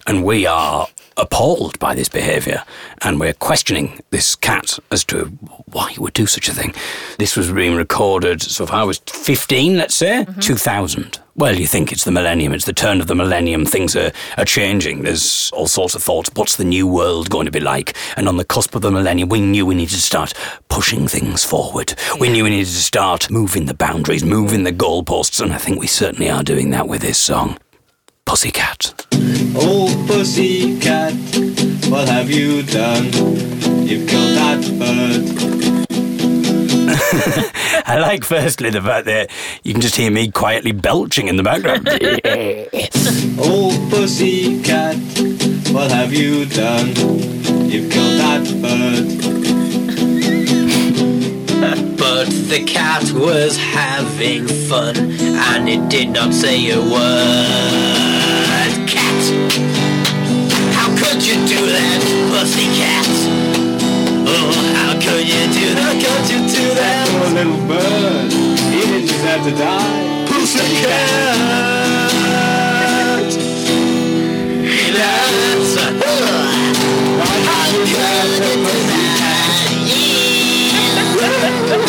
and 0.07 0.25
we 0.25 0.47
are 0.47 0.89
appalled 1.19 1.79
by 1.79 1.95
this 1.95 2.09
behaviour 2.09 2.63
and 3.03 3.21
we're 3.21 3.35
questioning 3.35 4.01
this 4.11 4.35
cat 4.35 4.79
as 4.91 5.05
to 5.05 5.27
why 5.73 5.91
he 5.91 6.01
would 6.01 6.15
do 6.15 6.27
such 6.27 6.49
a 6.49 6.55
thing. 6.55 6.75
This 7.19 7.37
was 7.37 7.53
being 7.53 7.77
recorded, 7.77 8.41
so 8.41 8.65
if 8.65 8.73
I 8.73 8.85
was 8.85 8.99
15, 8.99 9.77
let's 9.77 9.95
say, 9.95 10.25
mm-hmm. 10.25 10.41
2000. 10.41 11.21
Well, 11.37 11.55
you 11.55 11.69
think 11.69 11.93
it's 11.93 12.03
the 12.03 12.11
millennium, 12.11 12.53
it's 12.53 12.65
the 12.65 12.73
turn 12.73 13.01
of 13.01 13.07
the 13.07 13.15
millennium, 13.15 13.65
things 13.65 13.95
are, 13.95 14.11
are 14.37 14.45
changing. 14.45 15.03
There's 15.03 15.51
all 15.53 15.69
sorts 15.69 15.95
of 15.95 16.03
thoughts. 16.03 16.31
What's 16.35 16.57
the 16.57 16.65
new 16.65 16.87
world 16.87 17.31
going 17.31 17.47
to 17.47 17.53
be 17.53 17.61
like? 17.61 17.97
And 18.17 18.29
on 18.29 18.39
the 18.39 18.45
cusp 18.45 18.75
of 18.75 18.83
the 18.83 18.91
millennium, 18.91 19.29
we 19.29 19.41
knew 19.41 19.65
we 19.65 19.77
needed 19.77 19.95
to 19.95 20.01
start 20.01 20.35
pushing 20.69 21.07
things 21.07 21.45
forward. 21.45 21.95
We 22.19 22.29
knew 22.29 22.43
we 22.43 22.51
needed 22.51 22.67
to 22.67 22.73
start 22.73 23.31
moving 23.31 23.67
the 23.67 23.75
boundaries, 23.75 24.25
moving 24.25 24.65
the 24.65 24.73
goalposts, 24.73 25.41
and 25.41 25.53
I 25.53 25.59
think 25.59 25.79
we 25.79 25.87
certainly 25.87 26.29
are 26.29 26.43
doing 26.43 26.71
that 26.71 26.89
with 26.89 27.03
this 27.03 27.19
song. 27.19 27.57
Pussycat. 28.29 28.93
Oh, 29.57 29.89
pussycat, 30.07 31.15
what 31.91 32.07
have 32.11 32.31
you 32.31 32.63
done? 32.63 33.05
You've 33.87 34.07
killed 34.07 34.37
that 34.37 34.61
bird. 34.79 35.25
I 37.87 37.99
like, 37.99 38.25
firstly, 38.25 38.69
the 38.69 38.83
fact 38.83 39.07
that 39.07 39.31
you 39.65 39.73
can 39.73 39.81
just 39.81 39.97
hear 39.97 40.11
me 40.11 40.31
quietly 40.31 40.73
belching 40.73 41.29
in 41.29 41.37
the 41.37 41.43
background. 41.43 41.89
Oh, 43.41 43.71
pussycat, 43.91 44.97
what 45.73 45.91
have 45.91 46.13
you 46.13 46.45
done? 46.45 46.89
You've 47.67 47.91
killed 47.91 48.19
that 48.21 48.45
bird. 48.61 49.07
But 51.97 52.27
the 52.27 52.63
cat 52.67 53.11
was 53.13 53.57
having 53.57 54.47
fun 54.47 54.97
and 54.99 55.69
it 55.69 55.89
did 55.89 56.11
not 56.11 56.35
say 56.35 56.71
a 56.71 56.81
word. 56.81 58.08
You 61.29 61.35
do 61.47 61.61
that, 61.61 62.01
pussycat? 62.33 63.05
Oh, 64.25 64.49
how 64.73 64.97
could 64.97 65.29
you 65.29 65.45
do 65.53 65.75
that? 65.77 65.93
Could 66.01 66.25
you 66.33 66.41
do 66.49 66.73
that? 66.73 67.05
Poor 67.13 67.29
little 67.37 67.61
bird, 67.69 68.33
he 68.73 68.81
didn't 68.81 69.13
deserve 69.13 69.45
to 69.45 69.53
die. 69.53 70.25
Pussycat. 70.25 71.69
That's 74.97 75.77
how 77.45 77.65
could 77.69 77.89
you 77.89 77.93
do 77.93 78.09
that? 78.09 78.29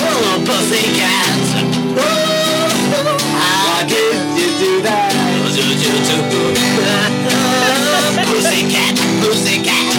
Oh, 0.03 0.43
pussycat. 0.43 1.39
How 3.39 3.87
Did 3.87 4.19
you 4.35 4.49
do 4.59 4.81
that? 4.83 5.19
Pussycat, 8.39 8.95
pussycat. 9.19 9.95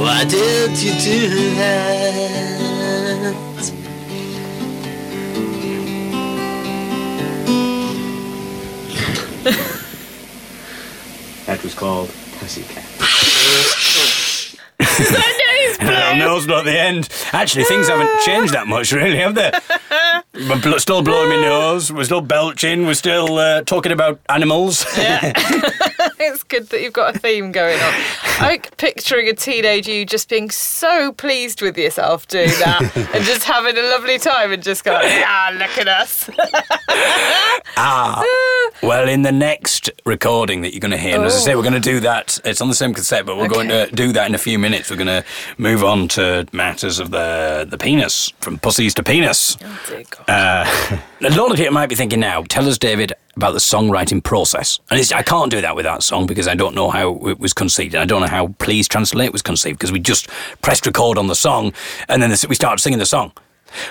Why 0.00 0.24
did 0.24 0.70
you 0.82 0.92
do 0.98 1.54
that? 1.54 1.94
That 11.46 11.62
was 11.62 11.74
called 11.74 12.08
Pussycat. 12.40 12.82
No, 15.80 16.16
nose, 16.16 16.48
not 16.48 16.64
the 16.64 16.76
end. 16.76 17.08
Actually, 17.32 17.64
things 17.64 17.86
haven't 17.88 18.10
changed 18.22 18.54
that 18.54 18.66
much, 18.66 18.90
really, 18.90 19.18
have 19.18 19.36
they? 19.36 19.52
We're 20.34 20.60
bl- 20.60 20.78
still 20.78 21.02
blowing 21.02 21.28
my 21.30 21.36
nose. 21.36 21.92
We're 21.92 22.04
still 22.04 22.20
belching. 22.20 22.86
We're 22.86 22.94
still 22.94 23.38
uh, 23.38 23.62
talking 23.62 23.92
about 23.92 24.20
animals. 24.28 24.84
Yeah. 24.98 25.32
it's 26.18 26.42
good 26.42 26.68
that 26.70 26.82
you've 26.82 26.92
got 26.92 27.14
a 27.14 27.18
theme 27.18 27.52
going 27.52 27.80
on. 27.80 27.92
I 28.24 28.38
like 28.40 28.76
picturing 28.76 29.28
a 29.28 29.32
teenage 29.32 29.86
you 29.86 30.04
just 30.04 30.28
being 30.28 30.50
so 30.50 31.12
pleased 31.12 31.62
with 31.62 31.78
yourself 31.78 32.26
doing 32.26 32.48
that 32.48 32.82
and 33.14 33.24
just 33.24 33.44
having 33.44 33.76
a 33.78 33.82
lovely 33.82 34.18
time 34.18 34.52
and 34.52 34.62
just 34.62 34.84
going, 34.84 35.00
ah, 35.04 35.50
look 35.54 35.78
at 35.78 35.86
us. 35.88 36.28
ah. 37.76 38.24
Well, 38.82 39.08
in 39.08 39.22
the 39.22 39.32
next 39.32 39.90
recording 40.04 40.62
that 40.62 40.72
you're 40.72 40.80
going 40.80 40.90
to 40.90 40.96
hear, 40.98 41.14
and 41.16 41.24
as 41.24 41.36
I 41.36 41.38
say, 41.38 41.54
we're 41.54 41.62
going 41.62 41.74
to 41.74 41.80
do 41.80 42.00
that. 42.00 42.38
It's 42.44 42.60
on 42.60 42.68
the 42.68 42.74
same 42.74 42.92
cassette, 42.92 43.24
but 43.24 43.36
we're 43.36 43.48
going 43.48 43.68
to 43.68 43.88
do 43.92 44.12
that 44.12 44.28
in 44.28 44.34
a 44.34 44.38
few 44.38 44.58
minutes. 44.58 44.90
We're 44.90 44.96
going 44.96 45.06
to 45.06 45.24
move 45.58 45.84
on 45.84 46.08
to 46.08 46.46
matters 46.52 46.98
of 46.98 47.10
the 47.10 47.66
the 47.68 47.78
penis, 47.78 48.32
from 48.40 48.58
pussies 48.58 48.94
to 48.94 49.02
penis. 49.02 49.56
Oh, 49.62 49.80
Dear 49.88 50.02
God. 50.10 50.23
Uh, 50.28 50.98
a 51.20 51.30
lot 51.30 51.50
of 51.50 51.56
people 51.56 51.72
might 51.72 51.88
be 51.88 51.94
thinking 51.94 52.20
now, 52.20 52.42
tell 52.42 52.68
us, 52.68 52.78
David, 52.78 53.12
about 53.36 53.52
the 53.52 53.58
songwriting 53.58 54.22
process. 54.22 54.80
And 54.90 55.12
I 55.12 55.22
can't 55.22 55.50
do 55.50 55.60
that 55.60 55.76
with 55.76 55.84
that 55.84 56.02
song 56.02 56.26
because 56.26 56.48
I 56.48 56.54
don't 56.54 56.74
know 56.74 56.90
how 56.90 57.16
it 57.28 57.38
was 57.38 57.52
conceived. 57.52 57.94
I 57.94 58.04
don't 58.04 58.20
know 58.20 58.28
how 58.28 58.48
Please 58.58 58.88
Translate 58.88 59.32
was 59.32 59.42
conceived 59.42 59.78
because 59.78 59.92
we 59.92 60.00
just 60.00 60.28
pressed 60.62 60.86
record 60.86 61.18
on 61.18 61.26
the 61.26 61.34
song 61.34 61.72
and 62.08 62.22
then 62.22 62.30
we 62.48 62.54
started 62.54 62.82
singing 62.82 62.98
the 62.98 63.06
song. 63.06 63.32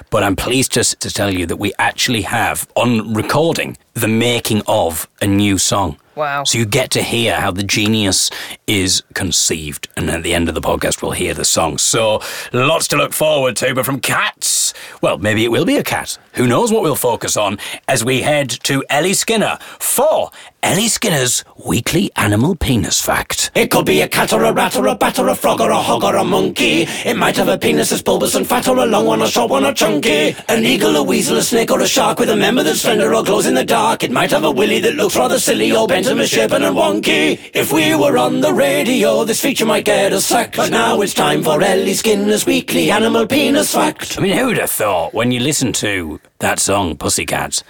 But 0.10 0.24
I'm 0.24 0.36
pleased 0.36 0.72
to, 0.74 0.84
to 0.84 1.10
tell 1.10 1.34
you 1.34 1.46
that 1.46 1.58
we 1.58 1.74
actually 1.78 2.22
have 2.22 2.68
on 2.76 3.14
recording 3.14 3.78
the 3.94 4.08
making 4.08 4.62
of 4.68 5.10
a 5.22 5.28
new 5.28 5.58
song. 5.58 5.98
Wow. 6.16 6.44
So 6.44 6.58
you 6.58 6.66
get 6.66 6.92
to 6.92 7.02
hear 7.02 7.40
how 7.40 7.52
the 7.52 7.64
genius 7.64 8.30
is 8.68 9.04
conceived. 9.14 9.88
And 9.98 10.10
at 10.10 10.24
the 10.24 10.34
end 10.34 10.50
of 10.50 10.56
the 10.56 10.62
podcast, 10.62 11.02
we'll 11.02 11.12
hear 11.12 11.34
the 11.34 11.46
song. 11.46 11.78
So 11.78 12.22
lots 12.52 12.88
to 12.90 12.98
look 12.98 13.14
forward 13.14 13.56
to. 13.58 13.74
But 13.74 13.86
from 13.86 14.00
cats, 14.00 14.74
well, 15.02 15.18
maybe 15.18 15.44
it 15.44 15.52
will 15.52 15.66
be 15.66 15.78
a 15.78 15.84
cat. 15.84 16.18
Who 16.34 16.48
knows 16.48 16.72
what 16.72 16.84
we'll 16.84 16.96
focus 16.96 17.36
on 17.38 17.58
as 17.88 18.04
we 18.06 18.22
head 18.22 18.50
to 18.64 18.84
Ellie 18.90 19.14
Skinner 19.14 19.58
for 19.80 20.32
Ellie 20.64 20.88
Skinner's 20.88 21.44
weekly 21.66 22.10
animal 22.16 22.56
penis 22.56 23.02
fact. 23.02 23.52
It 23.54 23.70
could 23.70 23.86
be 23.86 24.00
a 24.00 24.08
cat 24.08 24.32
or 24.32 24.46
a 24.46 24.54
rat 24.54 24.78
or 24.78 24.88
a 24.88 24.96
bat 24.96 25.20
or 25.20 25.28
a 25.28 25.36
frog 25.36 25.60
or 25.60 25.70
a 25.70 25.76
hog 25.76 26.06
or 26.06 26.16
a 26.16 26.24
monkey. 26.24 26.86
It 27.04 27.18
might 27.18 27.36
have 27.36 27.50
a 27.50 27.58
penis 27.58 27.90
that's 27.90 28.02
bulbous 28.02 28.34
and 28.36 28.48
fat 28.48 28.70
or 28.70 28.78
a 28.78 28.86
long 28.86 29.06
one, 29.06 29.22
a 29.22 29.28
short 29.28 29.52
one, 29.52 29.66
or 29.66 29.74
chunky. 29.74 30.34
An 30.48 30.64
eagle, 30.64 30.96
a 30.96 31.04
weasel, 31.04 31.38
a 31.38 31.44
snake 31.44 31.70
or 31.70 31.82
a 31.82 31.86
shark 31.86 32.18
with 32.18 32.30
a 32.30 32.36
member 32.38 32.64
that's 32.64 32.80
slender 32.80 33.14
or 33.14 33.26
glows 33.26 33.46
in 33.46 33.56
the 33.56 33.66
dark. 33.66 34.06
It 34.06 34.12
might 34.12 34.32
have 34.32 34.46
a 34.46 34.52
willy 34.52 34.80
that 34.80 34.96
looks 34.96 35.18
rather 35.18 35.38
silly 35.38 35.76
or 35.76 35.86
bent 35.86 36.08
and 36.08 36.18
misshapen 36.18 36.64
and 36.64 36.78
wonky. 36.78 37.52
If 37.54 37.74
we 37.74 37.94
were 37.94 38.18
on 38.18 38.40
the 38.40 38.54
radio, 38.54 39.26
this 39.26 39.42
feature 39.42 39.66
might 39.66 39.84
get 39.84 40.14
us 40.14 40.26
sacked. 40.26 40.56
But 40.56 40.72
now 40.72 41.02
it's 41.02 41.14
time 41.14 41.44
for 41.44 41.62
Ellie 41.62 41.94
Skinner's 41.94 42.46
weekly 42.46 42.90
animal 42.90 43.28
penis 43.28 43.74
fact. 43.74 44.18
I 44.18 44.22
mean, 44.22 44.38
who'd 44.38 44.60
have 44.60 44.72
thought 44.72 45.14
when 45.14 45.34
you 45.34 45.42
listen 45.42 45.74
to 45.74 46.22
that 46.40 46.60
song, 46.60 46.96
Pussycats? 46.96 47.66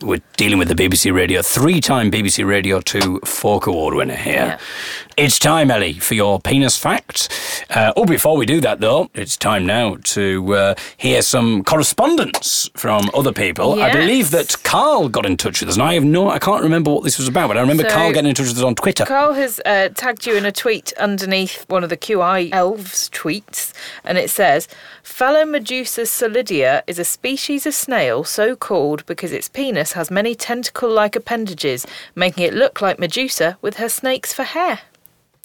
We're 0.00 0.22
dealing 0.36 0.60
with 0.60 0.68
the 0.68 0.76
BBC 0.76 1.12
Radio, 1.12 1.42
three 1.42 1.80
time 1.80 2.08
BBC 2.08 2.46
Radio 2.46 2.80
2 2.80 3.22
Folk 3.24 3.66
Award 3.66 3.94
winner 3.94 4.14
here. 4.14 4.56
It's 5.18 5.40
time, 5.40 5.68
Ellie, 5.68 5.94
for 5.94 6.14
your 6.14 6.38
penis 6.38 6.78
fact. 6.78 7.28
Uh, 7.70 7.92
oh, 7.96 8.04
before 8.04 8.36
we 8.36 8.46
do 8.46 8.60
that, 8.60 8.78
though, 8.78 9.10
it's 9.14 9.36
time 9.36 9.66
now 9.66 9.96
to 10.04 10.54
uh, 10.54 10.74
hear 10.96 11.22
some 11.22 11.64
correspondence 11.64 12.70
from 12.76 13.10
other 13.12 13.32
people. 13.32 13.82
I 13.82 13.90
believe 13.90 14.30
that 14.30 14.62
Carl 14.62 15.08
got 15.08 15.26
in 15.26 15.36
touch 15.36 15.58
with 15.58 15.70
us, 15.70 15.74
and 15.74 15.82
I 15.82 15.94
have 15.94 16.04
no, 16.04 16.30
I 16.30 16.38
can't 16.38 16.62
remember 16.62 16.92
what 16.92 17.02
this 17.02 17.18
was 17.18 17.26
about, 17.26 17.48
but 17.48 17.56
I 17.56 17.62
remember 17.62 17.82
So- 17.82 17.88
Carl 17.96 18.12
getting 18.12 18.28
in 18.28 18.36
touch 18.36 18.46
with 18.46 18.58
us 18.58 18.62
on 18.62 18.76
Twitter. 18.76 19.04
Carl 19.06 19.32
has 19.32 19.60
uh, 19.66 19.88
tagged 19.92 20.24
you 20.24 20.36
in 20.36 20.44
a 20.46 20.52
tweet 20.52 20.92
underneath 20.98 21.68
one 21.68 21.82
of 21.82 21.90
the 21.90 21.96
QI 21.96 22.50
elves 22.52 23.10
tweets, 23.10 23.72
and 24.04 24.18
it 24.18 24.30
says, 24.30 24.68
Phallomedusa 25.02 26.04
solida 26.06 26.82
is 26.86 27.00
a 27.00 27.04
species 27.04 27.66
of 27.66 27.74
snail 27.74 28.22
so 28.22 28.54
called 28.54 29.04
because 29.06 29.32
its 29.32 29.48
penis 29.48 29.94
has 29.94 30.12
many 30.12 30.36
tentacle-like 30.36 31.16
appendages, 31.16 31.84
making 32.14 32.44
it 32.44 32.54
look 32.54 32.80
like 32.80 33.00
Medusa 33.00 33.58
with 33.60 33.78
her 33.78 33.88
snakes 33.88 34.32
for 34.32 34.44
hair. 34.44 34.78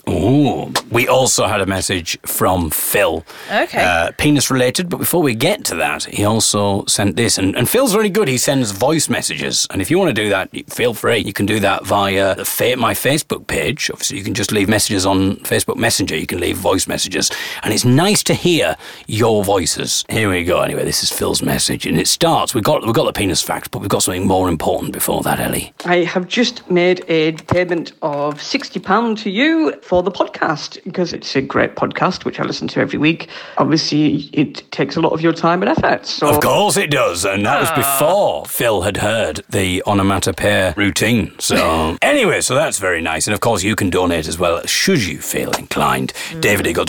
Oh, 0.06 0.72
we 0.92 1.08
also 1.08 1.48
had 1.48 1.62
a 1.62 1.66
message 1.66 2.20
from 2.26 2.70
Phil. 2.70 3.26
Okay. 3.50 3.82
Uh, 3.84 4.12
penis 4.18 4.52
related, 4.52 4.90
but 4.90 4.98
before 4.98 5.22
we 5.22 5.34
get 5.34 5.64
to 5.66 5.76
that, 5.76 6.04
he 6.04 6.26
also 6.26 6.84
sent 6.86 7.16
this. 7.16 7.38
And, 7.38 7.56
and 7.56 7.70
Phil's 7.70 7.96
really 7.96 8.10
good. 8.10 8.28
He 8.28 8.38
sends 8.38 8.72
voice 8.72 9.08
messages. 9.08 9.66
And 9.70 9.82
if 9.82 9.90
you 9.90 9.98
want 9.98 10.10
to 10.10 10.22
do 10.22 10.30
that, 10.30 10.50
feel 10.70 10.94
free. 10.94 11.20
You 11.20 11.32
can 11.32 11.46
do 11.46 11.60
that 11.62 11.86
via 11.86 12.36
the 12.36 12.44
fa- 12.44 12.76
my 12.76 12.94
Facebook 12.94 13.48
page. 13.48 13.90
Obviously, 13.92 14.18
you 14.18 14.24
can 14.26 14.34
just 14.34 14.52
leave 14.52 14.68
messages 14.68 15.06
on 15.06 15.38
Facebook 15.38 15.78
Messenger. 15.78 16.18
You 16.18 16.28
can 16.28 16.40
leave 16.40 16.58
voice 16.58 16.86
messages. 16.86 17.32
And 17.64 17.74
it's 17.74 17.86
nice 17.86 18.24
to 18.24 18.34
hear 18.34 18.76
your 19.08 19.44
voices. 19.44 20.04
Here 20.10 20.30
we 20.30 20.44
go. 20.44 20.62
Anyway, 20.62 20.84
this 20.84 21.02
is 21.02 21.12
Phil's 21.12 21.42
message. 21.42 21.86
And 21.88 21.98
it 21.98 22.10
starts, 22.10 22.54
we've 22.54 22.64
got, 22.64 22.86
we've 22.86 22.94
got 22.94 23.06
the 23.06 23.14
penis 23.14 23.42
fact, 23.42 23.72
but 23.72 23.80
we've 23.80 23.90
got 23.90 24.04
something 24.04 24.28
more 24.28 24.50
important 24.50 24.92
before 24.92 25.22
that, 25.24 25.40
Ellie. 25.40 25.74
I 25.86 25.98
have 26.00 26.28
just 26.28 26.70
made 26.70 27.06
a 27.08 27.32
payment 27.34 27.94
of 28.02 28.36
£60 28.36 29.18
to 29.20 29.30
you 29.30 29.80
for 29.94 30.02
the 30.02 30.10
podcast 30.10 30.84
because 30.86 31.14
it's 31.14 31.36
a 31.36 31.42
great 31.42 31.76
podcast 31.76 32.26
which 32.26 32.40
I 32.40 32.44
listen 32.46 32.68
to 32.70 32.80
every 32.80 32.98
week. 32.98 33.30
Obviously, 33.60 34.28
it 34.34 34.64
takes 34.72 34.96
a 34.96 35.02
lot 35.02 35.14
of 35.14 35.22
your 35.22 35.34
time 35.34 35.62
and 35.62 35.70
effort. 35.70 36.08
So 36.08 36.30
Of 36.30 36.42
course 36.42 36.78
it 36.78 36.90
does, 36.90 37.26
and 37.26 37.46
that 37.46 37.60
was 37.62 37.70
before 37.70 38.48
Phil 38.48 38.82
had 38.82 38.98
heard 38.98 39.42
the 39.50 39.84
onomatopoeia 39.86 40.74
routine. 40.76 41.32
So 41.38 41.96
anyway, 42.02 42.42
so 42.42 42.56
that's 42.56 42.80
very 42.80 43.04
nice, 43.04 43.28
and 43.28 43.36
of 43.36 43.42
course 43.42 43.62
you 43.62 43.76
can 43.76 43.92
donate 43.92 44.28
as 44.28 44.40
well 44.40 44.66
should 44.66 45.06
you 45.06 45.20
feel 45.20 45.52
inclined. 45.52 46.12
Mm. 46.14 46.42
David 46.42 46.66
Eagle. 46.66 46.86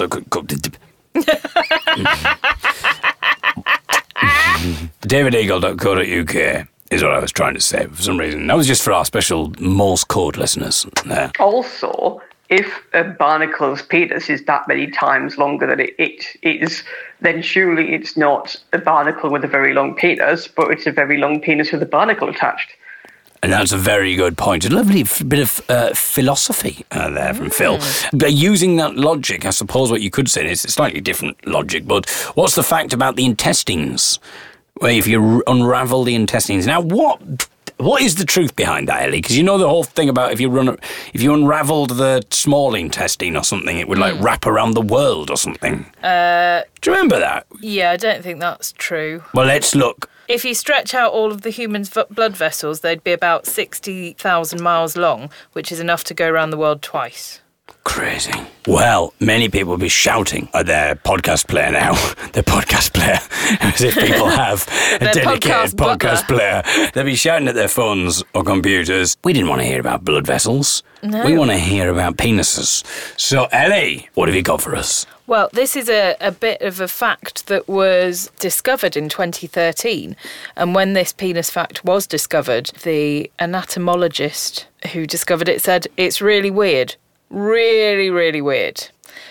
DavidEagle.co.uk 5.02 6.68
is 6.90 7.02
what 7.02 7.12
I 7.12 7.18
was 7.18 7.32
trying 7.32 7.52
to 7.52 7.60
say 7.60 7.86
for 7.86 8.00
some 8.00 8.18
reason. 8.18 8.46
That 8.46 8.56
was 8.56 8.66
just 8.66 8.82
for 8.82 8.94
our 8.94 9.04
special 9.04 9.52
Morse 9.60 10.04
code 10.04 10.38
listeners 10.38 10.86
there. 11.04 11.32
Also, 11.38 12.22
if 12.48 12.82
a 12.92 13.04
barnacle's 13.04 13.82
penis 13.82 14.28
is 14.28 14.44
that 14.44 14.68
many 14.68 14.88
times 14.88 15.38
longer 15.38 15.66
than 15.66 15.80
it, 15.80 15.94
it 15.98 16.36
is, 16.42 16.82
then 17.20 17.42
surely 17.42 17.94
it's 17.94 18.16
not 18.16 18.56
a 18.72 18.78
barnacle 18.78 19.30
with 19.30 19.44
a 19.44 19.48
very 19.48 19.72
long 19.72 19.94
penis, 19.94 20.46
but 20.46 20.70
it's 20.70 20.86
a 20.86 20.92
very 20.92 21.16
long 21.16 21.40
penis 21.40 21.72
with 21.72 21.82
a 21.82 21.86
barnacle 21.86 22.28
attached. 22.28 22.70
And 23.42 23.52
that's 23.52 23.72
a 23.72 23.78
very 23.78 24.14
good 24.14 24.38
point. 24.38 24.64
A 24.64 24.74
lovely 24.74 25.02
f- 25.02 25.22
bit 25.28 25.38
of 25.38 25.60
uh, 25.68 25.92
philosophy 25.92 26.86
uh, 26.90 27.10
there 27.10 27.34
from 27.34 27.50
Phil. 27.50 27.78
But 28.14 28.32
using 28.32 28.76
that 28.76 28.96
logic, 28.96 29.44
I 29.44 29.50
suppose 29.50 29.90
what 29.90 30.00
you 30.00 30.10
could 30.10 30.30
say 30.30 30.50
is 30.50 30.64
it's 30.64 30.74
slightly 30.74 31.02
different 31.02 31.46
logic, 31.46 31.86
but 31.86 32.08
what's 32.36 32.54
the 32.54 32.62
fact 32.62 32.94
about 32.94 33.16
the 33.16 33.26
intestines? 33.26 34.18
Where 34.78 34.92
if 34.92 35.06
you 35.06 35.22
r- 35.22 35.42
unravel 35.46 36.04
the 36.04 36.14
intestines. 36.14 36.66
Now, 36.66 36.80
what 36.80 37.46
what 37.84 38.02
is 38.02 38.14
the 38.16 38.24
truth 38.24 38.56
behind 38.56 38.88
that, 38.88 39.02
Ellie? 39.02 39.20
Because 39.20 39.36
you 39.36 39.42
know 39.42 39.58
the 39.58 39.68
whole 39.68 39.84
thing 39.84 40.08
about 40.08 40.32
if 40.32 40.40
you 40.40 40.48
run, 40.48 40.76
if 41.12 41.22
you 41.22 41.34
unravelled 41.34 41.90
the 41.90 42.22
small 42.30 42.74
intestine 42.74 43.36
or 43.36 43.44
something, 43.44 43.78
it 43.78 43.88
would 43.88 43.98
like 43.98 44.20
wrap 44.20 44.46
around 44.46 44.72
the 44.72 44.80
world 44.82 45.30
or 45.30 45.36
something. 45.36 45.86
Uh, 46.02 46.62
Do 46.80 46.90
you 46.90 46.96
remember 46.96 47.18
that? 47.18 47.46
Yeah, 47.60 47.90
I 47.90 47.96
don't 47.96 48.22
think 48.22 48.40
that's 48.40 48.72
true. 48.72 49.22
Well, 49.34 49.46
let's 49.46 49.74
look. 49.74 50.10
If 50.26 50.44
you 50.44 50.54
stretch 50.54 50.94
out 50.94 51.12
all 51.12 51.30
of 51.30 51.42
the 51.42 51.50
human's 51.50 51.90
v- 51.90 52.04
blood 52.10 52.34
vessels, 52.34 52.80
they'd 52.80 53.04
be 53.04 53.12
about 53.12 53.46
60,000 53.46 54.60
miles 54.62 54.96
long, 54.96 55.30
which 55.52 55.70
is 55.70 55.80
enough 55.80 56.02
to 56.04 56.14
go 56.14 56.28
around 56.30 56.50
the 56.50 56.56
world 56.56 56.80
twice. 56.80 57.40
Crazy. 57.84 58.32
Well, 58.66 59.12
many 59.20 59.50
people 59.50 59.72
will 59.72 59.78
be 59.78 59.88
shouting 59.88 60.48
at 60.54 60.66
their 60.66 60.94
podcast 60.94 61.46
player 61.48 61.70
now. 61.70 61.92
their 62.32 62.42
podcast 62.42 62.94
player, 62.94 63.18
as 63.60 63.82
if 63.82 63.94
people 63.94 64.26
have 64.26 64.66
a 64.96 65.12
dedicated 65.12 65.42
podcast 65.42 65.74
podcast 65.74 66.26
player. 66.26 66.90
They'll 66.92 67.04
be 67.04 67.14
shouting 67.14 67.46
at 67.46 67.54
their 67.54 67.68
phones 67.68 68.24
or 68.34 68.42
computers. 68.42 69.16
We 69.22 69.34
didn't 69.34 69.48
want 69.48 69.60
to 69.60 69.66
hear 69.66 69.80
about 69.80 70.04
blood 70.04 70.26
vessels. 70.26 70.82
We 71.02 71.36
want 71.36 71.50
to 71.50 71.58
hear 71.58 71.90
about 71.90 72.16
penises. 72.16 72.82
So, 73.20 73.44
Ellie, 73.52 74.08
what 74.14 74.28
have 74.28 74.34
you 74.34 74.42
got 74.42 74.62
for 74.62 74.74
us? 74.74 75.04
Well, 75.26 75.50
this 75.52 75.76
is 75.76 75.90
a, 75.90 76.16
a 76.20 76.32
bit 76.32 76.62
of 76.62 76.80
a 76.80 76.88
fact 76.88 77.46
that 77.46 77.68
was 77.68 78.30
discovered 78.38 78.96
in 78.96 79.10
2013. 79.10 80.16
And 80.56 80.74
when 80.74 80.94
this 80.94 81.12
penis 81.12 81.50
fact 81.50 81.84
was 81.84 82.06
discovered, 82.06 82.70
the 82.84 83.30
anatomologist 83.38 84.66
who 84.92 85.06
discovered 85.06 85.48
it 85.48 85.60
said 85.60 85.86
it's 85.98 86.22
really 86.22 86.50
weird. 86.50 86.96
Really, 87.34 88.10
really 88.10 88.40
weird. 88.40 88.88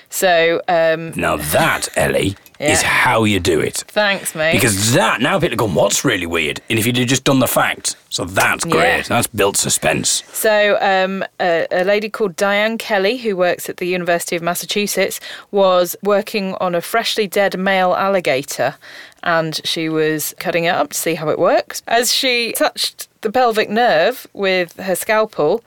So, 0.10 0.62
um, 0.68 1.12
Now, 1.16 1.38
that, 1.38 1.90
Ellie, 1.96 2.36
is 2.60 2.82
how 2.82 3.24
you 3.24 3.40
do 3.40 3.60
it. 3.60 3.84
thanks, 3.88 4.36
mate. 4.36 4.54
Because 4.54 4.94
that, 4.94 5.22
now 5.22 5.40
people 5.40 5.54
are 5.54 5.58
going, 5.58 5.74
what's 5.74 6.06
really 6.06 6.28
weird? 6.28 6.62
And 6.70 6.78
if 6.78 6.86
you'd 6.86 6.98
have 6.98 7.08
just 7.08 7.24
done 7.24 7.40
the 7.40 7.48
fact, 7.48 7.96
so 8.10 8.24
that's 8.26 8.64
great. 8.64 8.98
Yeah. 8.98 9.02
That's 9.04 9.28
built 9.28 9.58
suspense. 9.58 10.24
So, 10.32 10.78
um, 10.82 11.26
a, 11.40 11.66
a 11.72 11.84
lady 11.84 12.10
called 12.10 12.36
Diane 12.36 12.78
Kelly, 12.78 13.18
who 13.18 13.36
works 13.36 13.70
at 13.70 13.78
the 13.78 13.88
University 13.88 14.36
of 14.36 14.44
Massachusetts, 14.44 15.20
was 15.52 15.96
working 16.04 16.54
on 16.56 16.76
a 16.76 16.82
freshly 16.82 17.28
dead 17.28 17.58
male 17.58 17.94
alligator 17.96 18.76
and 19.24 19.62
she 19.66 19.90
was 19.90 20.36
cutting 20.38 20.66
it 20.66 20.76
up 20.76 20.90
to 20.92 20.98
see 20.98 21.16
how 21.16 21.30
it 21.30 21.40
works. 21.40 21.82
As 21.88 22.14
she 22.14 22.54
touched 22.54 23.08
the 23.22 23.32
pelvic 23.32 23.70
nerve 23.70 24.28
with 24.34 24.74
her 24.78 24.96
scalpel, 24.96 25.64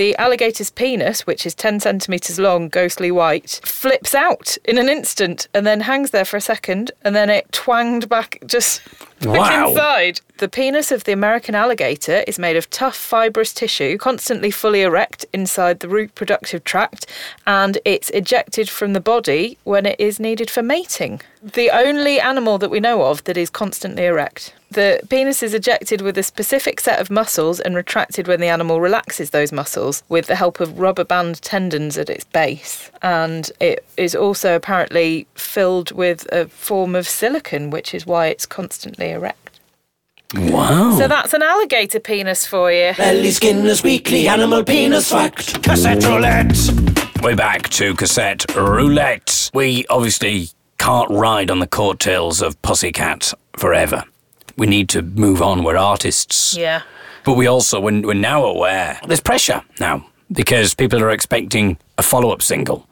the 0.00 0.16
alligator's 0.16 0.70
penis, 0.70 1.26
which 1.26 1.44
is 1.44 1.54
10 1.54 1.80
centimetres 1.80 2.38
long, 2.38 2.70
ghostly 2.70 3.10
white, 3.10 3.60
flips 3.64 4.14
out 4.14 4.56
in 4.64 4.78
an 4.78 4.88
instant 4.88 5.46
and 5.52 5.66
then 5.66 5.80
hangs 5.80 6.10
there 6.10 6.24
for 6.24 6.38
a 6.38 6.40
second 6.40 6.90
and 7.02 7.14
then 7.14 7.28
it 7.28 7.52
twanged 7.52 8.08
back 8.08 8.38
just 8.46 8.80
Wow. 9.22 9.68
inside. 9.70 10.20
The 10.38 10.48
penis 10.48 10.90
of 10.90 11.04
the 11.04 11.12
American 11.12 11.54
alligator 11.54 12.24
is 12.26 12.38
made 12.38 12.56
of 12.56 12.70
tough, 12.70 12.96
fibrous 12.96 13.52
tissue, 13.52 13.98
constantly 13.98 14.50
fully 14.50 14.80
erect 14.80 15.26
inside 15.34 15.80
the 15.80 15.88
reproductive 15.88 16.64
tract, 16.64 17.06
and 17.46 17.76
it's 17.84 18.08
ejected 18.10 18.70
from 18.70 18.94
the 18.94 19.00
body 19.00 19.58
when 19.64 19.84
it 19.84 20.00
is 20.00 20.18
needed 20.18 20.50
for 20.50 20.62
mating. 20.62 21.20
The 21.42 21.70
only 21.70 22.18
animal 22.20 22.56
that 22.58 22.70
we 22.70 22.80
know 22.80 23.02
of 23.02 23.22
that 23.24 23.36
is 23.36 23.50
constantly 23.50 24.06
erect. 24.06 24.54
The 24.70 25.00
penis 25.10 25.42
is 25.42 25.52
ejected 25.52 26.00
with 26.00 26.16
a 26.16 26.22
specific 26.22 26.80
set 26.80 27.00
of 27.00 27.10
muscles 27.10 27.58
and 27.58 27.74
retracted 27.74 28.28
when 28.28 28.40
the 28.40 28.46
animal 28.46 28.80
relaxes 28.80 29.30
those 29.30 29.50
muscles 29.50 30.04
with 30.08 30.26
the 30.26 30.36
help 30.36 30.60
of 30.60 30.78
rubber 30.78 31.02
band 31.02 31.42
tendons 31.42 31.98
at 31.98 32.08
its 32.08 32.24
base. 32.24 32.90
And 33.02 33.50
it 33.58 33.84
is 33.96 34.14
also 34.14 34.54
apparently 34.54 35.26
filled 35.34 35.90
with 35.90 36.26
a 36.32 36.46
form 36.46 36.94
of 36.94 37.08
silicon, 37.08 37.70
which 37.70 37.92
is 37.94 38.06
why 38.06 38.28
it's 38.28 38.46
constantly 38.46 39.09
erect. 39.10 39.60
Wow. 40.34 40.96
So 40.96 41.08
that's 41.08 41.34
an 41.34 41.42
alligator 41.42 41.98
penis 41.98 42.46
for 42.46 42.70
you. 42.70 42.92
Belly 42.96 43.30
Skinner's 43.30 43.82
weekly 43.82 44.28
animal 44.28 44.62
penis 44.62 45.10
fact. 45.10 45.62
Cassette 45.62 46.04
roulette. 46.04 46.56
We're 47.22 47.36
back 47.36 47.68
to 47.70 47.94
cassette 47.94 48.44
roulette. 48.54 49.50
We 49.52 49.84
obviously 49.90 50.48
can't 50.78 51.10
ride 51.10 51.50
on 51.50 51.58
the 51.58 51.66
coattails 51.66 52.40
of 52.40 52.60
Pussycat 52.62 53.34
forever. 53.56 54.04
We 54.56 54.66
need 54.66 54.88
to 54.90 55.02
move 55.02 55.42
on. 55.42 55.64
We're 55.64 55.76
artists. 55.76 56.56
Yeah. 56.56 56.82
But 57.24 57.34
we 57.34 57.46
also, 57.46 57.80
we're, 57.80 58.00
we're 58.00 58.14
now 58.14 58.44
aware 58.44 58.98
there's 59.06 59.20
pressure 59.20 59.62
now 59.80 60.06
because 60.32 60.74
people 60.74 61.02
are 61.02 61.10
expecting 61.10 61.76
a 61.98 62.02
follow 62.02 62.30
up 62.30 62.40
single. 62.40 62.86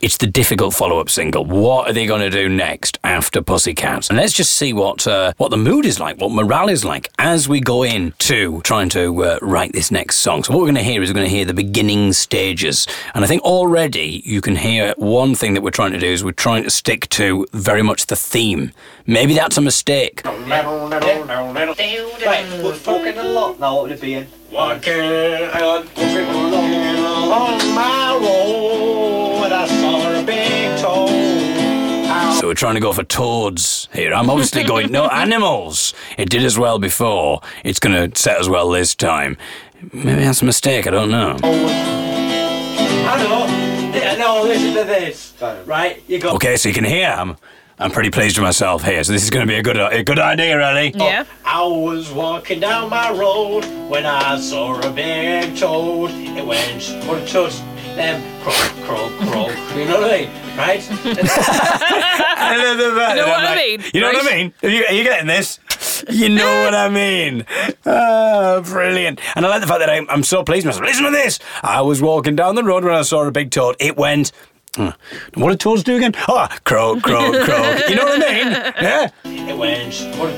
It's 0.00 0.16
the 0.16 0.26
difficult 0.26 0.74
follow 0.74 0.98
up 0.98 1.10
single. 1.10 1.44
What 1.44 1.88
are 1.88 1.92
they 1.92 2.06
going 2.06 2.20
to 2.20 2.30
do 2.30 2.48
next 2.48 2.98
after 3.04 3.42
Pussycat? 3.42 4.10
And 4.10 4.18
let's 4.18 4.32
just 4.32 4.56
see 4.56 4.72
what 4.72 5.06
uh, 5.06 5.32
what 5.36 5.50
the 5.50 5.56
mood 5.56 5.86
is 5.86 5.98
like, 6.00 6.20
what 6.20 6.30
morale 6.32 6.68
is 6.68 6.84
like 6.84 7.10
as 7.18 7.48
we 7.48 7.60
go 7.60 7.82
into 7.82 8.60
trying 8.62 8.88
to 8.90 9.24
uh, 9.24 9.38
write 9.42 9.72
this 9.72 9.90
next 9.90 10.16
song. 10.16 10.44
So, 10.44 10.52
what 10.52 10.60
we're 10.60 10.66
going 10.66 10.74
to 10.76 10.82
hear 10.82 11.02
is 11.02 11.10
we're 11.10 11.14
going 11.14 11.26
to 11.28 11.34
hear 11.34 11.44
the 11.44 11.54
beginning 11.54 12.12
stages. 12.12 12.86
And 13.14 13.24
I 13.24 13.28
think 13.28 13.42
already 13.42 14.22
you 14.24 14.40
can 14.40 14.56
hear 14.56 14.94
one 14.96 15.34
thing 15.34 15.54
that 15.54 15.62
we're 15.62 15.70
trying 15.70 15.92
to 15.92 15.98
do 15.98 16.06
is 16.06 16.24
we're 16.24 16.32
trying 16.32 16.64
to 16.64 16.70
stick 16.70 17.08
to 17.10 17.46
very 17.52 17.82
much 17.82 18.06
the 18.06 18.16
theme. 18.16 18.72
Maybe 19.06 19.34
that's 19.34 19.56
a 19.58 19.60
mistake. 19.60 20.22
Right, 22.24 22.62
we're 22.62 22.78
talking 22.78 23.18
a 23.18 23.22
lot 23.22 23.60
now, 23.60 23.74
what 23.74 23.82
would 23.84 23.92
it 23.92 24.00
be 24.00 24.14
in? 24.14 24.26
Walking 24.50 25.00
on, 25.00 25.86
walking 25.86 26.28
along 26.28 27.32
on 27.32 27.74
my 27.74 28.18
road, 28.20 29.13
I 29.54 29.66
saw 29.68 30.20
a 30.20 30.24
big 30.24 30.78
toad. 30.80 32.34
So 32.40 32.48
we're 32.48 32.54
trying 32.54 32.74
to 32.74 32.80
go 32.80 32.92
for 32.92 33.04
toads 33.04 33.88
here. 33.92 34.12
I'm 34.12 34.28
obviously 34.28 34.64
going, 34.72 34.90
no, 34.90 35.06
animals. 35.06 35.94
It 36.18 36.28
did 36.28 36.42
as 36.42 36.58
well 36.58 36.78
before. 36.78 37.40
It's 37.64 37.78
going 37.78 38.10
to 38.10 38.18
set 38.18 38.38
as 38.40 38.48
well 38.48 38.68
this 38.70 38.94
time. 38.94 39.36
Maybe 39.92 40.24
that's 40.24 40.42
a 40.42 40.44
mistake, 40.44 40.86
I 40.86 40.90
don't 40.90 41.10
know. 41.10 41.36
I 41.42 43.22
know, 43.22 43.46
yeah, 43.96 44.16
no, 44.16 44.42
listen 44.42 44.74
to 44.74 44.84
this. 44.84 45.34
Right, 45.66 46.02
you 46.08 46.18
go. 46.18 46.34
Okay, 46.34 46.56
so 46.56 46.68
you 46.68 46.74
can 46.74 46.84
hear 46.84 47.08
I'm, 47.08 47.36
I'm 47.78 47.90
pretty 47.90 48.10
pleased 48.10 48.36
with 48.36 48.44
myself 48.44 48.82
here. 48.82 49.04
So 49.04 49.12
this 49.12 49.22
is 49.22 49.30
going 49.30 49.46
to 49.46 49.52
be 49.52 49.58
a 49.58 49.62
good, 49.62 49.76
a 49.76 50.02
good 50.02 50.18
idea, 50.18 50.60
Ellie. 50.60 50.92
Yeah. 50.96 51.24
I 51.44 51.62
was 51.62 52.10
walking 52.10 52.60
down 52.60 52.90
my 52.90 53.10
road 53.12 53.64
when 53.88 54.06
I 54.06 54.38
saw 54.40 54.80
a 54.80 54.90
big 54.90 55.56
toad. 55.56 56.10
It 56.12 56.44
went, 56.44 57.06
what 57.06 57.22
a 57.22 57.26
toad, 57.26 57.52
them, 57.96 58.22
croak, 58.42 58.56
croak, 58.86 59.12
croak. 59.28 59.76
You 59.76 59.84
know 59.86 60.00
what 60.00 60.10
I 60.12 60.18
mean? 60.22 60.30
Right? 60.56 60.82
I 60.90 62.56
know 62.58 62.76
the- 62.76 62.84
You 62.84 63.20
know 63.20 63.26
what 63.28 63.38
I'm 63.38 63.44
like, 63.44 63.56
mean, 63.56 63.80
You 63.92 64.00
know 64.00 64.12
what 64.12 64.32
I 64.32 64.36
mean? 64.36 64.52
Are 64.62 64.68
you, 64.68 64.84
are 64.86 64.92
you 64.92 65.04
getting 65.04 65.26
this? 65.26 65.58
You 66.08 66.28
know 66.28 66.64
what 66.64 66.74
I 66.74 66.88
mean. 66.88 67.44
Oh, 67.86 68.60
brilliant. 68.62 69.20
And 69.36 69.44
I 69.46 69.48
like 69.48 69.60
the 69.60 69.66
fact 69.66 69.80
that 69.80 69.90
I'm, 69.90 70.06
I'm 70.10 70.22
so 70.22 70.42
pleased 70.44 70.66
myself. 70.66 70.84
Listen 70.84 71.04
to 71.04 71.10
this. 71.10 71.38
I 71.62 71.80
was 71.80 72.00
walking 72.02 72.36
down 72.36 72.54
the 72.54 72.64
road 72.64 72.84
when 72.84 72.94
I 72.94 73.02
saw 73.02 73.24
a 73.26 73.30
big 73.30 73.50
toad. 73.50 73.76
It 73.80 73.96
went. 73.96 74.32
"Hmm, 74.76 74.88
What 75.34 75.50
do 75.50 75.56
toads 75.56 75.82
do 75.84 75.96
again? 75.96 76.14
Oh, 76.28 76.48
croak, 76.64 77.02
croak, 77.02 77.32
croak. 77.44 77.88
You 77.88 77.94
know 77.96 78.04
what 78.04 78.22
I 78.22 78.34
mean? 78.34 78.52
Yeah. 78.82 79.10
It 79.24 79.56
went, 79.56 79.94
what 80.18 80.30
a 80.30 80.36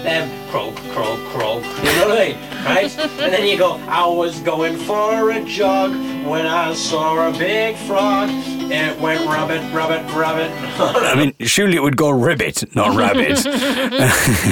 toad, 0.00 0.06
them, 0.06 0.50
croak, 0.50 0.74
croak, 0.92 1.18
croak. 1.30 1.64
You 1.64 1.84
know 1.84 2.08
what 2.08 2.20
I 2.20 2.28
mean? 2.28 2.64
Right? 2.64 2.98
And 2.98 3.32
then 3.32 3.46
you 3.46 3.58
go, 3.58 3.74
I 3.88 4.06
was 4.06 4.40
going 4.40 4.76
for 4.76 5.30
a 5.30 5.44
jog 5.44 5.92
when 6.26 6.46
I 6.46 6.74
saw 6.74 7.28
a 7.28 7.32
big 7.32 7.76
frog. 7.76 8.28
It 8.30 9.00
went 9.00 9.26
rabbit, 9.26 9.62
rabbit, 9.74 10.12
rabbit. 10.14 10.50
I 10.80 11.14
mean, 11.16 11.34
surely 11.40 11.76
it 11.76 11.82
would 11.82 11.96
go 11.96 12.10
ribbit, 12.10 12.74
not 12.74 12.96
rabbit. 12.96 13.44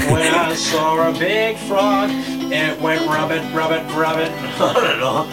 When 0.09 0.35
I 0.35 0.55
saw 0.55 1.09
a 1.09 1.13
big 1.13 1.57
frog, 1.57 2.11
it 2.11 2.81
went 2.81 3.07
rabbit, 3.09 3.43
rabbit, 3.55 3.85
rabbit. 3.95 4.31
I 4.61 4.73
don't 4.75 5.01
know. 5.01 5.27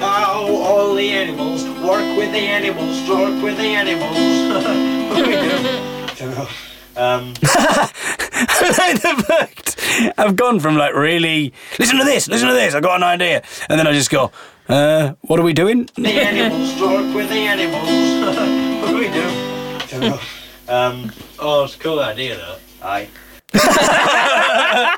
Oh, 0.00 0.62
all 0.62 0.94
the 0.94 1.08
animals 1.10 1.64
work 1.80 2.16
with 2.16 2.32
the 2.32 2.38
animals, 2.38 3.08
work 3.08 3.42
with 3.42 3.56
the 3.56 3.64
animals. 3.64 5.10
what 5.10 5.24
do 5.24 5.30
we 5.30 6.44
do? 6.44 6.73
Um, 6.96 7.34
I 7.42 8.74
like 8.78 9.02
the 9.02 9.24
fact 9.26 10.14
I've 10.18 10.36
gone 10.36 10.60
from 10.60 10.76
like 10.76 10.94
really 10.94 11.52
listen 11.78 11.98
to 11.98 12.04
this, 12.04 12.28
listen 12.28 12.48
to 12.48 12.54
this. 12.54 12.74
I 12.74 12.80
got 12.80 12.96
an 12.96 13.02
idea, 13.02 13.42
and 13.68 13.78
then 13.78 13.86
I 13.86 13.92
just 13.92 14.10
go, 14.10 14.30
uh, 14.68 15.14
what 15.22 15.40
are 15.40 15.42
we 15.42 15.52
doing? 15.52 15.88
the 15.96 16.08
animals 16.08 16.80
work 16.80 17.14
with 17.14 17.28
the 17.28 17.36
animals. 17.36 18.82
what 18.82 18.90
do 18.90 18.98
we 18.98 19.08
do? 19.08 20.18
Um, 20.66 21.12
oh, 21.38 21.64
it's 21.64 21.76
a 21.76 21.78
cool 21.78 22.00
idea 22.00 22.36
though. 22.36 22.56
Aye. 22.82 23.08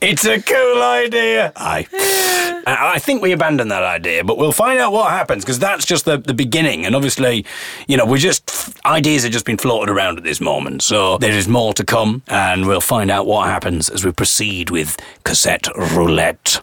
It's 0.00 0.24
a 0.24 0.40
cool 0.40 0.82
idea. 0.82 1.52
I 1.56 1.86
I 2.66 2.98
think 2.98 3.22
we 3.22 3.32
abandoned 3.32 3.70
that 3.70 3.82
idea, 3.82 4.22
but 4.22 4.38
we'll 4.38 4.52
find 4.52 4.78
out 4.78 4.92
what 4.92 5.10
happens 5.10 5.44
because 5.44 5.58
that's 5.58 5.84
just 5.84 6.04
the, 6.04 6.18
the 6.18 6.34
beginning. 6.34 6.86
And 6.86 6.94
obviously, 6.94 7.44
you 7.88 7.96
know, 7.96 8.06
we're 8.06 8.18
just, 8.18 8.78
ideas 8.84 9.24
have 9.24 9.32
just 9.32 9.44
been 9.44 9.58
floated 9.58 9.90
around 9.90 10.18
at 10.18 10.24
this 10.24 10.40
moment. 10.40 10.82
So 10.82 11.18
there 11.18 11.32
is 11.32 11.48
more 11.48 11.72
to 11.74 11.84
come, 11.84 12.22
and 12.28 12.66
we'll 12.66 12.80
find 12.80 13.10
out 13.10 13.26
what 13.26 13.48
happens 13.48 13.88
as 13.88 14.04
we 14.04 14.12
proceed 14.12 14.70
with 14.70 14.96
cassette 15.24 15.66
roulette. 15.76 16.60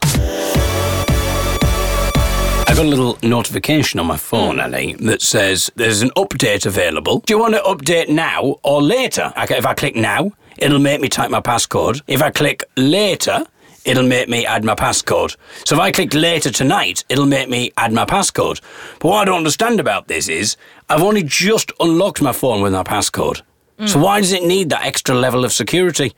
I 2.67 2.73
got 2.75 2.85
a 2.85 2.89
little 2.89 3.17
notification 3.23 3.99
on 3.99 4.05
my 4.05 4.17
phone, 4.17 4.55
hmm. 4.55 4.61
Ellie, 4.61 4.93
that 4.99 5.21
says 5.21 5.71
there's 5.75 6.01
an 6.01 6.11
update 6.11 6.65
available. 6.65 7.19
Do 7.25 7.33
you 7.33 7.39
want 7.39 7.55
to 7.55 7.61
update 7.61 8.09
now 8.09 8.57
or 8.63 8.81
later? 8.81 9.33
Okay, 9.37 9.57
if 9.57 9.65
I 9.65 9.73
click 9.73 9.95
now, 9.95 10.31
it'll 10.61 10.79
make 10.79 11.01
me 11.01 11.09
type 11.09 11.31
my 11.31 11.41
passcode. 11.41 12.01
If 12.07 12.21
I 12.21 12.31
click 12.31 12.63
later, 12.75 13.45
it'll 13.85 14.07
make 14.07 14.29
me 14.29 14.45
add 14.45 14.63
my 14.63 14.75
passcode. 14.75 15.35
So 15.65 15.75
if 15.75 15.81
I 15.81 15.91
click 15.91 16.13
later 16.13 16.51
tonight, 16.51 17.03
it'll 17.09 17.25
make 17.25 17.49
me 17.49 17.71
add 17.77 17.93
my 17.93 18.05
passcode. 18.05 18.61
But 18.99 19.09
what 19.09 19.21
I 19.21 19.25
don't 19.25 19.37
understand 19.37 19.79
about 19.79 20.07
this 20.07 20.27
is 20.29 20.57
I've 20.89 21.01
only 21.01 21.23
just 21.23 21.71
unlocked 21.79 22.21
my 22.21 22.33
phone 22.33 22.61
with 22.61 22.73
my 22.73 22.83
passcode. 22.83 23.41
So 23.85 23.97
why 23.97 24.19
does 24.19 24.33
it 24.33 24.43
need 24.43 24.69
that 24.71 24.83
extra 24.83 25.15
level 25.15 25.45
of 25.45 25.53
security? 25.53 26.13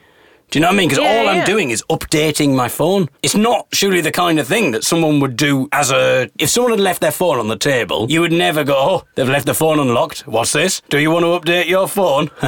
Do 0.51 0.59
you 0.59 0.63
know 0.63 0.67
what 0.67 0.73
I 0.73 0.77
mean? 0.79 0.89
Because 0.89 1.03
Yeah, 1.03 1.17
all 1.17 1.29
I'm 1.29 1.37
yeah. 1.37 1.45
doing 1.45 1.69
is 1.69 1.81
updating 1.89 2.53
my 2.55 2.67
phone. 2.67 3.07
It's 3.23 3.35
not 3.35 3.67
surely 3.71 4.01
the 4.01 4.11
kind 4.11 4.37
of 4.37 4.47
thing 4.47 4.71
that 4.71 4.83
someone 4.83 5.21
would 5.21 5.37
do 5.37 5.69
as 5.71 5.91
a. 5.91 6.29
If 6.37 6.49
someone 6.49 6.73
had 6.73 6.81
left 6.81 6.99
their 6.99 7.11
phone 7.11 7.39
on 7.39 7.47
the 7.47 7.55
table, 7.55 8.05
you 8.11 8.19
would 8.19 8.33
never 8.33 8.65
go, 8.65 8.75
oh, 8.77 9.07
they've 9.15 9.29
left 9.29 9.45
the 9.45 9.53
phone 9.53 9.79
unlocked. 9.79 10.27
What's 10.27 10.51
this? 10.51 10.81
Do 10.89 10.99
you 10.99 11.09
want 11.09 11.23
to 11.23 11.29
update 11.39 11.67
your 11.67 11.87
phone? 11.87 12.25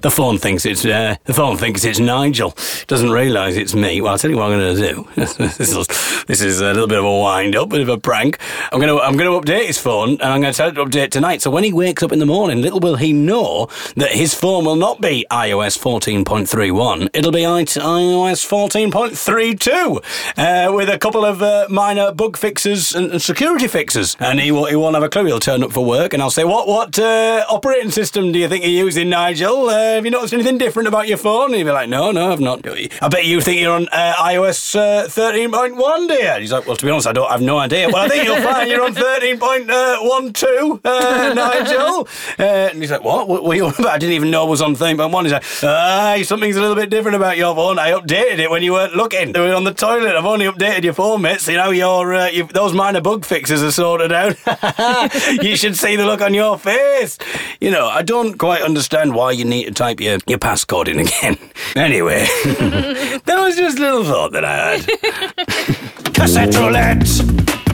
the 0.00 0.10
phone 0.10 0.38
thinks 0.38 0.64
it's. 0.64 0.86
Uh, 0.86 1.16
the 1.24 1.34
phone 1.34 1.58
thinks 1.58 1.84
it's 1.84 1.98
Nigel. 1.98 2.56
Doesn't 2.86 3.10
realise 3.10 3.56
it's 3.56 3.74
me. 3.74 4.00
Well, 4.00 4.12
I'll 4.12 4.18
tell 4.18 4.30
you 4.30 4.38
what 4.38 4.50
I'm 4.50 4.58
going 4.58 4.74
to 4.76 4.94
do. 4.94 5.08
this, 5.16 5.60
is, 5.60 6.24
this 6.24 6.40
is 6.40 6.62
a 6.62 6.72
little 6.72 6.88
bit 6.88 6.98
of 6.98 7.04
a 7.04 7.18
wind 7.20 7.54
up, 7.54 7.68
bit 7.68 7.82
of 7.82 7.90
a 7.90 7.98
prank. 7.98 8.38
I'm 8.72 8.80
going 8.80 8.96
to. 8.96 9.02
I'm 9.02 9.14
going 9.18 9.30
to 9.30 9.38
update 9.38 9.66
his 9.66 9.76
phone, 9.78 10.12
and 10.12 10.22
I'm 10.22 10.40
going 10.40 10.54
to 10.54 10.56
tell 10.56 10.68
it 10.70 10.72
to 10.76 10.84
update 10.86 11.10
tonight. 11.10 11.42
So 11.42 11.50
when 11.50 11.64
he 11.64 11.72
wakes 11.74 12.02
up 12.02 12.12
in 12.12 12.18
the 12.18 12.24
morning, 12.24 12.62
little 12.62 12.80
will 12.80 12.96
he 12.96 13.12
know 13.12 13.68
that 13.96 14.12
his 14.12 14.32
phone 14.32 14.64
will 14.64 14.76
not 14.76 15.02
be 15.02 15.26
iOS 15.30 15.76
14.31. 15.78 17.10
It'll 17.12 17.25
be 17.32 17.40
iOS 17.40 18.46
14.32 18.46 20.02
uh, 20.36 20.72
with 20.72 20.88
a 20.88 20.98
couple 20.98 21.24
of 21.24 21.42
uh, 21.42 21.66
minor 21.68 22.12
bug 22.12 22.36
fixes 22.36 22.94
and, 22.94 23.12
and 23.12 23.22
security 23.22 23.68
fixes. 23.68 24.16
And 24.20 24.40
he, 24.40 24.50
will, 24.50 24.66
he 24.66 24.76
won't 24.76 24.94
have 24.94 25.02
a 25.02 25.08
clue. 25.08 25.24
He'll 25.26 25.40
turn 25.40 25.62
up 25.62 25.72
for 25.72 25.84
work 25.84 26.12
and 26.12 26.22
I'll 26.22 26.30
say, 26.30 26.44
What 26.44 26.66
what 26.68 26.98
uh, 26.98 27.44
operating 27.48 27.90
system 27.90 28.32
do 28.32 28.38
you 28.38 28.48
think 28.48 28.64
you're 28.64 28.84
using, 28.86 29.08
Nigel? 29.10 29.68
Uh, 29.68 29.94
have 29.94 30.04
you 30.04 30.10
noticed 30.10 30.34
anything 30.34 30.58
different 30.58 30.88
about 30.88 31.08
your 31.08 31.18
phone? 31.18 31.46
And 31.46 31.54
he'll 31.56 31.66
be 31.66 31.70
like, 31.72 31.88
No, 31.88 32.10
no, 32.12 32.32
I've 32.32 32.40
not. 32.40 32.66
I 32.66 33.08
bet 33.08 33.24
you 33.24 33.40
think 33.40 33.60
you're 33.60 33.74
on 33.74 33.88
uh, 33.92 34.14
iOS 34.18 34.74
uh, 34.76 35.06
13.1, 35.08 36.08
dear. 36.08 36.32
And 36.32 36.40
he's 36.40 36.52
like, 36.52 36.66
Well, 36.66 36.76
to 36.76 36.84
be 36.84 36.90
honest, 36.90 37.06
I 37.06 37.12
don't 37.12 37.30
have 37.30 37.42
no 37.42 37.58
idea. 37.58 37.88
Well, 37.88 38.04
I 38.04 38.08
think 38.08 38.24
you'll 38.24 38.42
find 38.42 38.70
you're 38.70 38.84
on 38.84 38.94
13.12, 38.94 40.80
uh, 40.84 41.34
Nigel. 41.34 42.08
And 42.38 42.78
he's 42.80 42.90
like, 42.90 43.04
What? 43.04 43.28
What 43.28 43.44
were 43.44 43.54
you 43.54 43.66
on 43.66 43.74
about? 43.74 43.86
I 43.86 43.98
didn't 43.98 44.14
even 44.14 44.30
know 44.30 44.46
it 44.46 44.50
was 44.50 44.62
on 44.62 44.74
13.1. 44.76 45.22
He's 45.22 45.32
like, 45.32 45.44
Ah, 45.62 46.18
something's 46.24 46.56
a 46.56 46.60
little 46.60 46.76
bit 46.76 46.90
different 46.90 47.15
about 47.16 47.36
your 47.36 47.54
phone. 47.54 47.78
I 47.78 47.90
updated 47.92 48.38
it 48.38 48.50
when 48.50 48.62
you 48.62 48.72
weren't 48.72 48.94
looking. 48.94 49.32
They 49.32 49.40
were 49.40 49.54
on 49.54 49.64
the 49.64 49.74
toilet. 49.74 50.14
I've 50.14 50.24
only 50.24 50.46
updated 50.46 50.84
your 50.84 50.92
phone, 50.94 51.22
mate. 51.22 51.40
So 51.40 51.52
now 51.52 51.70
your, 51.70 52.14
uh, 52.14 52.28
your 52.28 52.46
those 52.46 52.72
minor 52.72 53.00
bug 53.00 53.24
fixes 53.24 53.62
are 53.62 53.70
sorted 53.70 54.12
out. 54.12 54.36
you 55.42 55.56
should 55.56 55.76
see 55.76 55.96
the 55.96 56.04
look 56.04 56.20
on 56.20 56.34
your 56.34 56.58
face. 56.58 57.18
You 57.60 57.70
know, 57.70 57.86
I 57.88 58.02
don't 58.02 58.38
quite 58.38 58.62
understand 58.62 59.14
why 59.14 59.32
you 59.32 59.44
need 59.44 59.64
to 59.64 59.72
type 59.72 60.00
your, 60.00 60.18
your 60.26 60.38
passcode 60.38 60.88
in 60.88 61.00
again. 61.00 61.36
Anyway, 61.74 62.20
that 62.44 63.36
was 63.38 63.56
just 63.56 63.78
a 63.78 63.80
little 63.80 64.04
thought 64.04 64.32
that 64.32 64.44
I 64.44 64.78
had. 64.78 66.14
Cassette 66.14 66.54
roulette. 66.54 67.65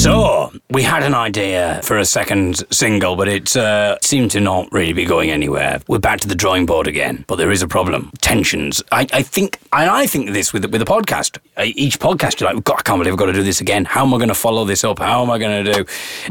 So, 0.00 0.50
we 0.70 0.82
had 0.82 1.02
an 1.02 1.12
idea 1.12 1.82
for 1.84 1.98
a 1.98 2.06
second 2.06 2.64
single, 2.72 3.16
but 3.16 3.28
it 3.28 3.54
uh, 3.54 3.98
seemed 4.00 4.30
to 4.30 4.40
not 4.40 4.72
really 4.72 4.94
be 4.94 5.04
going 5.04 5.28
anywhere. 5.30 5.82
We're 5.88 5.98
back 5.98 6.20
to 6.20 6.28
the 6.28 6.34
drawing 6.34 6.64
board 6.64 6.86
again, 6.86 7.26
but 7.28 7.36
there 7.36 7.50
is 7.50 7.60
a 7.60 7.68
problem. 7.68 8.10
Tensions. 8.22 8.82
I, 8.92 9.06
I 9.12 9.22
think, 9.22 9.58
and 9.74 9.90
I 9.90 10.06
think 10.06 10.30
this 10.30 10.54
with, 10.54 10.64
with 10.64 10.80
the 10.80 10.86
podcast. 10.86 11.36
Each 11.62 11.98
podcast, 11.98 12.40
you're 12.40 12.50
like, 12.50 12.64
God, 12.64 12.78
I 12.78 12.82
can't 12.82 12.98
believe 12.98 13.12
I've 13.12 13.18
got 13.18 13.26
to 13.26 13.34
do 13.34 13.42
this 13.42 13.60
again. 13.60 13.84
How 13.84 14.06
am 14.06 14.14
I 14.14 14.16
going 14.16 14.28
to 14.28 14.34
follow 14.34 14.64
this 14.64 14.84
up? 14.84 15.00
How 15.00 15.22
am 15.22 15.30
I 15.30 15.36
going 15.36 15.66
to 15.66 15.70
do? 15.70 15.84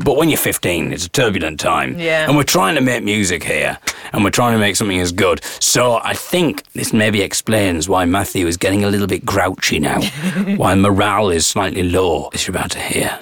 But 0.04 0.18
when 0.18 0.30
you're 0.30 0.40
15, 0.40 0.92
it's 0.92 1.06
a 1.06 1.10
turbulent 1.10 1.60
time. 1.60 2.00
Yeah. 2.00 2.28
And 2.28 2.36
we're 2.36 2.46
trying 2.46 2.74
to 2.74 2.82
make 2.82 3.04
music 3.04 3.44
here, 3.44 3.78
and 4.14 4.24
we're 4.24 4.32
trying 4.32 4.54
to 4.54 4.60
make 4.60 4.78
something 4.78 5.00
as 5.00 5.12
good. 5.12 5.44
So 5.60 6.00
I 6.04 6.16
think 6.16 6.64
this 6.74 6.92
maybe 6.92 7.22
explains 7.22 7.88
why 7.88 8.06
Matthew 8.06 8.48
is 8.48 8.58
getting 8.58 8.84
a 8.84 8.90
little 8.90 9.06
bit 9.06 9.24
grouchy 9.26 9.78
now, 9.80 10.02
why 10.56 10.74
morale 10.74 11.30
is 11.30 11.46
slightly 11.46 11.84
low, 11.84 12.30
as 12.34 12.48
you're 12.48 12.58
about 12.58 12.72
to 12.72 12.80
hear. 12.80 13.20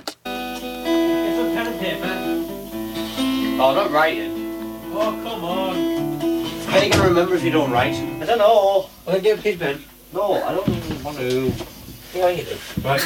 Paper. 1.79 2.27
Oh, 3.59 3.73
not 3.73 3.91
writing. 3.91 4.31
Oh, 4.93 5.19
come 5.23 5.43
on. 5.43 6.45
How 6.67 6.77
are 6.77 6.83
you 6.83 6.91
going 6.91 7.03
to 7.03 7.07
remember 7.07 7.35
if 7.35 7.43
you 7.43 7.51
don't 7.51 7.71
write? 7.71 7.95
I 7.95 8.25
don't 8.25 8.37
know. 8.37 8.89
Well, 9.05 9.21
get 9.21 9.39
a 9.39 9.41
piece 9.41 9.55
of 9.55 9.61
pen. 9.61 9.81
No, 10.13 10.33
I 10.43 10.53
don't 10.53 11.03
want 11.03 11.17
to. 11.17 11.51
Yeah, 12.13 12.29
you 12.29 12.43
do. 12.43 12.57
Right. 12.81 13.01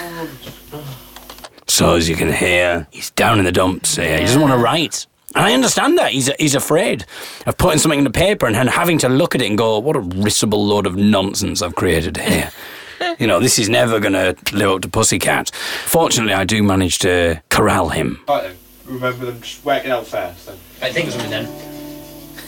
So 1.68 1.96
as 1.96 2.10
you 2.10 2.16
can 2.16 2.32
hear, 2.32 2.88
he's 2.92 3.12
down 3.12 3.40
in 3.40 3.46
the 3.46 3.52
dumps 3.52 3.96
here. 3.96 4.18
He 4.18 4.26
doesn't 4.26 4.42
want 4.42 4.54
to 4.54 4.58
write. 4.58 5.06
And 5.36 5.46
I 5.46 5.54
understand 5.54 5.98
that. 5.98 6.12
He's, 6.12 6.30
he's 6.40 6.56
afraid 6.56 7.06
of 7.46 7.58
putting 7.58 7.80
something 7.80 8.00
in 8.00 8.04
the 8.04 8.12
paper 8.12 8.46
and 8.46 8.56
then 8.56 8.68
having 8.68 8.98
to 9.00 9.10
look 9.10 9.36
at 9.36 9.42
it 9.42 9.48
and 9.48 9.58
go, 9.58 9.80
what 9.80 9.96
a 9.96 10.00
risible 10.00 10.66
load 10.66 10.86
of 10.86 10.96
nonsense 10.98 11.62
I've 11.62 11.76
created 11.76 12.18
here. 12.18 12.52
you 13.20 13.28
know, 13.28 13.40
this 13.40 13.58
is 13.58 13.70
never 13.70 14.00
going 14.00 14.14
to 14.14 14.36
live 14.54 14.70
up 14.70 14.82
to 14.82 14.90
Pussycat. 14.90 15.50
Fortunately, 15.54 16.34
I 16.34 16.44
do 16.44 16.62
manage 16.62 17.00
to 17.00 17.42
corral 17.50 17.90
him. 17.90 18.22
Right 18.28 18.44
then. 18.44 18.58
Remember 18.92 19.26
them 19.28 19.42
just 19.42 19.64
work 19.64 19.86
it 19.86 19.90
out 19.92 20.06
first 20.06 20.48
then. 20.48 20.58
Right, 20.82 20.94
think 20.94 21.08
of 21.08 21.14
something 21.14 21.32
then. 21.32 21.48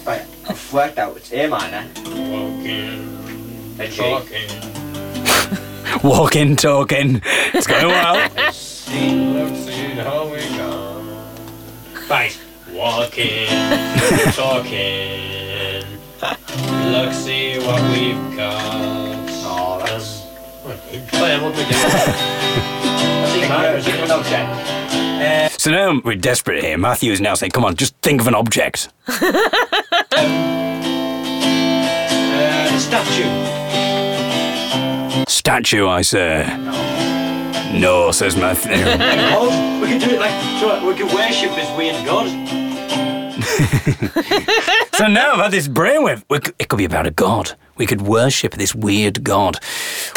Right, 0.05 0.25
I've 0.49 0.73
worked 0.73 0.97
out 0.97 1.15
it's 1.15 1.31
A 1.31 1.47
minor. 1.47 1.87
Walking, 2.03 3.77
And 3.79 3.93
talking. 3.95 4.49
Walking, 6.03 6.55
talking. 6.57 7.21
It's 7.53 7.65
going 7.65 7.87
well. 7.87 8.51
See, 8.51 9.15
look, 9.15 9.55
see 9.55 9.95
how 9.95 10.25
we 10.25 10.39
go. 10.57 11.01
Right. 12.09 12.37
Walking, 12.71 13.47
talking. 14.33 15.85
Look, 16.91 17.13
see 17.13 17.57
what 17.59 17.81
we've 17.91 18.35
got. 18.35 19.29
Oh, 19.45 19.81
that's. 19.85 20.23
Oh, 20.65 21.25
yeah, 21.25 21.41
what 21.41 21.55
we 21.55 21.63
C 23.31 23.47
minor, 23.47 23.77
is 23.77 23.87
it? 23.87 24.07
No, 24.09 24.21
check. 25.23 25.59
So 25.59 25.71
now 25.71 26.01
we're 26.03 26.15
desperate 26.15 26.63
here. 26.63 26.77
Matthew 26.77 27.11
is 27.11 27.21
now 27.21 27.33
saying, 27.35 27.51
come 27.51 27.65
on, 27.65 27.75
just 27.75 27.95
think 28.01 28.21
of 28.21 28.27
an 28.27 28.35
object. 28.35 28.89
Uh, 32.35 32.79
statue. 32.79 33.29
Statue, 35.27 35.87
I 35.87 36.01
say. 36.01 36.45
No, 37.79 38.11
says 38.11 38.35
Matthew. 38.35 38.71
Oh, 38.75 39.79
we 39.81 39.87
can 39.87 39.99
do 39.99 40.09
it 40.15 40.19
like. 40.19 40.31
so 40.59 40.87
We 40.87 40.95
can 40.95 41.07
worship 41.13 41.51
this 41.55 41.69
weird 41.77 42.03
god. 42.05 42.27
So 44.93 45.07
now 45.07 45.33
I've 45.33 45.39
had 45.39 45.51
this 45.51 45.67
brainwave. 45.67 46.23
It 46.59 46.69
could 46.69 46.77
be 46.77 46.85
about 46.85 47.07
a 47.07 47.11
god. 47.11 47.51
We 47.77 47.85
could 47.87 48.01
worship 48.01 48.53
this 48.53 48.75
weird 48.75 49.23
god. 49.23 49.57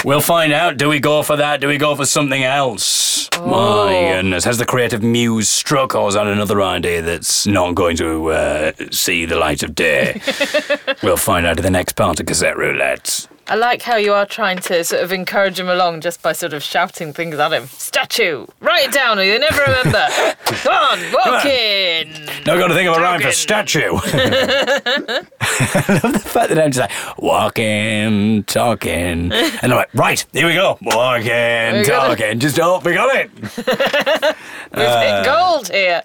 We'll 0.05 0.21
find 0.21 0.53
out. 0.53 0.77
Do 0.77 0.89
we 0.89 1.01
go 1.01 1.23
for 1.23 1.37
that? 1.37 1.61
Do 1.61 1.69
we 1.69 1.79
go 1.79 1.95
for 1.97 2.05
something 2.05 2.45
else? 2.45 3.16
My 3.41 4.13
goodness. 4.15 4.45
Has 4.45 4.59
the 4.59 4.67
creative 4.67 5.03
muse 5.03 5.49
struck 5.49 5.95
or 5.95 6.09
is 6.09 6.15
that 6.15 6.27
another 6.27 6.63
idea 6.63 7.03
that's 7.03 7.47
not 7.47 7.75
going 7.75 7.97
to 7.99 8.31
uh, 8.31 8.73
see 8.91 9.25
the 9.25 9.37
light 9.37 9.63
of 9.63 9.75
day? 9.75 10.21
we'll 11.03 11.17
find 11.17 11.47
out 11.47 11.59
in 11.59 11.63
the 11.63 11.71
next 11.71 11.95
part 11.95 12.21
of 12.21 12.27
Cassette 12.27 12.57
Roulette. 12.57 13.29
I 13.49 13.55
like 13.55 13.83
how 13.83 13.95
you 13.95 14.13
are 14.13 14.27
trying 14.27 14.59
to 14.59 14.83
sort 14.83 15.05
of 15.05 15.13
encourage 15.13 15.61
him 15.61 15.69
along 15.69 16.01
just 16.01 16.21
by 16.21 16.33
sort 16.33 16.53
of 16.53 16.65
shouting 16.65 17.13
things 17.13 17.37
at 17.37 17.53
him. 17.53 17.69
Statue! 17.69 18.45
Write 18.59 18.89
it 18.89 18.93
down 18.93 19.21
or 19.21 19.23
you'll 19.23 19.39
never 19.39 19.63
remember. 19.63 20.05
Come 20.47 20.75
on, 20.75 21.13
walk 21.13 21.45
in! 21.45 22.11
Now 22.45 22.55
I've 22.55 22.59
got 22.59 22.67
to 22.69 22.75
think 22.75 22.89
of 22.89 22.97
a 22.97 23.01
rhyme 23.01 23.21
for 23.21 23.31
statue. 23.31 23.93
I 24.03 26.01
love 26.03 26.13
the 26.13 26.23
fact 26.25 26.49
that 26.49 26.59
I'm 26.59 26.73
just 26.73 26.81
like, 26.81 27.19
walking, 27.19 28.43
talking. 28.45 29.31
And 29.33 29.63
I'm 29.63 29.71
like, 29.71 29.95
right, 29.95 30.27
here 30.33 30.49
we 30.49 30.55
go. 30.55 30.77
Walking, 30.83 31.23
we 31.23 31.87
got 31.87 32.11
it. 32.11 32.19
talking. 32.19 32.41
Just, 32.41 32.59
oh, 32.59 32.81
we 32.85 32.95
got 32.95 33.15
it. 33.17 33.31
We've 34.73 34.87
hit 34.87 35.13
uh, 35.13 35.25
gold 35.25 35.69
here. 35.69 36.01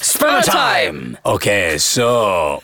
Spell 0.00 0.42
Spell 0.42 0.42
time. 0.42 1.18
Okay, 1.24 1.78
so 1.78 2.62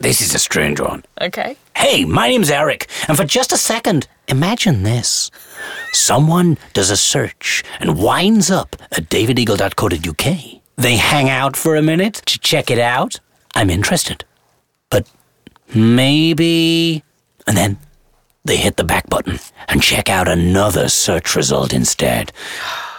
this 0.00 0.20
is 0.20 0.34
a 0.34 0.38
strange 0.38 0.80
one. 0.80 1.04
Okay. 1.20 1.56
Hey, 1.76 2.04
my 2.04 2.28
name's 2.28 2.50
Eric, 2.50 2.88
and 3.08 3.16
for 3.16 3.24
just 3.24 3.52
a 3.52 3.56
second, 3.56 4.06
imagine 4.28 4.82
this. 4.82 5.30
Someone 5.92 6.58
does 6.72 6.90
a 6.90 6.96
search 6.96 7.62
and 7.80 7.98
winds 7.98 8.50
up 8.50 8.76
at 8.92 9.08
davideagle.co.uk. 9.08 10.60
They 10.76 10.96
hang 10.96 11.28
out 11.28 11.56
for 11.56 11.76
a 11.76 11.82
minute 11.82 12.14
to 12.26 12.38
check 12.38 12.70
it 12.70 12.78
out. 12.78 13.20
I'm 13.54 13.70
interested. 13.70 14.24
But 14.88 15.10
maybe. 15.74 17.02
And 17.46 17.56
then 17.56 17.78
they 18.44 18.56
hit 18.56 18.76
the 18.76 18.84
back 18.84 19.08
button 19.08 19.38
and 19.68 19.82
check 19.82 20.08
out 20.08 20.28
another 20.28 20.88
search 20.88 21.36
result 21.36 21.72
instead. 21.72 22.32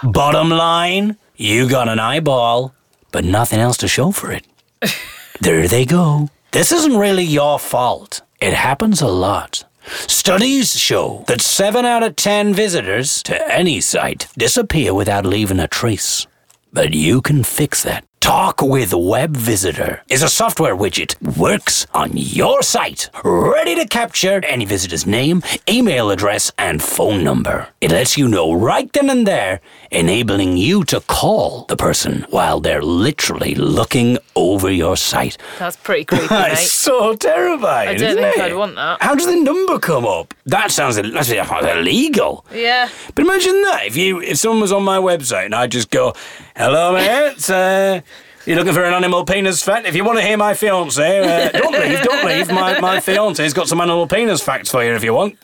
Bottom 0.02 0.50
line, 0.50 1.16
you 1.36 1.68
got 1.68 1.88
an 1.88 1.98
eyeball, 1.98 2.74
but 3.10 3.24
nothing 3.24 3.60
else 3.60 3.76
to 3.78 3.88
show 3.88 4.12
for 4.12 4.32
it. 4.32 4.46
There 5.40 5.66
they 5.66 5.84
go. 5.84 6.28
This 6.52 6.70
isn't 6.70 6.96
really 6.96 7.24
your 7.24 7.58
fault. 7.58 8.20
It 8.40 8.52
happens 8.52 9.00
a 9.02 9.08
lot. 9.08 9.64
Studies 10.06 10.78
show 10.78 11.24
that 11.26 11.40
7 11.40 11.84
out 11.84 12.04
of 12.04 12.14
10 12.14 12.54
visitors 12.54 13.24
to 13.24 13.52
any 13.52 13.80
site 13.80 14.28
disappear 14.38 14.94
without 14.94 15.26
leaving 15.26 15.58
a 15.58 15.66
trace. 15.66 16.28
But 16.72 16.94
you 16.94 17.20
can 17.20 17.42
fix 17.42 17.82
that. 17.82 18.04
Talk 18.22 18.62
with 18.62 18.94
Web 18.94 19.36
Visitor 19.36 20.00
is 20.08 20.22
a 20.22 20.28
software 20.28 20.76
widget 20.76 21.20
works 21.36 21.88
on 21.92 22.12
your 22.14 22.62
site, 22.62 23.10
ready 23.24 23.74
to 23.74 23.84
capture 23.84 24.40
any 24.46 24.64
visitor's 24.64 25.04
name, 25.08 25.42
email 25.68 26.08
address, 26.08 26.52
and 26.56 26.80
phone 26.80 27.24
number. 27.24 27.66
It 27.80 27.90
lets 27.90 28.16
you 28.16 28.28
know 28.28 28.52
right 28.52 28.90
then 28.92 29.10
and 29.10 29.26
there, 29.26 29.60
enabling 29.90 30.56
you 30.56 30.84
to 30.84 31.00
call 31.00 31.64
the 31.64 31.76
person 31.76 32.24
while 32.30 32.60
they're 32.60 32.80
literally 32.80 33.56
looking 33.56 34.18
over 34.36 34.70
your 34.70 34.96
site. 34.96 35.36
That's 35.58 35.76
pretty 35.76 36.04
creepy, 36.04 36.26
That's 36.28 36.70
so 36.70 37.16
terrifying. 37.16 37.88
I 37.88 37.94
don't 37.94 38.14
think 38.14 38.36
it? 38.36 38.40
I'd 38.40 38.54
want 38.54 38.76
that. 38.76 39.02
How 39.02 39.16
does 39.16 39.26
the 39.26 39.34
number 39.34 39.80
come 39.80 40.06
up? 40.06 40.32
That 40.46 40.70
sounds 40.70 40.94
that's 40.94 41.30
illegal. 41.30 42.46
Yeah. 42.54 42.88
But 43.16 43.24
imagine 43.24 43.62
that 43.62 43.86
if 43.86 43.96
you 43.96 44.20
if 44.20 44.38
someone 44.38 44.60
was 44.60 44.72
on 44.72 44.84
my 44.84 44.98
website 44.98 45.46
and 45.46 45.56
I 45.56 45.66
just 45.66 45.90
go, 45.90 46.14
"Hello, 46.56 46.92
mate. 46.92 47.48
Uh, 47.50 48.00
you 48.46 48.54
looking 48.56 48.72
for 48.72 48.84
an 48.84 48.92
animal 48.94 49.24
penis 49.24 49.62
fact? 49.62 49.86
If 49.86 49.94
you 49.94 50.04
want 50.04 50.18
to 50.18 50.24
hear 50.24 50.36
my 50.36 50.54
fiance, 50.54 51.00
uh, 51.20 51.50
don't 51.50 51.72
leave. 51.72 52.02
Don't 52.02 52.24
leave. 52.24 52.48
My 52.50 52.80
my 52.80 53.00
fiance's 53.00 53.52
got 53.54 53.68
some 53.68 53.80
animal 53.80 54.06
penis 54.06 54.42
facts 54.42 54.70
for 54.70 54.84
you 54.84 54.94
if 54.94 55.04
you 55.04 55.14
want." 55.14 55.38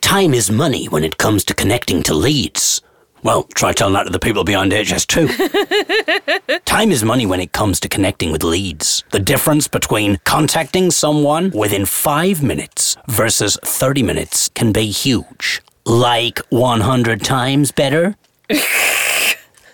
Time 0.00 0.32
is 0.32 0.50
money 0.50 0.86
when 0.86 1.04
it 1.04 1.18
comes 1.18 1.44
to 1.44 1.54
connecting 1.54 2.02
to 2.04 2.14
leads. 2.14 2.80
Well, 3.22 3.42
try 3.54 3.72
telling 3.72 3.94
that 3.94 4.04
to 4.04 4.10
the 4.10 4.18
people 4.18 4.44
behind 4.44 4.72
HS2. 4.72 6.64
Time 6.64 6.92
is 6.92 7.04
money 7.04 7.26
when 7.26 7.40
it 7.40 7.52
comes 7.52 7.80
to 7.80 7.88
connecting 7.88 8.30
with 8.30 8.44
leads. 8.44 9.02
The 9.10 9.18
difference 9.18 9.66
between 9.66 10.18
contacting 10.24 10.90
someone 10.92 11.50
within 11.50 11.84
five 11.84 12.42
minutes 12.44 12.96
versus 13.08 13.58
30 13.64 14.02
minutes 14.04 14.48
can 14.54 14.72
be 14.72 14.86
huge. 14.90 15.60
Like 15.84 16.38
100 16.50 17.24
times 17.24 17.72
better? 17.72 18.16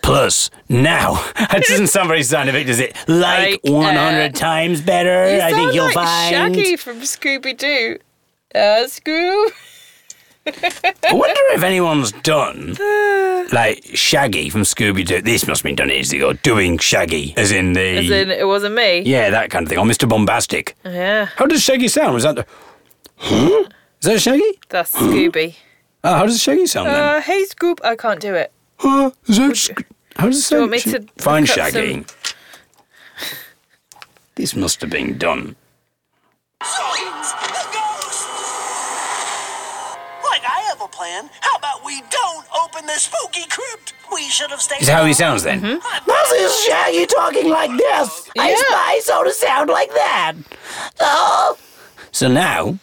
Plus, 0.05 0.51
now, 0.69 1.14
that 1.37 1.64
doesn't 1.67 1.87
sound 1.87 2.09
very 2.09 2.23
scientific, 2.23 2.67
does 2.67 2.79
it? 2.79 2.95
Like, 3.09 3.61
Like, 3.64 3.71
uh, 3.71 3.73
100 3.73 4.35
times 4.35 4.83
better, 4.83 5.25
I 5.43 5.51
think 5.53 5.75
you'll 5.75 5.87
like 5.87 5.95
find. 5.95 6.35
Shaggy 6.55 6.77
from 6.77 7.01
Scooby 7.01 7.57
Doo. 7.57 7.99
Uh, 8.55 8.85
Scoo. 8.87 9.51
I 10.47 11.12
wonder 11.14 11.40
if 11.55 11.62
anyone's 11.62 12.12
done 12.12 12.75
like 13.53 13.83
Shaggy 13.95 14.51
from 14.51 14.61
Scooby 14.61 15.07
Doo. 15.07 15.23
This 15.23 15.47
must 15.47 15.62
have 15.62 15.64
been 15.64 15.75
done 15.75 15.90
ages 15.90 16.12
ago. 16.12 16.35
Doing 16.35 16.77
Shaggy, 16.77 17.33
as 17.38 17.51
in 17.51 17.73
the 17.73 17.81
As 17.97 18.11
in, 18.11 18.31
it 18.31 18.47
wasn't 18.47 18.75
me. 18.75 19.01
yeah, 19.01 19.31
that 19.31 19.49
kind 19.51 19.62
of 19.64 19.71
thing, 19.71 19.79
or 19.79 19.87
Mr. 19.87 20.07
Boombastic. 20.07 20.75
Yeah, 20.85 21.31
How 21.37 21.47
does 21.47 21.62
Shaggy 21.62 21.88
sound? 21.88 22.12
Was 22.12 22.25
that 22.25 22.37
the? 22.37 22.47
Huh? 23.17 23.64
Is 24.03 24.07
that 24.07 24.21
Shaggy? 24.21 24.59
that's 24.69 24.93
Scooby. 24.95 25.57
Oh, 26.05 26.12
how 26.14 26.27
does 26.27 26.43
Shaggy 26.43 26.67
sound 26.67 26.88
then? 26.90 27.03
Uh, 27.03 27.21
hey, 27.23 27.43
Scoop. 27.45 27.81
I 27.83 27.97
can't 27.97 28.21
do 28.21 28.35
it. 28.35 28.53
Huh? 28.77 29.12
Is 29.27 29.38
that? 29.38 29.57
Sh- 29.57 29.71
how 30.16 30.27
does 30.27 30.46
it 30.46 30.48
Do 30.50 30.57
you 30.57 30.61
sound? 30.61 30.61
want 30.61 30.70
me 30.72 30.92
to 30.92 31.22
Find 31.22 31.48
look 31.48 31.59
up 31.59 31.72
Shaggy. 31.72 32.05
This 34.37 34.55
must 34.57 34.81
have 34.81 34.90
been 34.90 35.16
done. 35.18 35.55
Like 40.24 40.42
I 40.48 40.61
have 40.68 40.81
a 40.81 40.88
plan. 40.88 41.29
How 41.40 41.57
about 41.57 41.85
we 41.85 42.00
don't 42.11 42.46
open 42.64 42.87
the 42.87 42.94
spooky 42.94 43.46
crypt? 43.48 43.94
We 44.12 44.22
should 44.29 44.50
have 44.50 44.61
stayed. 44.62 44.81
Is 44.83 44.87
that 44.88 44.94
how 44.98 45.05
he 45.05 45.12
sounds 45.12 45.42
then? 45.44 45.61
Mm-hmm. 45.61 46.07
This 46.07 46.33
is 46.33 46.64
Shaggy 46.64 47.07
talking 47.07 47.48
like 47.50 47.70
this. 47.77 48.29
I 48.38 48.50
Yeah. 48.50 48.57
spy 48.57 49.00
so 49.05 49.24
to 49.24 49.33
sound 49.33 49.70
like 49.70 49.90
that. 49.94 50.33
Oh. 51.00 51.57
So 52.12 52.29
now. 52.29 52.79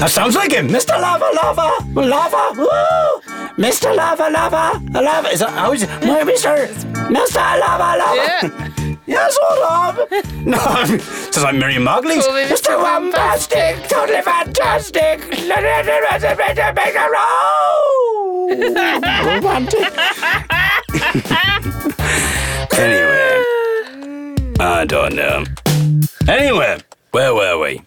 That 0.00 0.10
sounds 0.10 0.34
like 0.34 0.52
him, 0.52 0.66
Mr. 0.68 0.98
Lava 0.98 1.26
Lava 1.34 1.84
Lava. 1.94 2.54
Woo! 2.56 3.20
Mr. 3.62 3.94
Lava 3.94 4.30
Lava 4.30 4.80
Lava. 4.98 5.28
Is 5.28 5.40
that 5.40 5.50
how 5.50 5.72
is 5.72 5.82
it? 5.82 5.88
My 6.02 6.22
Mr. 6.24 6.68
Mr. 7.12 7.36
Lava 7.36 7.98
Lava. 7.98 8.16
Yeah. 8.16 8.96
Yes, 9.06 9.36
hold 9.42 10.06
on. 10.14 10.48
No, 10.48 10.58
sounds 10.58 11.42
like 11.42 11.56
Miriam 11.56 11.82
Margolyes. 11.84 12.22
Call 12.22 12.34
me 12.34 12.42
Mr. 12.42 12.76
Mr. 12.78 12.78
Boombastic, 12.78 13.88
totally 13.88 14.22
fantastic. 14.22 15.20
Romantic. 19.34 19.92
anyway, 22.78 23.44
I 24.60 24.84
don't 24.86 25.14
know. 25.14 25.44
Anyway, 26.28 26.78
where 27.10 27.34
were 27.34 27.58
we? 27.58 27.82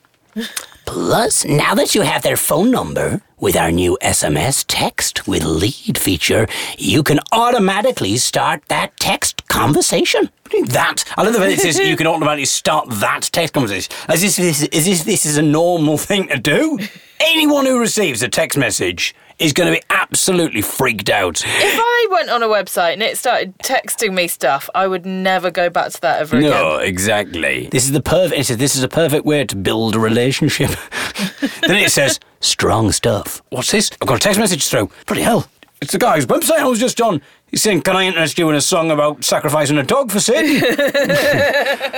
Plus, 1.13 1.45
now 1.45 1.75
that 1.75 1.93
you 1.93 2.01
have 2.01 2.23
their 2.23 2.35
phone 2.35 2.71
number 2.71 3.21
with 3.39 3.55
our 3.55 3.71
new 3.71 3.99
SMS 4.01 4.65
text 4.67 5.27
with 5.27 5.43
lead 5.43 5.95
feature, 5.95 6.47
you 6.79 7.03
can 7.03 7.19
automatically 7.31 8.17
start 8.17 8.63
that 8.69 8.97
text 8.97 9.47
conversation. 9.47 10.31
That 10.69 11.03
I 11.15 11.21
love 11.21 11.33
the 11.33 11.39
fact 11.39 11.51
it 11.51 11.59
says 11.59 11.77
you 11.77 11.95
can 11.95 12.07
automatically 12.07 12.45
start 12.45 12.89
that 12.89 13.29
text 13.31 13.53
conversation. 13.53 13.93
As 14.07 14.21
this, 14.21 14.37
this 14.37 14.63
is 14.63 14.85
this 14.85 15.03
this 15.03 15.25
is 15.27 15.37
a 15.37 15.43
normal 15.43 15.99
thing 15.99 16.29
to 16.29 16.39
do. 16.39 16.79
Anyone 17.19 17.67
who 17.67 17.79
receives 17.79 18.23
a 18.23 18.27
text 18.27 18.57
message 18.57 19.13
is 19.39 19.53
going 19.53 19.73
to 19.73 19.79
be 19.79 19.83
absolutely 19.89 20.61
freaked 20.61 21.09
out. 21.09 21.41
If 21.45 21.79
I 21.79 22.07
went 22.11 22.29
on 22.29 22.43
a 22.43 22.47
website 22.47 22.93
and 22.93 23.03
it 23.03 23.17
started 23.17 23.57
texting 23.59 24.13
me 24.13 24.27
stuff, 24.27 24.69
I 24.75 24.87
would 24.87 25.05
never 25.05 25.51
go 25.51 25.69
back 25.69 25.91
to 25.91 26.01
that 26.01 26.21
ever 26.21 26.39
No, 26.39 26.47
again. 26.47 26.61
No, 26.63 26.77
exactly. 26.77 27.67
This 27.71 27.85
is 27.85 27.91
the 27.91 28.01
perfect. 28.01 28.47
This 28.57 28.75
is 28.75 28.83
a 28.83 28.87
perfect 28.89 29.25
way 29.25 29.45
to 29.45 29.55
build 29.55 29.95
a 29.95 29.99
relationship. 29.99 30.69
then 31.61 31.77
it 31.77 31.91
says 31.91 32.19
strong 32.39 32.91
stuff. 32.91 33.41
What's 33.49 33.71
this? 33.71 33.91
I've 34.01 34.07
got 34.07 34.17
a 34.17 34.19
text 34.19 34.39
message 34.39 34.67
through. 34.67 34.89
Bloody 35.05 35.21
hell! 35.21 35.47
It's 35.83 35.91
the 35.91 35.97
guy's 35.97 36.25
website 36.25 36.59
I 36.59 36.65
was 36.65 36.79
just 36.79 37.01
on. 37.01 37.21
He's 37.47 37.61
saying, 37.61 37.81
"Can 37.81 37.97
I 37.97 38.05
interest 38.05 38.37
you 38.37 38.49
in 38.49 38.55
a 38.55 38.61
song 38.61 38.89
about 38.89 39.21
sacrificing 39.25 39.77
a 39.77 39.83
dog 39.83 40.11
for 40.11 40.21
Satan?" 40.21 40.63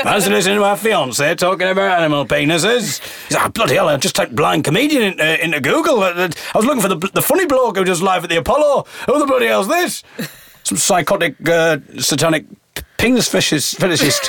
I 0.03 0.15
was 0.15 0.27
listening 0.27 0.55
to 0.55 0.61
my 0.61 0.75
fiance 0.75 1.35
talking 1.35 1.67
about 1.67 1.99
animal 1.99 2.25
penises. 2.25 2.99
He's 3.27 3.37
like, 3.37 3.45
ah, 3.45 3.49
"Bloody 3.49 3.75
hell! 3.75 3.87
I 3.87 3.97
just 3.97 4.15
typed 4.15 4.35
blind 4.35 4.63
comedian 4.63 5.03
into, 5.03 5.23
uh, 5.23 5.37
into 5.37 5.59
Google. 5.61 6.01
Uh, 6.01 6.13
uh, 6.13 6.29
I 6.55 6.57
was 6.57 6.65
looking 6.65 6.81
for 6.81 6.87
the 6.87 6.97
the 7.13 7.21
funny 7.21 7.45
bloke 7.45 7.77
who 7.77 7.83
does 7.83 8.01
live 8.01 8.23
at 8.23 8.31
the 8.31 8.37
Apollo. 8.37 8.87
Who 9.05 9.19
the 9.19 9.27
bloody 9.27 9.45
hell's 9.45 9.67
this? 9.67 10.01
Some 10.63 10.79
psychotic, 10.79 11.35
uh, 11.47 11.77
satanic." 11.99 12.45
Penis 12.97 13.29
fetish- 13.29 13.75
fetishist. 13.75 14.23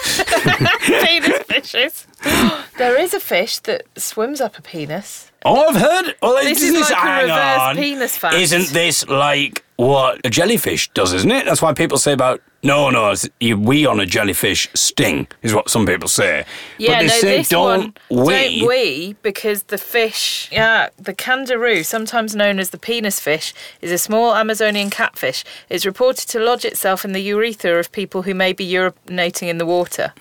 penis 1.06 1.42
fishes. 1.44 2.06
there 2.78 3.00
is 3.00 3.14
a 3.14 3.20
fish 3.20 3.58
that 3.60 3.84
swims 3.96 4.40
up 4.42 4.58
a 4.58 4.62
penis. 4.62 5.32
Oh, 5.46 5.68
I've 5.68 5.76
heard. 5.76 6.16
Well, 6.20 6.42
This 6.42 6.60
isn't 6.62 6.74
is 6.76 6.90
like 6.90 7.04
a 7.04 7.22
reverse 7.22 7.60
on. 7.60 7.76
penis 7.76 8.16
fact. 8.16 8.34
Isn't 8.34 8.68
this 8.72 9.06
like 9.08 9.64
what 9.76 10.20
a 10.24 10.30
jellyfish 10.30 10.90
does? 10.92 11.12
Isn't 11.12 11.30
it? 11.30 11.44
That's 11.44 11.62
why 11.62 11.72
people 11.72 11.98
say 11.98 12.12
about 12.12 12.42
no, 12.62 12.90
no. 12.90 13.10
It's, 13.10 13.28
you 13.38 13.56
wee 13.56 13.86
on 13.86 14.00
a 14.00 14.06
jellyfish 14.06 14.68
sting 14.74 15.28
is 15.42 15.54
what 15.54 15.70
some 15.70 15.86
people 15.86 16.08
say. 16.08 16.44
Yeah, 16.78 16.94
but 16.94 16.98
they 16.98 17.06
no, 17.06 17.12
say 17.12 17.36
this 17.38 17.48
don't 17.48 17.98
one 18.10 18.24
wee. 18.26 18.58
don't 18.60 18.68
wee 18.68 19.16
because 19.22 19.64
the 19.64 19.78
fish, 19.78 20.48
yeah, 20.50 20.88
the 20.96 21.14
candiru, 21.14 21.84
sometimes 21.84 22.34
known 22.34 22.58
as 22.58 22.70
the 22.70 22.78
penis 22.78 23.20
fish, 23.20 23.54
is 23.80 23.92
a 23.92 23.98
small 23.98 24.34
Amazonian 24.34 24.90
catfish. 24.90 25.44
It's 25.68 25.86
reported 25.86 26.26
to 26.30 26.40
lodge 26.40 26.64
itself 26.64 27.04
in 27.04 27.12
the 27.12 27.20
urethra 27.20 27.78
of 27.78 27.92
people 27.92 28.22
who 28.22 28.34
may 28.34 28.52
be 28.52 28.68
urinating 28.68 29.46
in 29.48 29.58
the 29.58 29.66
water. 29.66 30.12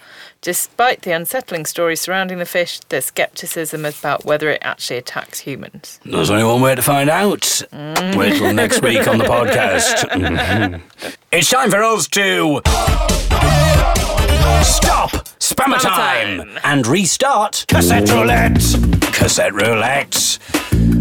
Despite 0.45 1.01
the 1.01 1.11
unsettling 1.11 1.65
stories 1.65 2.01
surrounding 2.01 2.37
the 2.37 2.45
fish, 2.45 2.79
there's 2.89 3.05
skepticism 3.05 3.83
about 3.83 4.25
whether 4.25 4.51
it 4.51 4.59
actually 4.61 4.97
attacks 4.97 5.39
humans. 5.39 5.99
There's 6.05 6.29
only 6.29 6.43
one 6.43 6.61
way 6.61 6.75
to 6.75 6.83
find 6.83 7.09
out. 7.09 7.41
Mm. 7.41 8.15
Wait 8.15 8.35
till 8.37 8.53
next 8.53 8.83
week 8.83 9.07
on 9.07 9.17
the 9.17 9.23
podcast. 9.23 10.81
It's 11.31 11.49
time 11.49 11.71
for 11.71 11.81
us 11.81 12.07
to 12.09 12.61
stop 14.63 15.09
spammer 15.39 15.77
Spammer 15.77 15.81
time 15.81 16.37
time. 16.37 16.59
and 16.63 16.85
restart 16.85 17.65
cassette 17.67 18.07
roulette. 18.11 18.61
Cassette 19.13 19.51
roulette. 19.53 20.37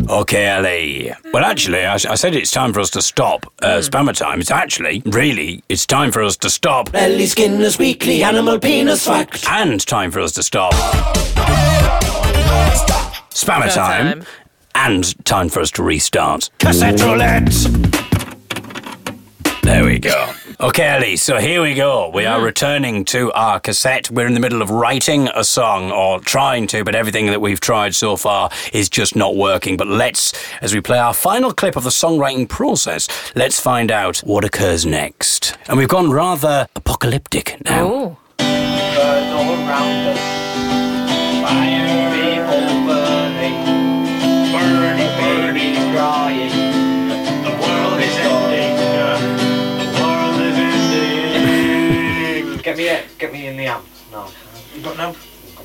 Okay, 0.09 0.47
Ellie. 0.47 1.13
Well, 1.33 1.45
actually, 1.45 1.85
I, 1.85 1.95
I 1.95 2.15
said 2.15 2.35
it's 2.35 2.51
time 2.51 2.73
for 2.73 2.81
us 2.81 2.91
to 2.91 3.03
stop 3.03 3.47
uh, 3.63 3.79
spammer 3.79 4.17
time. 4.17 4.41
It's 4.41 4.51
actually, 4.51 5.03
really, 5.07 5.63
it's 5.69 5.87
time 5.87 6.13
for 6.13 6.23
us 6.23 6.37
to 6.39 6.51
stop 6.51 6.91
Ellie 6.95 7.27
Skinner's 7.27 7.79
weekly 7.79 8.23
animal 8.23 8.59
penis 8.59 9.07
fact. 9.07 9.45
and 9.49 9.85
time 9.87 10.11
for 10.11 10.21
us 10.21 10.33
to 10.33 10.43
stop 10.43 10.73
spammer 13.31 13.65
Spammer 13.65 13.75
time, 13.75 14.21
time. 14.21 14.27
and 14.75 15.25
time 15.25 15.49
for 15.49 15.61
us 15.61 15.71
to 15.73 15.83
restart 15.83 16.51
cassette 16.59 17.01
roulette. 17.01 18.04
There 19.65 19.83
we 19.83 19.99
go. 19.99 20.35
Okay, 20.61 20.87
Ellie, 20.87 21.17
so 21.17 21.39
here 21.39 21.63
we 21.63 21.73
go. 21.73 22.11
We 22.11 22.27
are 22.27 22.39
returning 22.43 23.07
to 23.07 23.33
our 23.33 23.59
cassette. 23.59 24.11
We're 24.11 24.27
in 24.27 24.35
the 24.35 24.41
middle 24.41 24.61
of 24.61 24.69
writing 24.69 25.29
a 25.35 25.43
song, 25.43 25.91
or 25.91 26.21
trying 26.21 26.67
to, 26.67 26.85
but 26.85 26.95
everything 26.95 27.27
that 27.27 27.41
we've 27.41 27.61
tried 27.61 27.95
so 27.95 28.17
far 28.17 28.51
is 28.75 28.91
just 28.91 29.17
not 29.17 29.37
working. 29.37 29.79
But 29.79 29.87
let's, 29.87 30.35
as 30.61 30.75
we 30.75 30.83
play 30.83 30.99
our 30.99 31.15
final 31.15 31.51
clip 31.51 31.77
of 31.77 31.85
the 31.85 31.91
songwriting 31.91 32.47
process, 32.47 33.09
let's 33.35 33.59
find 33.59 33.91
out 33.91 34.19
what 34.19 34.45
occurs 34.45 34.85
next. 34.85 35.57
And 35.67 35.79
we've 35.79 35.89
gone 35.89 36.11
rather 36.11 36.69
apocalyptic 36.77 37.57
now. 37.65 37.87
Oh, 37.87 38.19
Birds 38.37 40.34
Get 52.75 52.79
me 52.79 52.89
it. 52.89 53.05
Get 53.19 53.33
me 53.33 53.47
in 53.47 53.57
the 53.57 53.67
amp. 53.67 53.87
No. 54.11 54.29
You 54.75 54.83
got 54.83 54.97
no? 54.97 55.15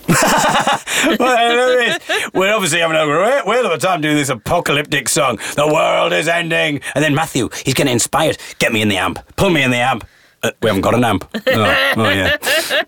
well, 1.19 1.36
there 1.36 1.82
it 1.82 2.04
is. 2.08 2.30
We're 2.36 2.54
obviously 2.54 2.82
having 2.82 2.98
a 2.98 3.06
great 3.06 3.48
whale 3.48 3.65
of 3.65 3.72
a 3.72 3.80
time 3.80 4.02
doing 4.02 4.15
this 4.15 4.30
apocalyptic 4.30 5.10
song. 5.10 5.39
The 5.56 5.65
world 5.65 6.13
is 6.13 6.28
ending. 6.28 6.82
And 6.93 7.04
then 7.04 7.15
Matthew, 7.15 7.50
he's 7.65 7.74
getting 7.74 7.93
inspired. 7.93 8.38
Get 8.60 8.72
me 8.72 8.84
in 8.84 8.89
the 8.89 8.98
amp. 8.98 9.17
Pull 9.38 9.50
me 9.50 9.63
in 9.63 9.72
the 9.72 9.78
amp. 9.78 10.06
Uh, 10.43 10.52
we 10.62 10.67
haven't 10.67 10.84
got 10.84 10.93
an 10.93 11.04
amp. 11.04 11.28
Oh, 11.34 11.39
oh 11.98 12.10
yeah. 12.10 12.38
Get 12.38 12.88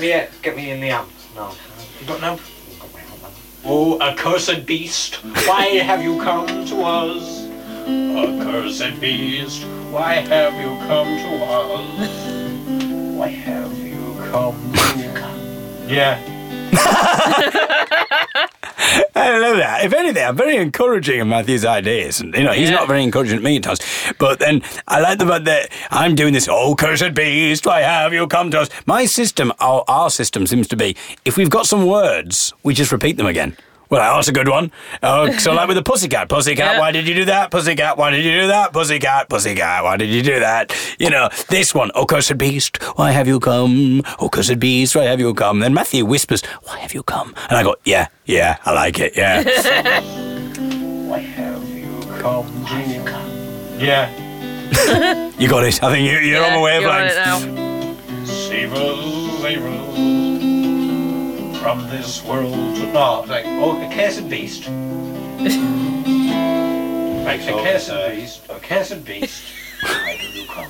me 0.00 0.12
it. 0.12 0.30
Get 0.40 0.56
me 0.56 0.70
in 0.70 0.80
the 0.80 0.90
amp. 0.90 1.10
No. 1.34 1.52
You 2.00 2.06
got 2.06 2.20
no? 2.20 2.32
Amp. 2.34 2.40
Oh, 3.64 4.00
accursed 4.00 4.66
beast, 4.66 5.16
why 5.46 5.66
have 5.78 6.02
you 6.02 6.20
come 6.20 6.64
to 6.66 6.82
us? 6.82 7.46
Accursed 7.86 9.00
beast, 9.00 9.62
why 9.90 10.14
have 10.14 10.54
you 10.54 10.76
come 10.86 11.06
to 11.06 11.44
us? 11.44 12.41
Why 13.22 13.28
have 13.28 13.78
you 13.78 14.16
come 14.34 14.72
to 14.72 15.86
Yeah. 15.86 16.18
I 19.14 19.38
love 19.38 19.58
that. 19.58 19.84
If 19.84 19.92
anything, 19.92 20.24
I'm 20.24 20.36
very 20.36 20.56
encouraging 20.56 21.20
of 21.20 21.28
Matthew's 21.28 21.64
ideas. 21.64 22.20
And, 22.20 22.34
you 22.34 22.42
know, 22.42 22.50
he's 22.50 22.68
Yeah. 22.68 22.74
not 22.74 22.88
very 22.88 23.04
encouraging 23.04 23.36
at 23.36 23.42
me 23.44 23.58
at 23.58 23.62
times. 23.62 23.78
But 24.18 24.40
then 24.40 24.62
I 24.88 24.98
like 24.98 25.20
the 25.20 25.26
fact 25.26 25.44
that 25.44 25.70
I'm 25.92 26.16
doing 26.16 26.32
this, 26.32 26.48
oh, 26.50 26.74
cursed 26.74 27.14
beast, 27.14 27.64
why 27.64 27.82
have 27.82 28.12
you 28.12 28.26
come 28.26 28.50
to 28.50 28.58
us? 28.62 28.68
My 28.86 29.04
system, 29.04 29.52
our, 29.60 29.84
our 29.86 30.10
system 30.10 30.44
seems 30.48 30.66
to 30.66 30.76
be, 30.76 30.96
if 31.24 31.36
we've 31.36 31.48
got 31.48 31.66
some 31.68 31.86
words, 31.86 32.52
we 32.64 32.74
just 32.74 32.90
repeat 32.90 33.18
them 33.18 33.26
again. 33.26 33.56
Well, 33.92 34.16
that's 34.16 34.28
a 34.28 34.32
good 34.32 34.48
one. 34.48 34.72
Oh, 35.02 35.30
so 35.36 35.52
like 35.52 35.68
with 35.68 35.76
the 35.76 35.82
pussycat, 35.82 36.30
pussycat, 36.30 36.72
Yeah. 36.76 36.80
why 36.80 36.92
did 36.92 37.06
you 37.06 37.14
do 37.14 37.26
that? 37.26 37.50
Pussycat, 37.50 37.98
why 37.98 38.10
did 38.10 38.24
you 38.24 38.32
do 38.40 38.46
that? 38.46 38.72
Pussycat, 38.72 39.28
pussycat, 39.28 39.84
why 39.84 39.98
did 39.98 40.08
you 40.08 40.22
do 40.22 40.40
that? 40.40 40.74
You 40.98 41.10
know, 41.10 41.28
this 41.50 41.74
one, 41.74 41.90
oh 41.94 42.06
cursed 42.06 42.38
beast, 42.38 42.82
why 42.96 43.10
have 43.12 43.28
you 43.28 43.38
come? 43.38 44.00
Oh 44.18 44.30
cursed 44.30 44.58
beast, 44.58 44.96
why 44.96 45.04
have 45.04 45.20
you 45.20 45.34
come? 45.34 45.60
Then 45.60 45.74
Matthew 45.74 46.06
whispers, 46.06 46.42
why 46.62 46.78
have 46.78 46.94
you 46.94 47.02
come? 47.02 47.34
And 47.50 47.58
I 47.58 47.62
go, 47.62 47.76
yeah, 47.84 48.06
yeah, 48.24 48.56
I 48.64 48.72
like 48.72 48.98
it, 48.98 49.14
yeah. 49.14 49.42
Why 51.12 51.18
have 51.18 51.68
you 51.68 52.00
come? 52.18 52.48
Yeah. 53.78 54.08
you 55.38 55.48
got 55.48 55.64
it. 55.64 55.82
I 55.82 55.92
think 55.92 56.10
you, 56.10 56.16
you're 56.18 56.42
on 56.42 56.52
the 56.54 56.60
you're 56.60 56.70
it 56.70 56.80
wavelength. 56.80 57.14
now. 57.16 58.24
Save 58.24 58.72
us, 58.72 59.44
a 59.44 59.56
rule 59.58 60.01
from 61.62 61.88
this 61.90 62.24
world 62.24 62.74
to 62.74 62.92
not. 62.92 63.28
Like, 63.28 63.44
oh, 63.46 63.80
a 63.80 63.94
cursed 63.94 64.28
beast. 64.28 64.68
Like, 67.22 67.40
a 67.42 67.52
cursed 67.52 67.92
beast, 68.10 68.42
a 68.50 68.58
cursed 68.58 69.04
beast. 69.04 69.44
Why 69.80 70.18
do 70.20 70.26
you 70.40 70.46
come? 70.48 70.66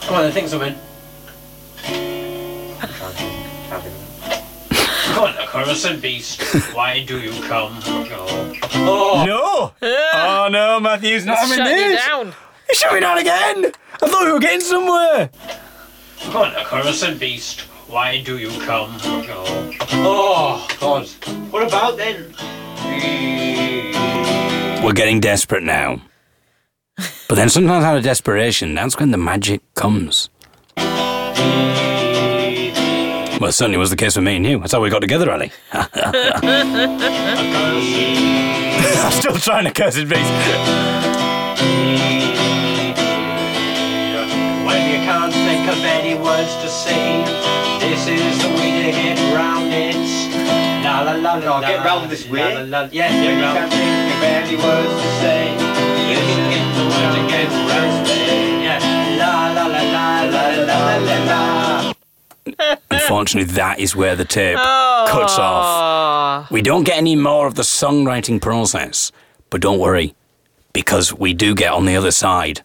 Come 0.00 0.14
on, 0.14 0.22
the 0.22 0.30
things 0.32 0.54
are 0.54 0.64
in. 0.64 0.76
Come 5.12 5.24
on, 5.24 5.34
a 5.36 5.46
cursed 5.48 6.00
beast. 6.00 6.40
Why 6.72 7.04
do 7.04 7.18
you 7.20 7.32
come? 7.48 7.76
Oh, 7.84 9.24
No! 9.26 9.72
Ah. 9.82 10.44
Oh 10.44 10.48
no, 10.48 10.78
Matthew's 10.78 11.26
not 11.26 11.38
having 11.38 11.56
Shut 11.58 11.68
you 11.68 11.74
this. 11.76 12.06
down. 12.06 12.26
You're 12.68 12.74
shutting 12.74 13.00
down 13.00 13.18
again. 13.18 13.72
I 14.00 14.06
thought 14.08 14.24
we 14.24 14.32
were 14.32 14.38
getting 14.40 14.60
somewhere. 14.60 15.30
come 16.20 16.36
on, 16.36 16.54
a 16.54 16.64
cursed 16.64 17.18
beast. 17.18 17.64
Why 17.88 18.20
do 18.20 18.36
you 18.38 18.50
come? 18.62 18.96
Oh, 19.00 20.66
God. 20.80 21.06
What 21.52 21.62
about 21.66 21.96
then? 21.96 22.34
We're 24.84 24.92
getting 24.92 25.20
desperate 25.20 25.62
now. 25.62 26.00
But 27.28 27.36
then 27.36 27.48
sometimes 27.48 27.84
out 27.84 27.96
of 27.96 28.02
desperation, 28.02 28.74
that's 28.74 28.98
when 28.98 29.12
the 29.12 29.18
magic 29.18 29.60
comes. 29.74 30.30
Well, 33.38 33.50
it 33.50 33.52
certainly 33.52 33.78
was 33.78 33.90
the 33.90 33.96
case 33.96 34.16
with 34.16 34.24
me 34.24 34.36
and 34.36 34.46
you. 34.46 34.58
That's 34.58 34.72
how 34.72 34.80
we 34.80 34.90
got 34.90 35.00
together, 35.00 35.30
Ali. 35.30 35.52
I'm 35.72 35.92
still 39.12 39.36
trying 39.36 39.64
to 39.64 39.72
curse 39.72 39.94
his 39.94 40.08
beast. 40.08 40.30
When 44.66 44.90
you 44.90 44.98
can't 45.04 45.32
think 45.32 45.68
of 45.68 45.84
any 45.84 46.14
words 46.14 46.54
to 46.56 46.68
say, 46.68 47.35
this 47.86 48.08
is 48.08 48.42
the 48.42 48.48
way 48.48 48.82
to 48.82 48.90
get 48.90 49.16
round 49.32 49.72
it. 49.72 49.94
La 50.84 51.02
la 51.02 51.12
la 51.12 51.34
la. 51.34 51.60
Get 51.60 51.84
round 51.84 52.10
this 52.10 52.28
way. 52.28 52.54
La, 52.54 52.62
la, 52.62 52.80
la. 52.80 52.84
You 52.90 53.00
can't 53.00 53.70
think 53.70 54.12
of 54.12 54.22
any 54.22 54.56
words 54.56 54.92
to 55.02 55.08
say, 55.22 55.54
you 56.10 56.18
can 56.18 56.50
get 56.50 56.66
the 56.74 56.82
to 57.14 57.22
get 57.30 57.48
round 57.70 58.06
it. 58.08 58.16
Unfortunately, 62.90 63.52
that 63.54 63.78
is 63.78 63.94
where 63.94 64.16
the 64.16 64.24
tape 64.24 64.58
oh. 64.58 65.06
cuts 65.08 65.38
off. 65.38 66.50
We 66.50 66.62
don't 66.62 66.82
get 66.82 66.96
any 66.98 67.14
more 67.14 67.46
of 67.46 67.54
the 67.54 67.62
songwriting 67.62 68.40
process, 68.42 69.12
but 69.48 69.60
don't 69.60 69.78
worry, 69.78 70.16
because 70.72 71.14
we 71.14 71.34
do 71.34 71.54
get 71.54 71.70
on 71.72 71.84
the 71.84 71.94
other 71.94 72.10
side 72.10 72.62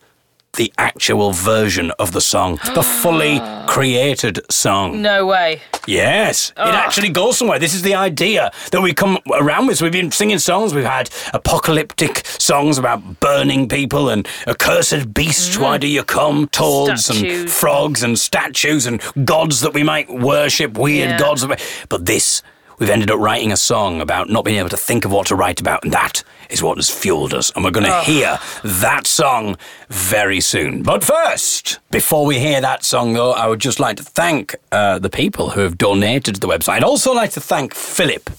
the 0.57 0.71
actual 0.77 1.31
version 1.31 1.91
of 1.91 2.11
the 2.11 2.21
song, 2.21 2.59
the 2.75 2.83
fully 2.83 3.39
created 3.67 4.39
song. 4.51 5.01
No 5.01 5.25
way. 5.25 5.61
Yes, 5.87 6.49
it 6.51 6.53
oh. 6.57 6.69
actually 6.71 7.09
goes 7.09 7.37
somewhere. 7.37 7.57
This 7.57 7.73
is 7.73 7.81
the 7.81 7.95
idea 7.95 8.51
that 8.71 8.81
we 8.81 8.93
come 8.93 9.17
around 9.31 9.67
with. 9.67 9.77
So 9.77 9.85
we've 9.85 9.91
been 9.91 10.11
singing 10.11 10.39
songs. 10.39 10.73
We've 10.73 10.83
had 10.83 11.09
apocalyptic 11.33 12.25
songs 12.25 12.77
about 12.77 13.19
burning 13.19 13.67
people 13.67 14.09
and 14.09 14.27
accursed 14.47 15.13
beasts. 15.13 15.57
Mm. 15.57 15.61
Why 15.61 15.77
do 15.77 15.87
you 15.87 16.03
come? 16.03 16.47
Toads 16.49 17.09
and 17.09 17.19
Statues. 17.19 17.53
frogs 17.53 18.03
and 18.03 18.19
statues 18.19 18.85
and 18.85 19.01
gods 19.25 19.61
that 19.61 19.73
we 19.73 19.83
might 19.83 20.09
worship. 20.09 20.77
Weird 20.77 21.11
Yeah. 21.11 21.17
gods. 21.17 21.45
But 21.89 22.05
this, 22.05 22.41
we've 22.77 22.89
ended 22.89 23.09
up 23.09 23.19
writing 23.19 23.51
a 23.51 23.57
song 23.57 24.01
about 24.01 24.29
not 24.29 24.45
being 24.45 24.57
able 24.59 24.69
to 24.69 24.77
think 24.77 25.05
of 25.05 25.11
what 25.11 25.27
to 25.27 25.35
write 25.35 25.59
about, 25.59 25.83
and 25.83 25.93
that 25.93 26.23
is 26.51 26.61
what 26.61 26.77
has 26.77 26.89
fueled 26.89 27.33
us. 27.33 27.51
And 27.55 27.63
we're 27.63 27.71
going 27.71 27.85
to 27.85 28.01
hear 28.01 28.39
that 28.63 29.07
song 29.07 29.57
very 29.89 30.39
soon. 30.39 30.83
But 30.83 31.03
first, 31.03 31.79
before 31.91 32.25
we 32.25 32.39
hear 32.39 32.61
that 32.61 32.83
song, 32.83 33.13
though, 33.13 33.31
I 33.31 33.47
would 33.47 33.59
just 33.59 33.79
like 33.79 33.97
to 33.97 34.03
thank 34.03 34.55
uh, 34.71 34.99
the 34.99 35.09
people 35.09 35.51
who 35.51 35.61
have 35.61 35.77
donated 35.77 36.35
to 36.35 36.41
the 36.41 36.47
website. 36.47 36.73
I'd 36.73 36.83
also 36.83 37.13
like 37.13 37.31
to 37.31 37.41
thank 37.41 37.73
Philip. 37.73 38.29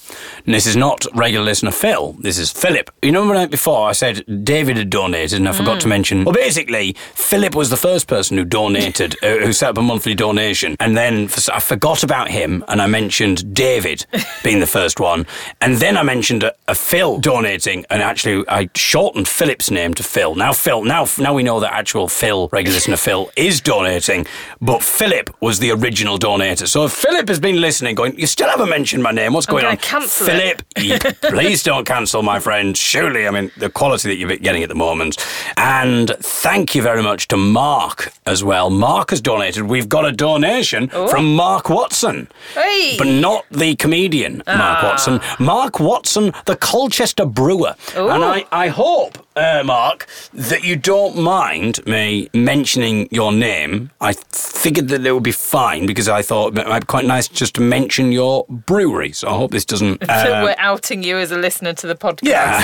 And 0.44 0.54
this 0.54 0.66
is 0.66 0.76
not 0.76 1.06
regular 1.14 1.44
listener 1.44 1.70
Phil. 1.70 2.16
This 2.18 2.38
is 2.38 2.50
Philip. 2.50 2.90
You 3.02 3.12
know, 3.12 3.46
before 3.46 3.88
I 3.88 3.92
said 3.92 4.44
David 4.44 4.76
had 4.76 4.90
donated, 4.90 5.38
and 5.38 5.48
I 5.48 5.52
forgot 5.52 5.80
to 5.82 5.88
mention. 5.88 6.24
Well, 6.24 6.34
basically, 6.34 6.94
Philip 7.14 7.54
was 7.54 7.70
the 7.70 7.76
first 7.76 8.08
person 8.08 8.36
who 8.36 8.44
donated, 8.44 9.16
uh, 9.22 9.38
who 9.38 9.52
set 9.52 9.70
up 9.70 9.78
a 9.78 9.82
monthly 9.82 10.14
donation, 10.14 10.76
and 10.80 10.96
then 10.96 11.28
I 11.52 11.60
forgot 11.60 12.02
about 12.02 12.30
him, 12.30 12.64
and 12.68 12.82
I 12.82 12.86
mentioned 12.86 13.54
David 13.54 14.06
being 14.42 14.60
the 14.60 14.66
first 14.66 14.98
one, 14.98 15.26
and 15.60 15.76
then 15.76 15.96
I 15.96 16.02
mentioned 16.02 16.42
a, 16.42 16.54
a 16.66 16.74
Phil 16.74 17.18
donating, 17.18 17.84
and 18.02 18.10
actually 18.10 18.44
I 18.48 18.68
shortened 18.74 19.28
Philip's 19.28 19.70
name 19.70 19.94
to 19.94 20.02
Phil. 20.02 20.34
Now 20.34 20.52
Phil, 20.52 20.84
now 20.84 21.06
now 21.18 21.32
we 21.34 21.42
know 21.42 21.60
that 21.60 21.72
actual 21.72 22.08
Phil, 22.08 22.48
regular 22.52 22.74
listener 22.74 22.96
Phil, 22.96 23.30
is 23.36 23.60
donating, 23.60 24.26
but 24.60 24.82
Philip 24.82 25.30
was 25.40 25.60
the 25.60 25.70
original 25.70 26.18
donator. 26.18 26.66
So 26.66 26.84
if 26.84 26.92
Philip 26.92 27.28
has 27.28 27.38
been 27.38 27.60
listening, 27.60 27.94
going, 27.94 28.18
you 28.18 28.26
still 28.26 28.48
haven't 28.48 28.68
mentioned 28.68 29.02
my 29.02 29.12
name. 29.12 29.32
What's 29.32 29.48
I'm 29.48 29.52
going 29.52 29.66
on? 29.66 29.76
cancel 29.76 30.26
Philip, 30.26 30.62
please 31.22 31.62
don't 31.62 31.86
cancel, 31.86 32.22
my 32.22 32.40
friend. 32.40 32.76
Surely, 32.76 33.28
I 33.28 33.30
mean, 33.30 33.50
the 33.56 33.70
quality 33.70 34.08
that 34.08 34.16
you're 34.16 34.36
getting 34.36 34.62
at 34.62 34.68
the 34.68 34.74
moment. 34.74 35.24
And 35.56 36.10
thank 36.18 36.74
you 36.74 36.82
very 36.82 37.02
much 37.02 37.28
to 37.28 37.36
Mark 37.36 38.12
as 38.26 38.42
well. 38.42 38.68
Mark 38.70 39.10
has 39.10 39.20
donated. 39.20 39.62
We've 39.64 39.88
got 39.88 40.04
a 40.04 40.12
donation 40.12 40.88
from 40.88 41.36
Mark 41.36 41.68
Watson. 41.68 42.28
Hey. 42.54 42.96
But 42.98 43.06
not 43.06 43.46
the 43.50 43.76
comedian, 43.76 44.42
Mark 44.46 44.82
ah. 44.82 44.88
Watson. 44.88 45.20
Mark 45.38 45.78
Watson, 45.78 46.32
the 46.46 46.56
Colchester 46.56 47.26
brewer. 47.26 47.76
And 47.96 48.24
I, 48.24 48.46
I 48.52 48.68
hope, 48.68 49.18
uh, 49.36 49.62
Mark, 49.64 50.06
that 50.32 50.64
you 50.64 50.76
don't 50.76 51.16
mind 51.16 51.84
me 51.86 52.28
mentioning 52.34 53.08
your 53.10 53.32
name. 53.32 53.90
I 54.00 54.12
figured 54.12 54.88
that 54.88 55.04
it 55.06 55.12
would 55.12 55.22
be 55.22 55.32
fine 55.32 55.86
because 55.86 56.08
I 56.08 56.22
thought 56.22 56.56
it 56.56 56.66
might 56.66 56.80
be 56.80 56.86
quite 56.86 57.04
nice 57.04 57.28
just 57.28 57.54
to 57.56 57.60
mention 57.60 58.12
your 58.12 58.44
brewery. 58.48 59.12
So 59.12 59.28
I 59.28 59.32
hope 59.32 59.50
this 59.50 59.64
doesn't. 59.64 60.02
So 60.22 60.32
uh, 60.34 60.42
we're 60.44 60.54
outing 60.58 61.02
you 61.02 61.16
as 61.18 61.32
a 61.32 61.38
listener 61.38 61.72
to 61.72 61.86
the 61.86 61.96
podcast. 61.96 62.28
yeah. 62.28 62.60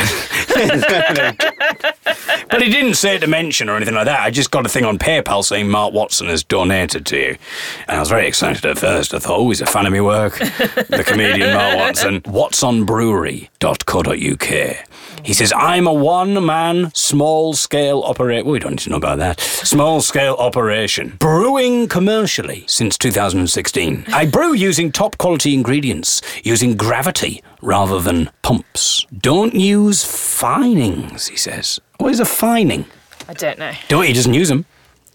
but 2.51 2.63
he 2.63 2.71
didn't 2.71 2.95
say 2.95 3.17
it 3.17 3.21
to 3.21 3.27
mention 3.27 3.69
or 3.69 3.77
anything 3.77 3.95
like 3.95 4.07
that. 4.07 4.21
I 4.21 4.31
just 4.31 4.51
got 4.51 4.67
a 4.67 4.69
thing 4.69 4.85
on 4.85 4.99
PayPal 4.99 5.45
saying 5.45 5.69
Mark 5.69 5.93
Watson 5.93 6.29
has 6.29 6.45
donated 6.45 7.07
to 7.07 7.17
you. 7.17 7.37
And 7.87 7.97
I 7.97 8.01
was 8.01 8.09
very 8.09 8.27
excited 8.27 8.65
at 8.65 8.79
first. 8.79 9.15
I 9.15 9.19
thought, 9.19 9.39
oh, 9.39 9.49
he's 9.49 9.61
a 9.61 9.67
fan 9.67 9.87
of 9.87 9.93
my 9.93 10.01
work. 10.01 10.39
the 10.39 11.05
comedian 11.07 11.55
Mark 11.55 11.77
Watson. 11.77 12.21
WatsonBrewery.co.uk. 12.23 14.87
He 15.25 15.35
says, 15.35 15.53
I'm 15.55 15.87
a 15.87 15.93
one 15.93 16.45
man, 16.45 16.91
small 16.95 17.53
scale 17.53 18.03
operation. 18.03 18.47
Well, 18.47 18.53
we 18.53 18.59
don't 18.59 18.73
need 18.73 18.79
to 18.81 18.91
know 18.91 18.97
about 18.97 19.19
that. 19.19 19.41
Small 19.41 20.01
scale 20.01 20.35
operation. 20.39 21.17
Brewing 21.19 21.89
commercially 21.89 22.65
since 22.67 22.97
2016. 22.97 24.05
I 24.09 24.27
brew 24.27 24.55
using 24.55 24.93
top 24.93 25.19
quality 25.19 25.55
ingredients, 25.55 26.23
using 26.45 26.77
gravity 26.77 27.43
rather 27.61 28.01
than 28.01 28.31
pumps. 28.43 29.07
Don't 29.17 29.55
use 29.55 30.05
finings, 30.05 31.29
he 31.29 31.37
says. 31.37 31.68
What 31.99 32.13
is 32.13 32.21
a 32.21 32.25
fining? 32.25 32.87
I 33.29 33.35
don't 33.35 33.59
know. 33.59 33.73
Don't 33.89 34.05
he 34.05 34.13
doesn't 34.13 34.35
use 34.35 34.49
them. 34.49 34.65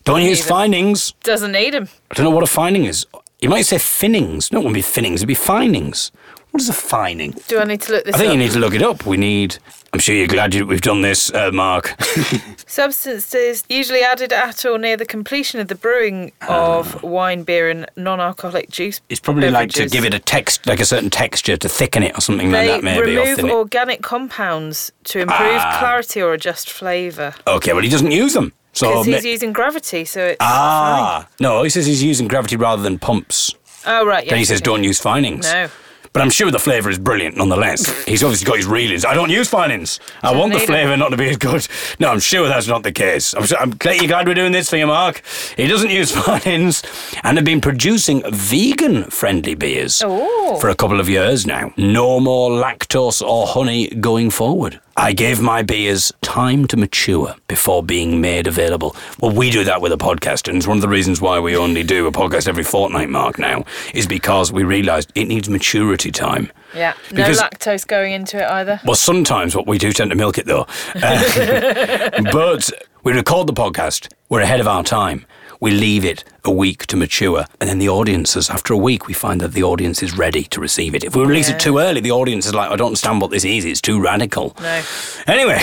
Don't 0.04 0.22
use 0.22 0.40
use 0.40 0.42
'em. 0.42 0.48
finings. 0.50 1.14
Doesn't 1.24 1.52
need 1.52 1.74
them. 1.74 1.88
I 2.12 2.16
don't 2.16 2.26
know 2.26 2.30
what 2.30 2.44
a 2.44 2.48
fining 2.48 2.86
is. 2.86 3.06
You 3.40 3.50
might 3.50 3.66
say 3.66 3.78
finnings. 3.78 4.52
No, 4.52 4.60
it 4.60 4.64
wouldn't 4.64 4.76
be 4.76 4.82
finnings, 4.82 5.20
it'd 5.22 5.28
be 5.28 5.34
finings. 5.34 6.12
What 6.54 6.62
is 6.62 6.70
a 6.70 6.74
fining? 6.74 7.34
Do 7.48 7.58
I 7.60 7.64
need 7.64 7.82
to 7.82 7.94
look 7.94 8.06
this 8.06 8.14
I 8.14 8.20
think 8.20 8.30
up? 8.30 8.34
you 8.36 8.40
need 8.44 8.52
to 8.52 8.60
look 8.60 8.76
it 8.76 8.84
up. 8.84 9.08
We 9.08 9.18
need. 9.18 9.58
I'm 9.92 10.00
sure 10.00 10.14
you're 10.14 10.28
glad 10.28 10.54
you, 10.54 10.68
we've 10.68 10.82
done 10.82 11.02
this, 11.02 11.34
uh, 11.34 11.50
Mark. 11.52 11.96
Substances 12.68 13.64
usually 13.70 14.02
added 14.04 14.32
at 14.32 14.64
or 14.64 14.78
near 14.78 14.96
the 14.96 15.06
completion 15.06 15.60
of 15.60 15.68
the 15.68 15.74
brewing 15.74 16.32
of 16.48 17.02
wine, 17.02 17.42
beer, 17.42 17.72
and 17.72 17.88
non-alcoholic 17.96 18.70
juice. 18.70 19.02
It's 19.10 19.20
probably 19.20 19.50
like 19.50 19.70
to 19.72 19.80
beverages. 19.80 19.92
give 19.92 20.06
it 20.06 20.14
a 20.14 20.20
text, 20.20 20.68
like 20.68 20.80
a 20.80 20.86
certain 20.86 21.10
texture, 21.10 21.58
to 21.58 21.68
thicken 21.68 22.04
it 22.04 22.16
or 22.16 22.22
something 22.22 22.52
like 22.52 22.62
They 22.62 22.68
that, 22.68 22.84
maybe. 22.84 23.00
or 23.18 23.22
remove 23.24 23.36
thin 23.38 23.48
it. 23.48 23.52
organic 23.52 24.04
compounds 24.04 24.92
to 25.06 25.22
improve 25.22 25.60
Ah. 25.60 25.78
clarity 25.80 26.22
or 26.22 26.34
adjust 26.34 26.70
flavour. 26.70 27.34
Okay, 27.48 27.74
well, 27.74 27.82
he 27.84 27.90
doesn't 27.90 28.12
use 28.12 28.34
them. 28.34 28.54
So 28.74 28.88
Because 28.90 29.06
he's 29.08 29.24
ma- 29.24 29.30
using 29.30 29.54
gravity, 29.54 30.06
so 30.06 30.22
it's 30.22 30.38
ah, 30.40 31.28
no, 31.40 31.64
he 31.64 31.70
says 31.72 31.86
he's 31.88 32.04
using 32.04 32.28
gravity 32.28 32.58
rather 32.58 32.82
than 32.84 33.00
pumps. 33.00 33.54
fine. 33.66 33.96
Oh 34.02 34.06
right, 34.06 34.24
yeah. 34.26 34.32
then 34.32 34.40
he 34.40 34.46
says 34.46 34.62
don't 34.62 34.84
use 34.84 35.00
finings. 35.00 35.44
No. 35.52 35.68
But 36.14 36.22
I'm 36.22 36.30
sure 36.30 36.52
the 36.52 36.60
flavour 36.60 36.92
is 36.92 37.00
brilliant 37.00 37.38
nonetheless. 37.38 38.04
He's 38.06 38.24
obviously 38.24 38.46
got 38.46 38.58
his 38.58 38.68
reelings. 38.68 39.04
I 39.04 39.16
don't 39.16 39.32
use 39.32 39.50
finings. 39.50 40.00
I 40.22 40.36
want 40.36 40.54
the 40.54 40.60
flavour 40.60 40.96
not 40.96 41.10
to 41.10 41.18
be 41.18 41.30
as 41.30 41.38
good. 41.38 41.68
No, 42.00 42.10
I'm 42.10 42.20
sure 42.20 42.48
that's 42.48 42.68
not 42.68 42.84
the 42.84 42.92
case. 42.92 43.34
I'm, 43.34 43.46
sure, 43.46 43.58
I'm 43.58 43.72
glad 43.72 44.28
we're 44.28 44.36
doing 44.36 44.52
this 44.52 44.70
for 44.70 44.78
you, 44.78 44.86
Mark. 44.86 45.24
He 45.58 45.68
doesn't 45.68 45.90
use 45.90 46.12
finings 46.16 46.84
and 47.24 47.38
have 47.38 47.46
been 47.46 47.62
producing 47.62 48.22
vegan 48.32 49.06
friendly 49.06 49.56
beers 49.56 50.04
Ooh. 50.04 50.58
for 50.62 50.70
a 50.70 50.76
couple 50.76 51.00
of 51.00 51.10
years 51.10 51.48
now. 51.48 51.74
No 51.78 52.20
more 52.20 52.52
lactose 52.52 53.22
or 53.22 53.48
honey 53.48 53.88
going 53.88 54.30
forward. 54.30 54.80
I 54.96 55.12
gave 55.14 55.42
my 55.42 55.64
beers 55.64 56.12
time 56.22 56.68
to 56.68 56.78
mature 56.78 57.36
before 57.48 57.82
being 57.82 58.22
made 58.22 58.46
available. 58.46 58.96
Well, 59.20 59.32
we 59.32 59.50
do 59.50 59.64
that 59.64 59.82
with 59.82 59.92
a 59.92 59.98
podcast, 59.98 60.48
and 60.48 60.58
it's 60.58 60.68
one 60.68 60.78
of 60.78 60.82
the 60.82 60.88
reasons 60.88 61.20
why 61.20 61.40
we 61.40 61.58
only 61.58 61.84
do 61.84 62.06
a 62.06 62.12
podcast 62.12 62.48
every 62.48 62.64
fortnight, 62.64 63.10
Mark, 63.10 63.40
now, 63.40 63.66
is 63.96 64.06
because 64.06 64.52
we 64.52 64.64
realised 64.64 65.12
it 65.16 65.26
needs 65.26 65.50
maturity 65.50 66.12
time. 66.12 66.52
Yeah. 66.76 66.94
No 67.12 67.18
Because- 67.18 67.42
lactose 67.42 67.88
going 67.88 68.14
into 68.14 68.38
it 68.38 68.48
either. 68.48 68.80
Well, 68.86 68.96
sometimes 68.96 69.56
what 69.56 69.66
we 69.66 69.80
do 69.80 69.92
tend 69.94 70.12
to 70.12 70.16
milk 70.16 70.38
it 70.38 70.46
though. 70.46 70.68
Uh, 70.96 72.22
but 72.32 72.72
we 73.04 73.14
record 73.14 73.48
the 73.48 73.54
podcast, 73.54 74.12
we're 74.30 74.42
ahead 74.42 74.60
of 74.60 74.68
our 74.68 74.84
time. 74.84 75.26
We 75.64 75.72
leave 75.72 76.04
it 76.04 76.26
a 76.44 76.52
week 76.52 76.88
to 76.88 76.98
mature, 76.98 77.46
and 77.62 77.70
then 77.70 77.80
the 77.80 77.88
audiences, 77.88 78.50
after 78.50 78.74
a 78.74 78.78
week, 78.78 79.08
we 79.08 79.14
find 79.14 79.40
that 79.40 79.54
the 79.54 79.64
audience 79.64 80.04
is 80.04 80.18
ready 80.18 80.44
to 80.44 80.60
receive 80.60 80.94
it. 80.94 81.06
If 81.06 81.16
we 81.16 81.24
release 81.24 81.48
it 81.48 81.58
too 81.58 81.78
early, 81.78 82.02
the 82.02 82.12
audience 82.12 82.46
is 82.46 82.54
like, 82.54 82.70
I 82.70 82.76
don't 82.76 82.88
understand 82.88 83.22
what 83.22 83.32
this 83.32 83.46
is, 83.46 83.64
it's 83.64 83.80
too 83.80 84.02
radical. 84.02 84.54
No. 84.60 84.84
Anyway, 85.26 85.62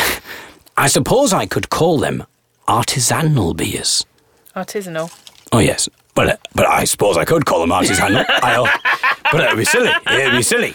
I 0.74 0.86
suppose 0.86 1.34
I 1.34 1.44
could 1.44 1.68
call 1.68 1.98
them 1.98 2.24
artisanal 2.66 3.54
beers. 3.54 4.06
Artisanal. 4.56 5.12
Oh, 5.52 5.58
yes. 5.58 5.86
But, 6.14 6.28
uh, 6.28 6.36
but 6.54 6.64
I 6.64 6.84
suppose 6.84 7.18
I 7.18 7.26
could 7.26 7.44
call 7.44 7.60
them 7.60 7.68
artisanal. 7.68 8.24
I, 8.30 9.20
but 9.30 9.42
it 9.42 9.50
would 9.50 9.58
be 9.58 9.66
silly. 9.66 9.90
It 10.06 10.32
would 10.32 10.38
be 10.38 10.42
silly. 10.42 10.72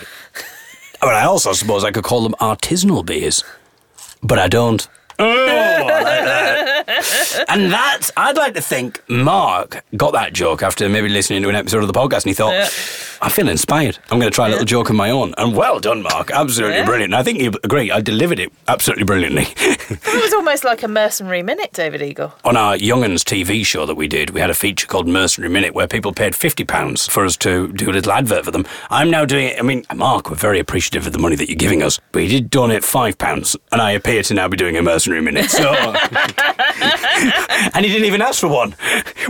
But 1.02 1.16
I 1.16 1.26
also 1.26 1.54
suppose 1.54 1.84
I 1.84 1.90
could 1.90 2.04
call 2.04 2.22
them 2.22 2.36
artisanal 2.40 3.04
beers. 3.04 3.44
But 4.22 4.38
I 4.38 4.48
don't. 4.48 4.88
Oh, 5.20 5.26
I 5.47 5.82
like 6.01 6.26
that. 6.86 7.45
and 7.49 7.72
that's, 7.72 8.11
I'd 8.18 8.38
like 8.38 8.53
to 8.55 8.61
think 8.61 9.01
Mark 9.09 9.84
got 9.95 10.13
that 10.13 10.34
joke 10.34 10.61
after 10.63 10.88
maybe 10.89 11.09
listening 11.09 11.41
to 11.43 11.49
an 11.49 11.55
episode 11.55 11.82
of 11.82 11.88
the 11.88 11.93
podcast 11.93 12.24
and 12.24 12.26
he 12.26 12.34
thought, 12.34 12.53
I 13.22 13.30
feel 13.30 13.47
inspired. 13.49 13.97
I'm 14.11 14.20
going 14.20 14.32
to 14.32 14.36
try 14.36 14.47
a 14.47 14.49
little 14.49 14.66
joke 14.66 14.89
of 14.89 14.95
my 14.95 15.09
own. 15.09 15.34
And 15.38 15.55
well 15.55 15.80
done, 15.80 16.03
Mark. 16.03 16.32
Absolutely 16.32 16.78
Yeah. 16.78 16.86
brilliant. 16.86 17.13
And 17.13 17.20
I 17.20 17.24
think 17.24 17.39
you 17.41 17.51
agree. 17.63 17.91
I 17.91 18.01
delivered 18.01 18.39
it 18.39 18.51
absolutely 18.68 19.03
brilliantly. 19.05 19.47
It 19.88 20.24
was 20.24 20.34
almost 20.34 20.63
like 20.63 20.82
a 20.82 20.88
mercenary 20.88 21.43
minute, 21.43 21.72
David 21.74 22.01
Eagle. 22.01 22.34
on 22.43 22.57
our 22.57 22.76
Young'uns 22.76 23.24
TV 23.24 23.63
show 23.63 23.86
that 23.86 23.93
we 23.93 24.07
did, 24.07 24.32
we 24.32 24.39
had 24.41 24.49
a 24.49 24.55
feature 24.55 24.88
called 24.88 25.07
Mercenary 25.07 25.51
Minute 25.51 25.76
where 25.76 25.88
people 25.88 26.11
paid 26.11 26.34
£50 26.34 27.07
for 27.09 27.24
us 27.24 27.38
to 27.38 27.68
do 27.74 27.91
a 27.91 27.93
little 27.93 28.11
advert 28.11 28.45
for 28.45 28.51
them. 28.51 28.66
I'm 28.89 29.11
now 29.11 29.26
doing 29.26 29.47
it. 29.49 29.59
I 29.59 29.61
mean, 29.61 29.86
Mark, 29.93 30.30
we're 30.32 30.38
very 30.38 30.57
appreciative 30.59 31.05
of 31.05 31.13
the 31.13 31.20
money 31.20 31.36
that 31.36 31.49
you're 31.49 31.55
giving 31.55 31.84
us, 31.84 31.99
but 32.13 32.24
he 32.24 32.28
did 32.30 32.49
donate 32.49 32.82
£5 32.82 33.55
and 33.72 33.82
I 33.82 33.91
appear 33.91 34.24
to 34.24 34.34
now 34.34 34.47
be 34.47 34.57
doing 34.57 34.76
a 34.76 34.82
Mercenary 34.82 35.05
Minute. 35.08 35.49
So. 35.49 35.72
and 37.74 37.86
he 37.86 37.91
didn't 37.91 38.06
even 38.06 38.22
ask 38.22 38.39
for 38.39 38.47
one. 38.47 38.76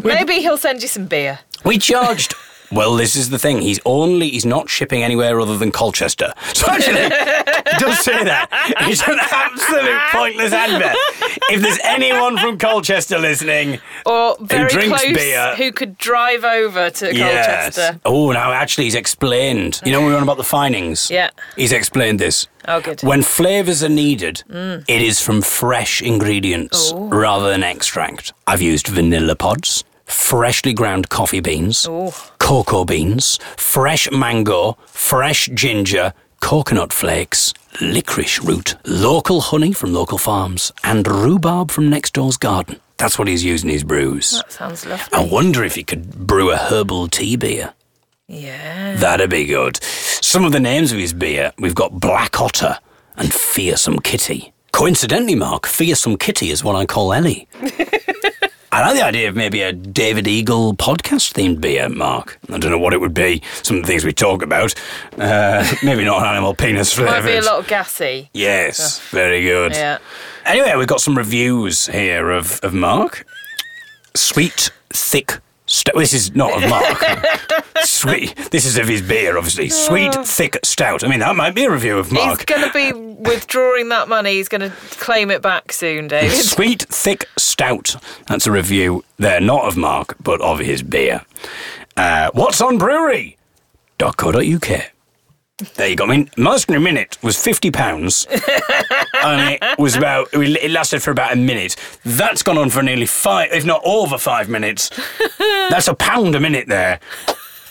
We, 0.04 0.12
Maybe 0.14 0.36
he'll 0.40 0.58
send 0.58 0.82
you 0.82 0.88
some 0.88 1.06
beer. 1.06 1.40
we 1.64 1.78
charged. 1.78 2.34
Well, 2.72 2.96
this 2.96 3.16
is 3.16 3.30
the 3.30 3.40
thing. 3.40 3.62
He's 3.62 3.80
only 3.86 4.30
he's 4.30 4.46
not 4.46 4.70
shipping 4.70 5.04
anywhere 5.04 5.40
other 5.40 5.58
than 5.58 5.72
Colchester. 5.72 6.34
So 6.54 6.68
actually, 6.70 7.02
he 7.04 7.78
does 7.80 8.00
say 8.00 8.24
that. 8.24 8.48
It's 8.82 9.02
an 9.08 9.18
absolute 9.20 10.02
pointless 10.12 10.52
advert. 10.54 10.96
If 11.52 11.62
there's 11.62 11.80
anyone 11.84 12.38
from 12.38 12.58
Colchester 12.58 13.18
listening, 13.20 13.80
Or 14.06 14.36
very 14.42 14.70
drinks 14.70 15.02
close 15.04 15.14
beer. 15.16 15.56
who 15.58 15.72
could 15.72 15.98
drive 15.98 16.44
over 16.44 16.90
to 16.90 17.06
Colchester. 17.14 18.00
Oh, 18.06 18.32
now 18.32 18.52
actually, 18.52 18.86
he's 18.86 18.96
explained. 18.96 19.82
You 19.86 19.92
know, 19.92 20.02
what 20.02 20.08
we 20.08 20.12
were 20.14 20.18
on 20.18 20.24
about 20.24 20.38
the 20.38 20.44
finings. 20.44 21.10
Yeah. 21.12 21.30
He's 21.56 21.72
explained 21.72 22.20
this. 22.20 22.48
Oh, 22.68 22.82
good. 22.82 23.02
When 23.04 23.22
flavours 23.22 23.84
are 23.84 23.90
needed, 23.90 24.44
it 24.50 25.02
is 25.02 25.22
from 25.22 25.42
fresh 25.42 26.02
ingredients 26.02 26.92
Oh. 26.94 27.08
rather 27.10 27.50
than 27.50 27.64
extract. 27.64 28.34
I've 28.48 28.62
used 28.62 28.88
vanilla 28.88 29.36
pods, 29.36 29.84
freshly 30.06 30.74
ground 30.74 31.10
coffee 31.10 31.40
beans, 31.40 31.88
Oh. 31.90 32.14
cocoa 32.40 32.86
beans, 32.86 33.40
fresh 33.58 34.10
mango, 34.12 34.78
fresh 34.88 35.50
ginger, 35.54 36.14
coconut 36.42 36.94
flakes, 36.94 37.54
licorice 37.82 38.40
root, 38.42 38.76
local 38.86 39.42
honey 39.42 39.72
from 39.74 39.94
local 39.94 40.18
farms, 40.18 40.72
and 40.84 41.08
rhubarb 41.08 41.72
from 41.72 41.90
next 41.90 42.14
door's 42.14 42.38
garden. 42.38 42.80
That's 42.98 43.18
what 43.20 43.28
he's 43.28 43.44
using 43.44 43.70
his 43.70 43.84
brews. 43.84 44.32
That 44.32 44.52
sounds 44.52 44.86
lovely. 44.86 45.18
I 45.18 45.26
wonder 45.26 45.64
if 45.64 45.76
he 45.76 45.84
could 45.84 46.28
brew 46.28 46.52
a 46.52 46.58
herbal 46.58 47.10
tea 47.10 47.36
beer. 47.36 47.74
Yeah. 48.28 48.96
That'd 48.96 49.30
be 49.30 49.46
good. 49.46 49.84
Some 49.84 50.46
of 50.46 50.52
the 50.52 50.60
names 50.60 50.92
of 50.92 50.98
his 50.98 51.14
beer 51.14 51.52
we've 51.60 51.76
got 51.76 52.00
Black 52.00 52.40
Otter 52.40 52.80
and 53.18 53.32
Fearsome 53.34 54.00
Kitty. 54.00 54.54
Coincidentally, 54.72 55.36
Mark, 55.36 55.66
Fearsome 55.68 56.18
Kitty 56.18 56.50
is 56.52 56.64
what 56.64 56.76
I 56.76 56.86
call 56.86 57.14
Ellie. 57.14 57.48
I 58.76 58.82
like 58.82 58.98
the 58.98 59.06
idea 59.06 59.30
of 59.30 59.38
maybe 59.38 59.62
a 59.62 59.72
David 59.72 60.28
Eagle 60.28 60.74
podcast 60.74 61.32
themed 61.32 61.62
beer, 61.62 61.88
Mark. 61.88 62.38
I 62.52 62.58
don't 62.58 62.72
know 62.72 62.78
what 62.78 62.92
it 62.92 63.00
would 63.00 63.14
be. 63.14 63.42
Some 63.64 63.78
of 63.78 63.84
the 63.84 63.88
things 63.88 64.04
we 64.04 64.12
talk 64.12 64.42
about. 64.42 64.76
Uh, 65.18 65.66
maybe 65.84 66.04
not 66.04 66.22
an 66.22 66.28
animal 66.28 66.54
penis 66.54 66.92
flavour. 66.92 67.12
Might 67.12 67.26
be 67.26 67.38
a 67.38 67.42
lot 67.42 67.66
gassy. 67.70 68.30
Yes, 68.34 69.00
very 69.12 69.44
good. 69.44 69.72
Yeah. 69.72 70.00
Anyway, 70.46 70.76
we've 70.76 70.90
got 70.90 71.00
some 71.00 71.18
reviews 71.18 71.88
here 71.88 72.32
of, 72.32 72.60
of 72.64 72.74
Mark. 72.74 73.26
Sweet, 74.14 74.72
thick. 74.90 75.40
St- 75.68 75.96
this 75.96 76.14
is 76.14 76.36
not 76.36 76.64
of 76.64 76.70
Mark. 76.70 77.66
Sweet. 77.84 78.36
This 78.52 78.66
is 78.66 78.78
of 78.78 78.88
his 78.88 79.02
beer, 79.02 79.36
obviously. 79.38 79.70
Sweet, 79.70 80.14
thick 80.26 80.60
stout. 80.64 81.04
I 81.04 81.08
mean, 81.08 81.20
that 81.20 81.36
might 81.36 81.56
be 81.56 81.66
a 81.66 81.72
review 81.72 81.98
of 81.98 82.12
Mark. 82.12 82.40
He's 82.40 82.46
going 82.46 82.68
to 82.68 82.74
be 82.74 82.94
withdrawing 82.94 83.90
that 83.90 84.08
money. 84.08 84.34
He's 84.34 84.48
going 84.48 84.62
to 84.62 84.70
claim 85.00 85.32
it 85.32 85.42
back 85.42 85.72
soon, 85.72 86.08
David. 86.08 86.32
Sweet, 86.36 86.84
thick 86.84 87.28
stout. 87.38 87.96
That's 88.28 88.46
a 88.46 88.52
review 88.52 89.04
there, 89.18 89.42
not 89.42 89.66
of 89.66 89.76
Mark, 89.76 90.16
but 90.22 90.40
of 90.42 90.60
his 90.60 90.84
beer. 90.84 91.26
Uh, 91.98 92.30
Watson 92.36 92.78
Brewery? 92.78 93.38
.co.uk. 93.98 94.92
There 95.76 95.88
you 95.88 95.96
go. 95.96 96.04
I 96.04 96.08
mean, 96.08 96.30
Mercenary 96.36 96.84
Minute 96.84 97.18
was 97.24 97.42
fifty 97.42 97.72
pounds, 97.72 98.28
and 99.24 99.58
it 99.62 99.80
was 99.80 99.96
about. 99.96 100.28
It 100.34 100.70
lasted 100.70 101.02
for 101.02 101.12
about 101.12 101.32
a 101.32 101.38
minute. 101.38 101.78
That's 102.04 102.44
gone 102.44 102.58
on 102.58 102.70
for 102.70 102.84
nearly 102.84 103.06
five, 103.06 103.54
if 103.54 103.64
not 103.64 103.82
over 103.86 104.18
five 104.18 104.50
minutes. 104.50 104.90
That's 105.40 105.88
a 105.88 105.94
pound 105.94 106.36
a 106.36 106.42
minute 106.42 106.68
there, 106.68 107.00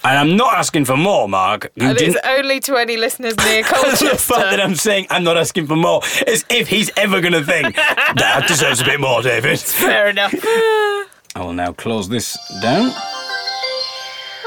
and 0.03 0.17
I'm 0.19 0.35
not 0.35 0.55
asking 0.55 0.87
for 0.87 0.97
more, 0.97 1.29
Mark. 1.29 1.73
You 1.75 1.89
and 1.89 1.99
didn't. 1.99 2.17
it's 2.17 2.27
only 2.27 2.59
to 2.61 2.77
any 2.77 2.97
listeners 2.97 3.37
near 3.37 3.63
the 3.65 4.17
fact 4.19 4.51
that 4.51 4.61
I'm 4.63 4.77
saying 4.77 5.09
I'm 5.11 5.23
not 5.25 5.37
asking 5.37 5.67
for 5.67 5.77
more 5.77 6.01
is 6.27 6.43
if 6.49 6.69
he's 6.69 6.91
ever 6.97 7.21
going 7.21 7.35
to 7.35 7.45
think 7.45 7.77
that 7.77 8.47
deserves 8.49 8.81
a 8.81 8.85
bit 8.87 8.99
more, 8.99 9.21
David. 9.21 9.61
Fair 9.61 10.09
enough. 10.09 10.35
I 11.37 11.41
will 11.41 11.53
now 11.53 11.75
close 11.75 12.09
this 12.09 12.39
down. 12.63 12.93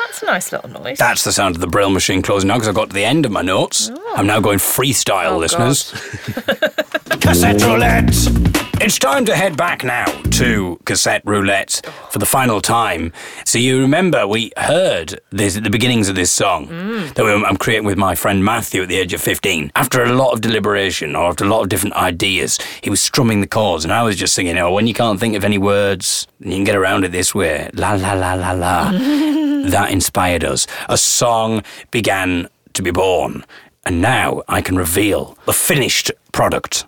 That's 0.07 0.23
a 0.23 0.25
nice 0.25 0.51
little 0.51 0.69
noise. 0.69 0.97
That's 0.97 1.23
the 1.23 1.31
sound 1.31 1.55
of 1.55 1.61
the 1.61 1.67
Braille 1.67 1.89
machine 1.89 2.21
closing 2.21 2.47
now 2.47 2.55
because 2.55 2.67
I've 2.69 2.75
got 2.75 2.89
to 2.89 2.93
the 2.95 3.05
end 3.05 3.25
of 3.25 3.31
my 3.31 3.41
notes. 3.41 3.91
Oh. 3.93 4.13
I'm 4.15 4.25
now 4.27 4.39
going 4.39 4.57
freestyle, 4.59 5.31
Oh, 5.33 5.37
listeners. 5.37 5.91
cassette 7.21 7.61
roulette. 7.63 8.56
It's 8.79 8.99
time 8.99 9.25
to 9.25 9.35
head 9.35 9.57
back 9.57 9.83
now 9.83 10.05
to 10.05 10.79
cassette 10.85 11.23
roulette 11.25 11.81
for 12.11 12.19
the 12.19 12.27
final 12.27 12.61
time. 12.61 13.11
So 13.43 13.57
you 13.57 13.79
remember 13.79 14.27
we 14.27 14.51
heard 14.55 15.19
this 15.31 15.57
at 15.57 15.63
the 15.63 15.71
beginnings 15.71 16.09
of 16.09 16.15
this 16.15 16.31
song 16.31 16.67
mm. 16.67 17.13
that 17.15 17.25
I'm 17.25 17.57
creating 17.57 17.85
with 17.85 17.97
my 17.97 18.13
friend 18.13 18.45
Matthew 18.45 18.83
at 18.83 18.87
the 18.87 18.97
age 18.97 19.13
of 19.13 19.21
15. 19.21 19.71
After 19.75 20.03
a 20.03 20.13
lot 20.13 20.31
of 20.31 20.41
deliberation 20.41 21.15
or 21.15 21.27
after 21.27 21.43
a 21.43 21.47
lot 21.47 21.63
of 21.63 21.69
different 21.69 21.95
ideas, 21.95 22.59
he 22.83 22.91
was 22.91 23.01
strumming 23.01 23.41
the 23.41 23.47
chords 23.47 23.83
and 23.83 23.91
I 23.91 24.03
was 24.03 24.15
just 24.15 24.35
singing, 24.35 24.59
oh, 24.59 24.71
when 24.71 24.85
you 24.85 24.93
can't 24.93 25.19
think 25.19 25.35
of 25.35 25.43
any 25.43 25.57
words, 25.57 26.27
you 26.39 26.51
can 26.51 26.63
get 26.63 26.75
around 26.75 27.03
it 27.03 27.11
this 27.11 27.33
way. 27.33 27.71
La 27.73 27.93
la 27.93 28.13
la 28.13 28.35
la 28.35 28.51
la. 28.51 28.91
that 28.91 29.89
inspired 29.89 30.43
us. 30.43 30.67
A 30.87 30.97
song 30.97 31.63
began 31.89 32.47
to 32.73 32.83
be 32.83 32.91
born. 32.91 33.43
And 33.87 34.03
now 34.03 34.43
I 34.47 34.61
can 34.61 34.75
reveal 34.75 35.35
the 35.45 35.53
finished 35.53 36.11
product. 36.31 36.85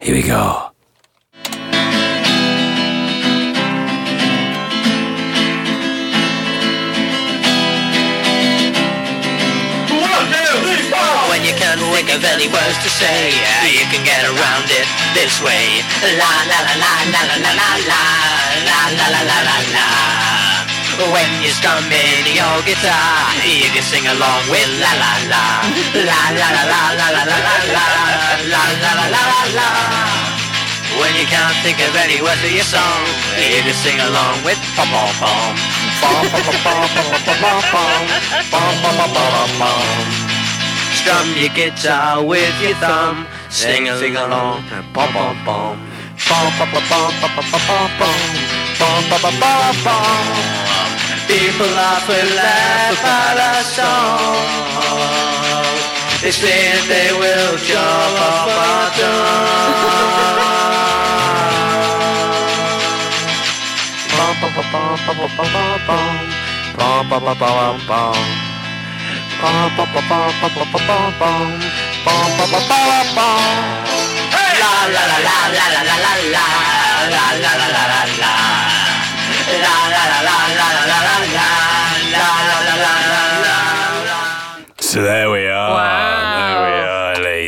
Here 0.00 0.14
we 0.14 0.22
go. 0.22 0.73
When 11.34 11.42
you 11.42 11.54
can't 11.58 11.80
think 11.80 12.08
of 12.14 12.24
any 12.24 12.46
words 12.46 12.78
to 12.78 12.88
say, 12.88 13.34
you 13.66 13.84
can 13.90 14.04
get 14.04 14.22
around 14.24 14.70
it 14.70 14.86
this 15.18 15.42
way. 15.42 15.82
La 16.16 16.32
la 16.46 16.58
la 16.62 16.74
la 16.78 16.94
la 17.10 17.22
la 17.26 17.36
la 17.42 17.52
la 17.58 17.70
la 17.90 18.02
la 18.68 18.80
la 18.94 19.06
la 19.08 19.20
la 19.28 19.38
la 19.48 19.58
la. 19.74 19.86
When 21.12 21.30
you're 21.42 21.50
strumming 21.50 22.22
your 22.38 22.62
guitar, 22.62 23.34
you 23.42 23.68
can 23.74 23.82
sing 23.82 24.06
along 24.06 24.46
with 24.48 24.70
la 24.78 24.92
la 24.94 25.12
la 25.32 25.44
la 26.06 26.20
la 26.38 26.48
la 26.54 26.62
la 26.70 26.82
la 26.94 27.08
la 27.10 27.22
la 27.24 27.34
la 27.34 27.56
la 27.72 27.86
la 28.46 28.62
la 28.78 28.92
la 28.94 29.22
la 29.24 29.34
la. 29.58 30.13
When 31.00 31.12
you 31.18 31.26
can't 31.26 31.56
think 31.66 31.78
of 31.82 31.94
any 31.96 32.22
words 32.22 32.40
for 32.40 32.52
your 32.54 32.62
song, 32.62 33.02
you 33.36 33.58
just 33.66 33.82
sing 33.82 33.98
along 33.98 34.44
with 34.46 34.58
pom 34.78 34.86
pom 34.94 35.10
pom. 35.18 35.54
pom 36.00 36.22
pom 36.30 36.42
pom 36.62 36.86
pom 37.26 37.34
pom 37.42 37.62
pom 38.50 38.74
pom 38.78 38.96
pom 38.98 39.10
pom 39.10 39.50
pom. 39.58 40.06
Strum 40.94 41.28
your 41.34 41.50
guitar 41.50 42.22
with 42.22 42.54
your 42.62 42.78
thumb, 42.78 43.26
sing 43.50 43.86
sing 43.98 44.16
along, 44.16 44.62
pom 44.94 45.10
pom 45.10 45.34
pom. 45.44 45.74
pom 46.28 46.46
pom 46.58 46.70
pom 46.70 47.10
pom 47.20 47.30
pom 47.34 47.60
pom 47.66 47.90
pom, 47.98 48.20
pom 48.78 49.02
pom 49.10 49.34
pom 49.42 49.74
pom. 49.82 50.24
People 51.26 51.74
often 51.74 52.26
laugh 52.36 53.04
at 53.04 53.36
our 53.50 53.62
song. 53.74 55.33
They 56.24 56.30
said 56.30 56.88
they 56.88 57.12
will 57.12 57.58
jump 57.58 58.16
off 58.16 58.48
our 58.48 58.94
So 84.94 85.02
there 85.02 85.28
we 85.28 85.48
are. 85.48 86.03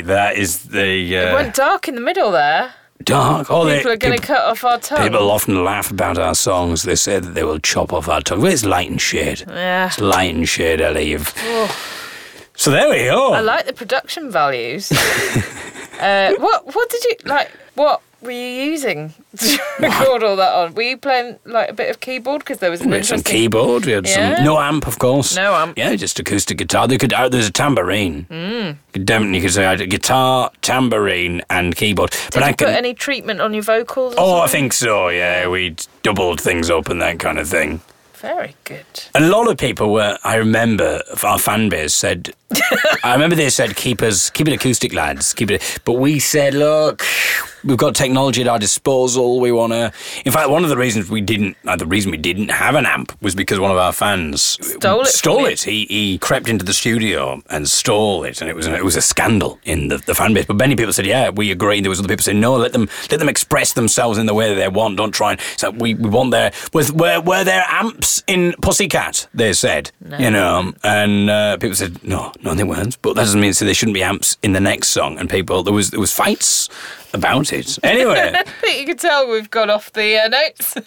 There 0.03 0.17
we 0.17 0.21
are, 0.21 0.33
Lee. 0.33 0.33
That 0.33 0.37
is 0.37 0.63
the 0.65 1.15
It 1.15 1.29
uh, 1.29 1.35
went 1.35 1.55
dark 1.55 1.89
in 1.89 1.95
the 1.95 2.01
middle 2.01 2.31
there. 2.31 2.73
dark. 3.03 3.51
Oh, 3.51 3.65
they- 3.65 3.79
People 3.79 3.93
are 3.93 3.97
going 3.97 4.19
to 4.19 4.27
cut 4.27 4.41
off 4.41 4.65
our 4.65 4.79
tongue. 4.79 5.03
People 5.03 5.31
often 5.31 5.65
laugh 5.65 5.91
about 5.91 6.19
our 6.19 6.35
songs. 6.35 6.83
They 6.83 6.95
say 6.97 7.19
that 7.21 7.35
they 7.35 7.45
will 7.45 7.59
chop 7.61 7.93
off 7.93 8.09
our 8.09 8.21
tongue. 8.21 8.41
Well, 8.43 8.53
it's 8.53 8.65
light 8.65 8.91
and 8.91 9.01
shade. 9.01 9.45
Yeah. 9.47 9.87
It's 9.87 10.01
light 10.01 10.35
and 10.35 10.49
shade, 10.49 10.81
Ellie. 10.81 11.11
You've- 11.11 11.31
So 12.59 12.71
there 12.71 12.89
we 12.89 13.05
go. 13.05 13.33
I 13.35 13.41
like 13.41 13.67
the 13.67 13.73
production 13.75 14.31
values. 14.31 14.91
uh, 16.01 16.33
what 16.39 16.75
what 16.75 16.89
did 16.91 17.05
you 17.05 17.15
like? 17.27 17.51
What 17.75 18.01
were 18.27 18.33
you 18.33 18.71
using 18.73 19.15
to 19.37 19.59
record 19.81 20.23
all 20.23 20.37
that 20.37 20.53
on? 20.53 20.75
Were 20.75 20.83
you 20.83 20.97
playing 20.99 21.39
like 21.45 21.71
a 21.71 21.73
bit 21.73 21.89
of 21.91 22.01
keyboard 22.01 22.41
because 22.41 22.59
there 22.59 22.71
was 22.71 22.81
an 22.83 22.91
we 22.91 22.97
had 22.97 23.07
some 23.07 23.17
interesting 23.19 23.41
keyboard. 23.41 23.87
We 23.87 23.93
had 23.93 24.07
Yeah? 24.07 24.37
some 24.37 24.45
no 24.45 24.59
amp, 24.59 24.87
of 24.87 24.99
course. 24.99 25.35
No 25.37 25.55
amp. 25.55 25.79
Yeah, 25.79 25.95
just 25.97 26.19
acoustic 26.19 26.59
guitar. 26.59 26.87
They 26.89 26.99
could. 26.99 27.13
Uh, 27.13 27.29
there's 27.29 27.49
a 27.49 27.53
tambourine. 27.53 28.27
Mm. 28.31 28.77
Definitely, 29.05 29.39
you 29.39 29.43
could 29.45 29.53
say 29.55 29.65
I 29.65 29.71
had 29.71 29.81
a 29.81 29.87
guitar, 29.87 30.51
tambourine, 30.63 31.43
and 31.49 31.75
keyboard. 31.77 32.11
Did 32.11 32.21
but 32.35 32.41
you 32.41 32.45
I 32.47 32.53
can. 32.53 32.67
put 32.69 32.75
any 32.77 32.93
treatment 32.95 33.41
on 33.41 33.55
your 33.55 33.63
vocals? 33.63 34.15
or 34.15 34.21
oh, 34.21 34.35
I 34.37 34.41
something? 34.47 34.61
think 34.63 34.73
so. 34.75 35.09
Yeah, 35.09 35.49
we 35.49 35.77
doubled 36.03 36.41
things 36.41 36.69
up 36.71 36.89
and 36.89 37.01
that 37.01 37.19
kind 37.19 37.39
of 37.39 37.49
thing. 37.49 37.81
very 38.15 38.55
good. 38.65 38.85
A 39.15 39.21
lot 39.21 39.49
of 39.49 39.57
people 39.59 39.93
were. 39.93 40.19
I 40.25 40.37
remember 40.37 41.03
our 41.23 41.39
fan 41.39 41.69
base 41.69 41.95
said. 41.95 42.33
I 43.03 43.13
remember 43.13 43.35
they 43.37 43.51
said 43.51 43.77
keep 43.77 44.03
us 44.03 44.31
keep 44.31 44.49
it 44.49 44.55
acoustic, 44.55 44.93
lads. 44.95 45.35
Keep 45.35 45.51
it. 45.51 45.81
But 45.85 45.95
we 45.95 46.19
said, 46.19 46.55
look, 46.55 47.05
we've 47.65 47.77
got 47.77 47.95
technology 47.95 48.41
at 48.43 48.49
our 48.49 48.59
disposal. 48.59 49.41
We 49.41 49.51
want 49.53 49.73
to. 49.73 49.93
In 50.25 50.33
fact, 50.33 50.49
one 50.49 50.63
of 50.63 50.71
the 50.71 50.77
reasons 50.77 51.11
we 51.11 51.21
didn't, 51.21 51.57
uh, 51.67 51.77
the 51.77 51.87
reason 51.87 52.11
we 52.11 52.17
didn't 52.17 52.51
have 52.51 52.75
an 52.77 52.87
amp 52.87 53.13
was 53.21 53.35
because 53.35 53.59
one 53.59 53.71
of 53.71 53.77
our 53.77 53.93
fans 53.93 54.43
Stole 54.43 55.03
it 55.03 55.07
Stole 55.09 55.47
it. 55.47 55.63
He 55.63 55.87
he 55.87 56.19
crept 56.19 56.49
into 56.49 56.65
the 56.65 56.73
studio 56.73 57.43
and 57.51 57.69
stole 57.69 58.25
it, 58.25 58.41
and 58.41 58.49
it 58.49 58.55
was 58.55 58.67
it 58.67 58.85
was 58.85 58.97
a 58.97 59.03
scandal 59.03 59.59
in 59.65 59.89
the, 59.89 59.99
the 59.99 60.15
fan 60.15 60.33
base. 60.33 60.47
But 60.47 60.57
many 60.57 60.77
people 60.77 60.93
said, 60.93 61.07
yeah, 61.07 61.31
we 61.31 61.51
agree. 61.51 61.81
There 61.81 61.91
was 61.91 61.99
other 61.99 62.09
people 62.09 62.23
saying, 62.23 62.41
no, 62.41 62.57
let 62.57 62.73
them 62.73 62.89
let 63.11 63.19
them 63.19 63.29
express 63.29 63.73
themselves 63.73 64.19
in 64.19 64.27
the 64.27 64.35
way 64.35 64.49
that 64.49 64.61
they 64.61 64.69
want. 64.69 64.97
Don't 64.97 65.13
try 65.13 65.33
and 65.33 65.41
so 65.57 65.71
we, 65.71 65.95
we 65.95 66.09
want 66.09 66.31
their 66.31 66.53
was 66.73 66.93
were 66.93 67.21
were 67.21 67.45
there 67.45 67.65
amps 67.69 68.23
in 68.27 68.55
Pussycat? 68.63 69.29
They 69.35 69.53
said, 69.53 69.91
you 70.19 70.31
know, 70.31 70.73
and 70.85 71.29
uh, 71.29 71.57
people 71.59 71.75
said, 71.75 72.03
no, 72.05 72.33
no, 72.43 72.55
they 72.55 72.65
weren't. 72.65 73.01
But 73.03 73.15
that 73.15 73.23
doesn't 73.23 73.41
mean 73.41 73.53
so 73.53 73.65
there 73.65 73.75
shouldn't 73.75 73.95
be 73.95 74.03
amps 74.03 74.37
in 74.43 74.53
the 74.53 74.61
next 74.61 74.89
song. 74.89 75.19
And 75.19 75.29
people 75.29 75.63
there 75.63 75.75
was 75.75 75.91
there 75.91 76.01
was 76.01 76.13
fights 76.13 76.69
about 77.13 77.53
it. 77.53 77.79
Anyway. 77.83 78.33
I 78.35 78.43
think 78.43 78.81
you 78.81 78.87
can 78.87 78.97
tell 78.97 79.31
we've 79.31 79.51
gone 79.51 79.71
off 79.71 79.93
the 79.93 80.19
uh, 80.19 80.29
notes. 80.29 80.75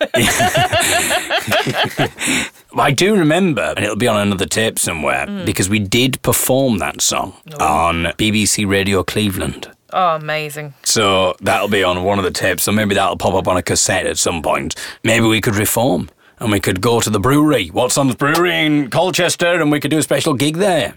I 2.78 2.91
do 2.91 3.16
remember, 3.16 3.74
and 3.76 3.84
it'll 3.84 3.95
be 3.95 4.08
on 4.08 4.22
another 4.22 4.45
tape 4.45 4.78
somewhere, 4.78 5.26
because 5.45 5.70
we 5.70 5.80
did 5.80 6.22
perform 6.22 6.78
that 6.80 7.02
song 7.02 7.34
on 7.60 8.06
BBC 8.18 8.68
Radio 8.68 9.04
Cleveland. 9.04 9.70
oh, 9.91 10.16
amazing. 10.16 10.74
So 10.84 11.36
that'll 11.41 11.68
be 11.68 11.84
on 11.84 12.04
one 12.04 12.20
of 12.20 12.26
the 12.26 12.32
tapes, 12.32 12.64
so 12.64 12.72
maybe 12.72 12.95
that'll 12.95 13.18
pop 13.18 13.34
up 13.34 13.47
on 13.47 13.58
a 13.58 13.64
cassette 13.64 14.06
at 14.06 14.18
some 14.18 14.41
point. 14.43 14.76
Maybe 15.04 15.26
we 15.26 15.41
could 15.41 15.56
reform. 15.56 16.10
And 16.40 16.52
we 16.52 16.60
could 16.60 16.80
go 16.82 17.02
to 17.02 17.10
the 17.10 17.20
brewery, 17.20 17.68
What's 17.68 17.98
on 17.98 18.08
the 18.08 18.16
brewery 18.16 18.66
in 18.66 18.90
Colchester, 18.90 19.62
and 19.62 19.72
we 19.72 19.80
could 19.80 19.92
do 19.92 19.98
a 19.98 20.04
special 20.04 20.34
gig 20.34 20.58
there. 20.58 20.94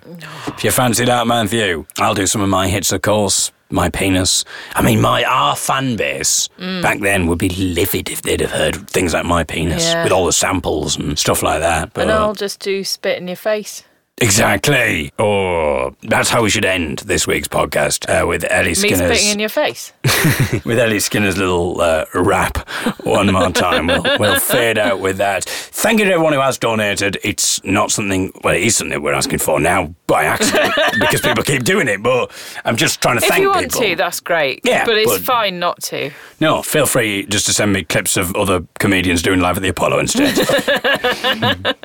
If 0.47 0.62
you 0.62 0.70
fancy 0.70 1.05
that, 1.05 1.26
Matthew, 1.26 1.84
I'll 1.99 2.14
do 2.14 2.26
some 2.26 2.43
of 2.43 2.49
my 2.49 2.68
hits, 2.68 2.93
of 2.93 3.03
course. 3.03 3.51
My 3.70 3.88
penis. 3.88 4.45
I 4.74 4.82
mean, 4.82 5.01
my 5.01 5.24
our 5.24 5.57
fan 5.57 5.97
base 5.97 6.51
mm. 6.59 6.82
back 6.82 7.01
then 7.01 7.26
would 7.26 7.38
be 7.38 7.49
livid 7.49 8.11
if 8.11 8.20
they'd 8.20 8.40
have 8.40 8.51
heard 8.51 8.86
things 8.90 9.14
like 9.14 9.24
my 9.24 9.45
penis 9.45 9.84
Yeah. 9.84 10.05
with 10.05 10.12
all 10.12 10.26
the 10.26 10.32
samples 10.32 10.99
and 10.99 11.18
stuff 11.18 11.43
like 11.43 11.61
that. 11.61 11.95
But 11.95 12.03
And 12.03 12.11
I'll 12.12 12.34
just 12.34 12.61
do 12.61 12.84
spit 12.84 13.16
in 13.18 13.28
your 13.28 13.36
face. 13.36 13.82
Exactly. 14.22 15.12
Oh, 15.18 15.94
that's 16.02 16.30
how 16.30 16.42
we 16.42 16.50
should 16.50 16.64
end 16.64 17.00
this 17.00 17.26
week's 17.26 17.48
podcast 17.48 18.08
uh, 18.08 18.26
with 18.26 18.44
Ellie 18.50 18.68
Me 18.70 18.74
Skinner's 18.74 19.18
spitting 19.18 19.32
in 19.32 19.38
your 19.40 19.48
face. 19.48 19.92
with 20.64 20.78
Ellie 20.78 21.00
Skinner's 21.00 21.36
little 21.36 21.80
uh, 21.80 22.04
rap 22.14 22.58
one 23.04 23.32
more 23.32 23.50
time. 23.50 23.86
We'll, 23.86 24.02
we'll 24.18 24.38
fade 24.40 24.78
out 24.78 25.00
with 25.00 25.18
that. 25.18 25.44
Thank 25.44 25.98
you 25.98 26.04
to 26.06 26.12
everyone 26.12 26.32
who 26.32 26.40
has 26.40 26.58
donated. 26.58 27.18
It's 27.22 27.62
not 27.64 27.90
something, 27.90 28.32
well, 28.42 28.54
it 28.54 28.62
is 28.62 28.76
something 28.76 29.02
we're 29.02 29.12
asking 29.14 29.38
for 29.40 29.58
now 29.60 29.94
by 30.06 30.24
accident 30.24 30.72
because 31.00 31.20
people 31.20 31.42
keep 31.42 31.64
doing 31.64 31.88
it, 31.88 32.02
but 32.02 32.30
I'm 32.64 32.76
just 32.76 33.00
trying 33.02 33.18
to 33.18 33.24
If 33.24 33.28
thank 33.28 33.42
you 33.42 33.48
want 33.50 33.72
people. 33.72 33.80
to, 33.82 33.96
that's 33.96 34.20
great. 34.20 34.60
Yeah, 34.64 34.84
but 34.84 34.96
it's 34.96 35.10
but- 35.12 35.20
fine 35.22 35.58
not 35.58 35.82
to. 35.84 36.10
no, 36.40 36.62
feel 36.62 36.86
free 36.86 37.26
just 37.26 37.46
to 37.46 37.52
send 37.52 37.72
me 37.72 37.84
clips 37.84 38.16
of 38.16 38.34
other 38.36 38.64
comedians 38.78 39.22
doing 39.22 39.40
live 39.40 39.56
at 39.56 39.62
the 39.62 39.68
Apollo 39.68 39.98
instead. 40.00 40.36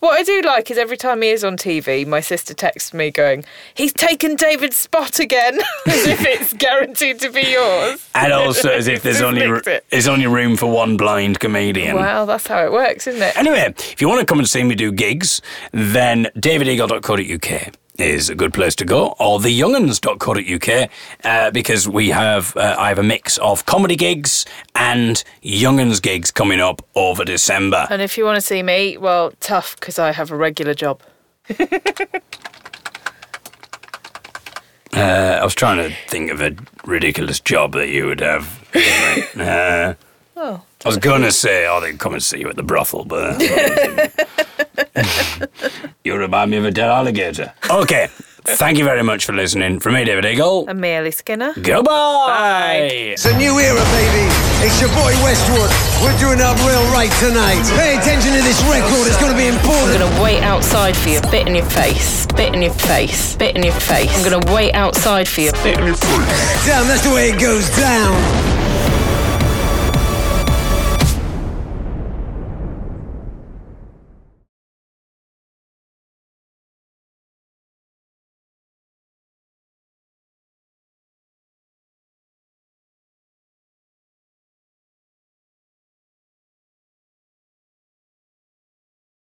What 0.00 0.18
I 0.18 0.22
do 0.22 0.40
like 0.42 0.70
is 0.70 0.75
every 0.78 0.96
time 0.96 1.22
he 1.22 1.30
is 1.30 1.44
on 1.44 1.56
TV, 1.56 2.06
my 2.06 2.20
sister 2.20 2.54
texts 2.54 2.92
me 2.94 3.10
going, 3.10 3.44
"He's 3.74 3.92
taken 3.92 4.36
David's 4.36 4.76
spot 4.76 5.18
again," 5.18 5.58
as 5.86 6.06
if 6.06 6.24
it's 6.24 6.52
guaranteed 6.52 7.20
to 7.20 7.30
be 7.30 7.42
yours. 7.42 8.06
and 8.14 8.32
also 8.32 8.70
as 8.70 8.88
if 8.88 9.02
there's 9.02 9.20
only, 9.28 9.42
it. 9.42 9.84
there's 9.90 10.08
only 10.08 10.26
room 10.26 10.56
for 10.56 10.66
one 10.70 10.96
blind 10.96 11.40
comedian. 11.40 11.96
Well, 11.96 12.26
that's 12.26 12.46
how 12.46 12.64
it 12.64 12.72
works, 12.72 13.06
isn't 13.06 13.22
it? 13.22 13.36
Anyway, 13.36 13.74
if 13.78 14.00
you 14.00 14.08
want 14.08 14.20
to 14.20 14.26
come 14.26 14.38
and 14.38 14.48
see 14.48 14.62
me 14.62 14.74
do 14.74 14.92
gigs, 14.92 15.40
then 15.72 16.28
davideagle.co.uk 16.36 17.72
is 17.98 18.28
a 18.30 18.34
good 18.34 18.52
place 18.52 18.74
to 18.76 18.84
go, 18.84 19.14
or 19.18 19.38
theyounguns.co.uk, 19.38 20.90
uh, 21.24 21.50
because 21.50 21.88
we 21.88 22.10
have 22.10 22.56
uh, 22.56 22.76
I 22.78 22.88
have 22.88 22.98
a 22.98 23.02
mix 23.02 23.38
of 23.38 23.66
comedy 23.66 23.96
gigs 23.96 24.44
and 24.74 25.22
younguns 25.42 26.00
gigs 26.00 26.30
coming 26.30 26.60
up 26.60 26.82
over 26.94 27.24
December. 27.24 27.86
And 27.90 28.02
if 28.02 28.16
you 28.18 28.24
want 28.24 28.36
to 28.36 28.40
see 28.40 28.62
me, 28.62 28.96
well, 28.96 29.32
tough 29.40 29.76
because 29.78 29.98
I 29.98 30.12
have 30.12 30.30
a 30.30 30.36
regular 30.36 30.74
job. 30.74 31.02
Uh, 34.96 35.38
I 35.42 35.44
was 35.44 35.54
trying 35.54 35.76
to 35.76 35.94
think 36.08 36.30
of 36.30 36.40
a 36.40 36.56
ridiculous 36.86 37.38
job 37.38 37.72
that 37.74 37.90
you 37.90 38.06
would 38.06 38.20
have. 38.20 38.64
Oh, 40.38 40.62
I 40.86 40.88
was 40.88 40.98
going 40.98 41.22
to 41.22 41.32
say, 41.32 41.66
oh, 41.66 41.80
they'd 41.80 41.98
come 41.98 42.14
and 42.14 42.22
see 42.22 42.38
you 42.38 42.48
at 42.48 42.54
the 42.54 42.62
brothel, 42.62 43.04
but. 43.04 43.42
Uh, 43.42 44.06
you 46.04 46.14
remind 46.14 46.52
me 46.52 46.58
of 46.58 46.64
a 46.64 46.70
dead 46.70 46.88
alligator. 46.88 47.52
Okay, 47.68 48.06
thank 48.44 48.78
you 48.78 48.84
very 48.84 49.02
much 49.02 49.24
for 49.24 49.32
listening. 49.32 49.80
From 49.80 49.94
me, 49.94 50.04
David 50.04 50.24
Eagle. 50.24 50.64
I'm 50.68 50.84
Ellie 50.84 51.10
Skinner. 51.10 51.54
Goodbye. 51.60 52.88
It's 53.18 53.26
a 53.26 53.36
new 53.36 53.58
era, 53.58 53.82
baby. 53.82 54.30
It's 54.62 54.80
your 54.80 54.90
boy 54.90 55.10
Westwood. 55.26 55.74
We're 56.06 56.16
doing 56.20 56.40
up 56.40 56.56
real 56.62 56.86
right 56.94 57.10
tonight. 57.18 57.66
Pay 57.74 57.98
attention 57.98 58.30
to 58.30 58.42
this 58.46 58.62
record. 58.70 59.10
It's 59.10 59.18
going 59.20 59.32
to 59.32 59.38
be 59.38 59.48
important. 59.48 60.00
I'm 60.00 60.08
gonna 60.08 60.22
wait 60.22 60.44
outside 60.44 60.96
for 60.96 61.08
you. 61.08 61.16
Spit 61.18 61.48
in 61.48 61.56
your 61.56 61.66
face. 61.66 62.28
Spit 62.30 62.54
in 62.54 62.62
your 62.62 62.72
face. 62.72 63.32
Spit 63.34 63.56
in 63.56 63.64
your 63.64 63.74
face. 63.74 64.16
I'm 64.16 64.30
gonna 64.30 64.54
wait 64.54 64.72
outside 64.74 65.26
for 65.26 65.40
you. 65.40 65.48
Spit 65.48 65.80
in 65.80 65.86
your 65.86 65.96
face. 65.96 66.64
Damn, 66.64 66.86
that's 66.86 67.02
the 67.02 67.12
way 67.12 67.30
it 67.30 67.40
goes 67.40 67.68
down. 67.76 68.55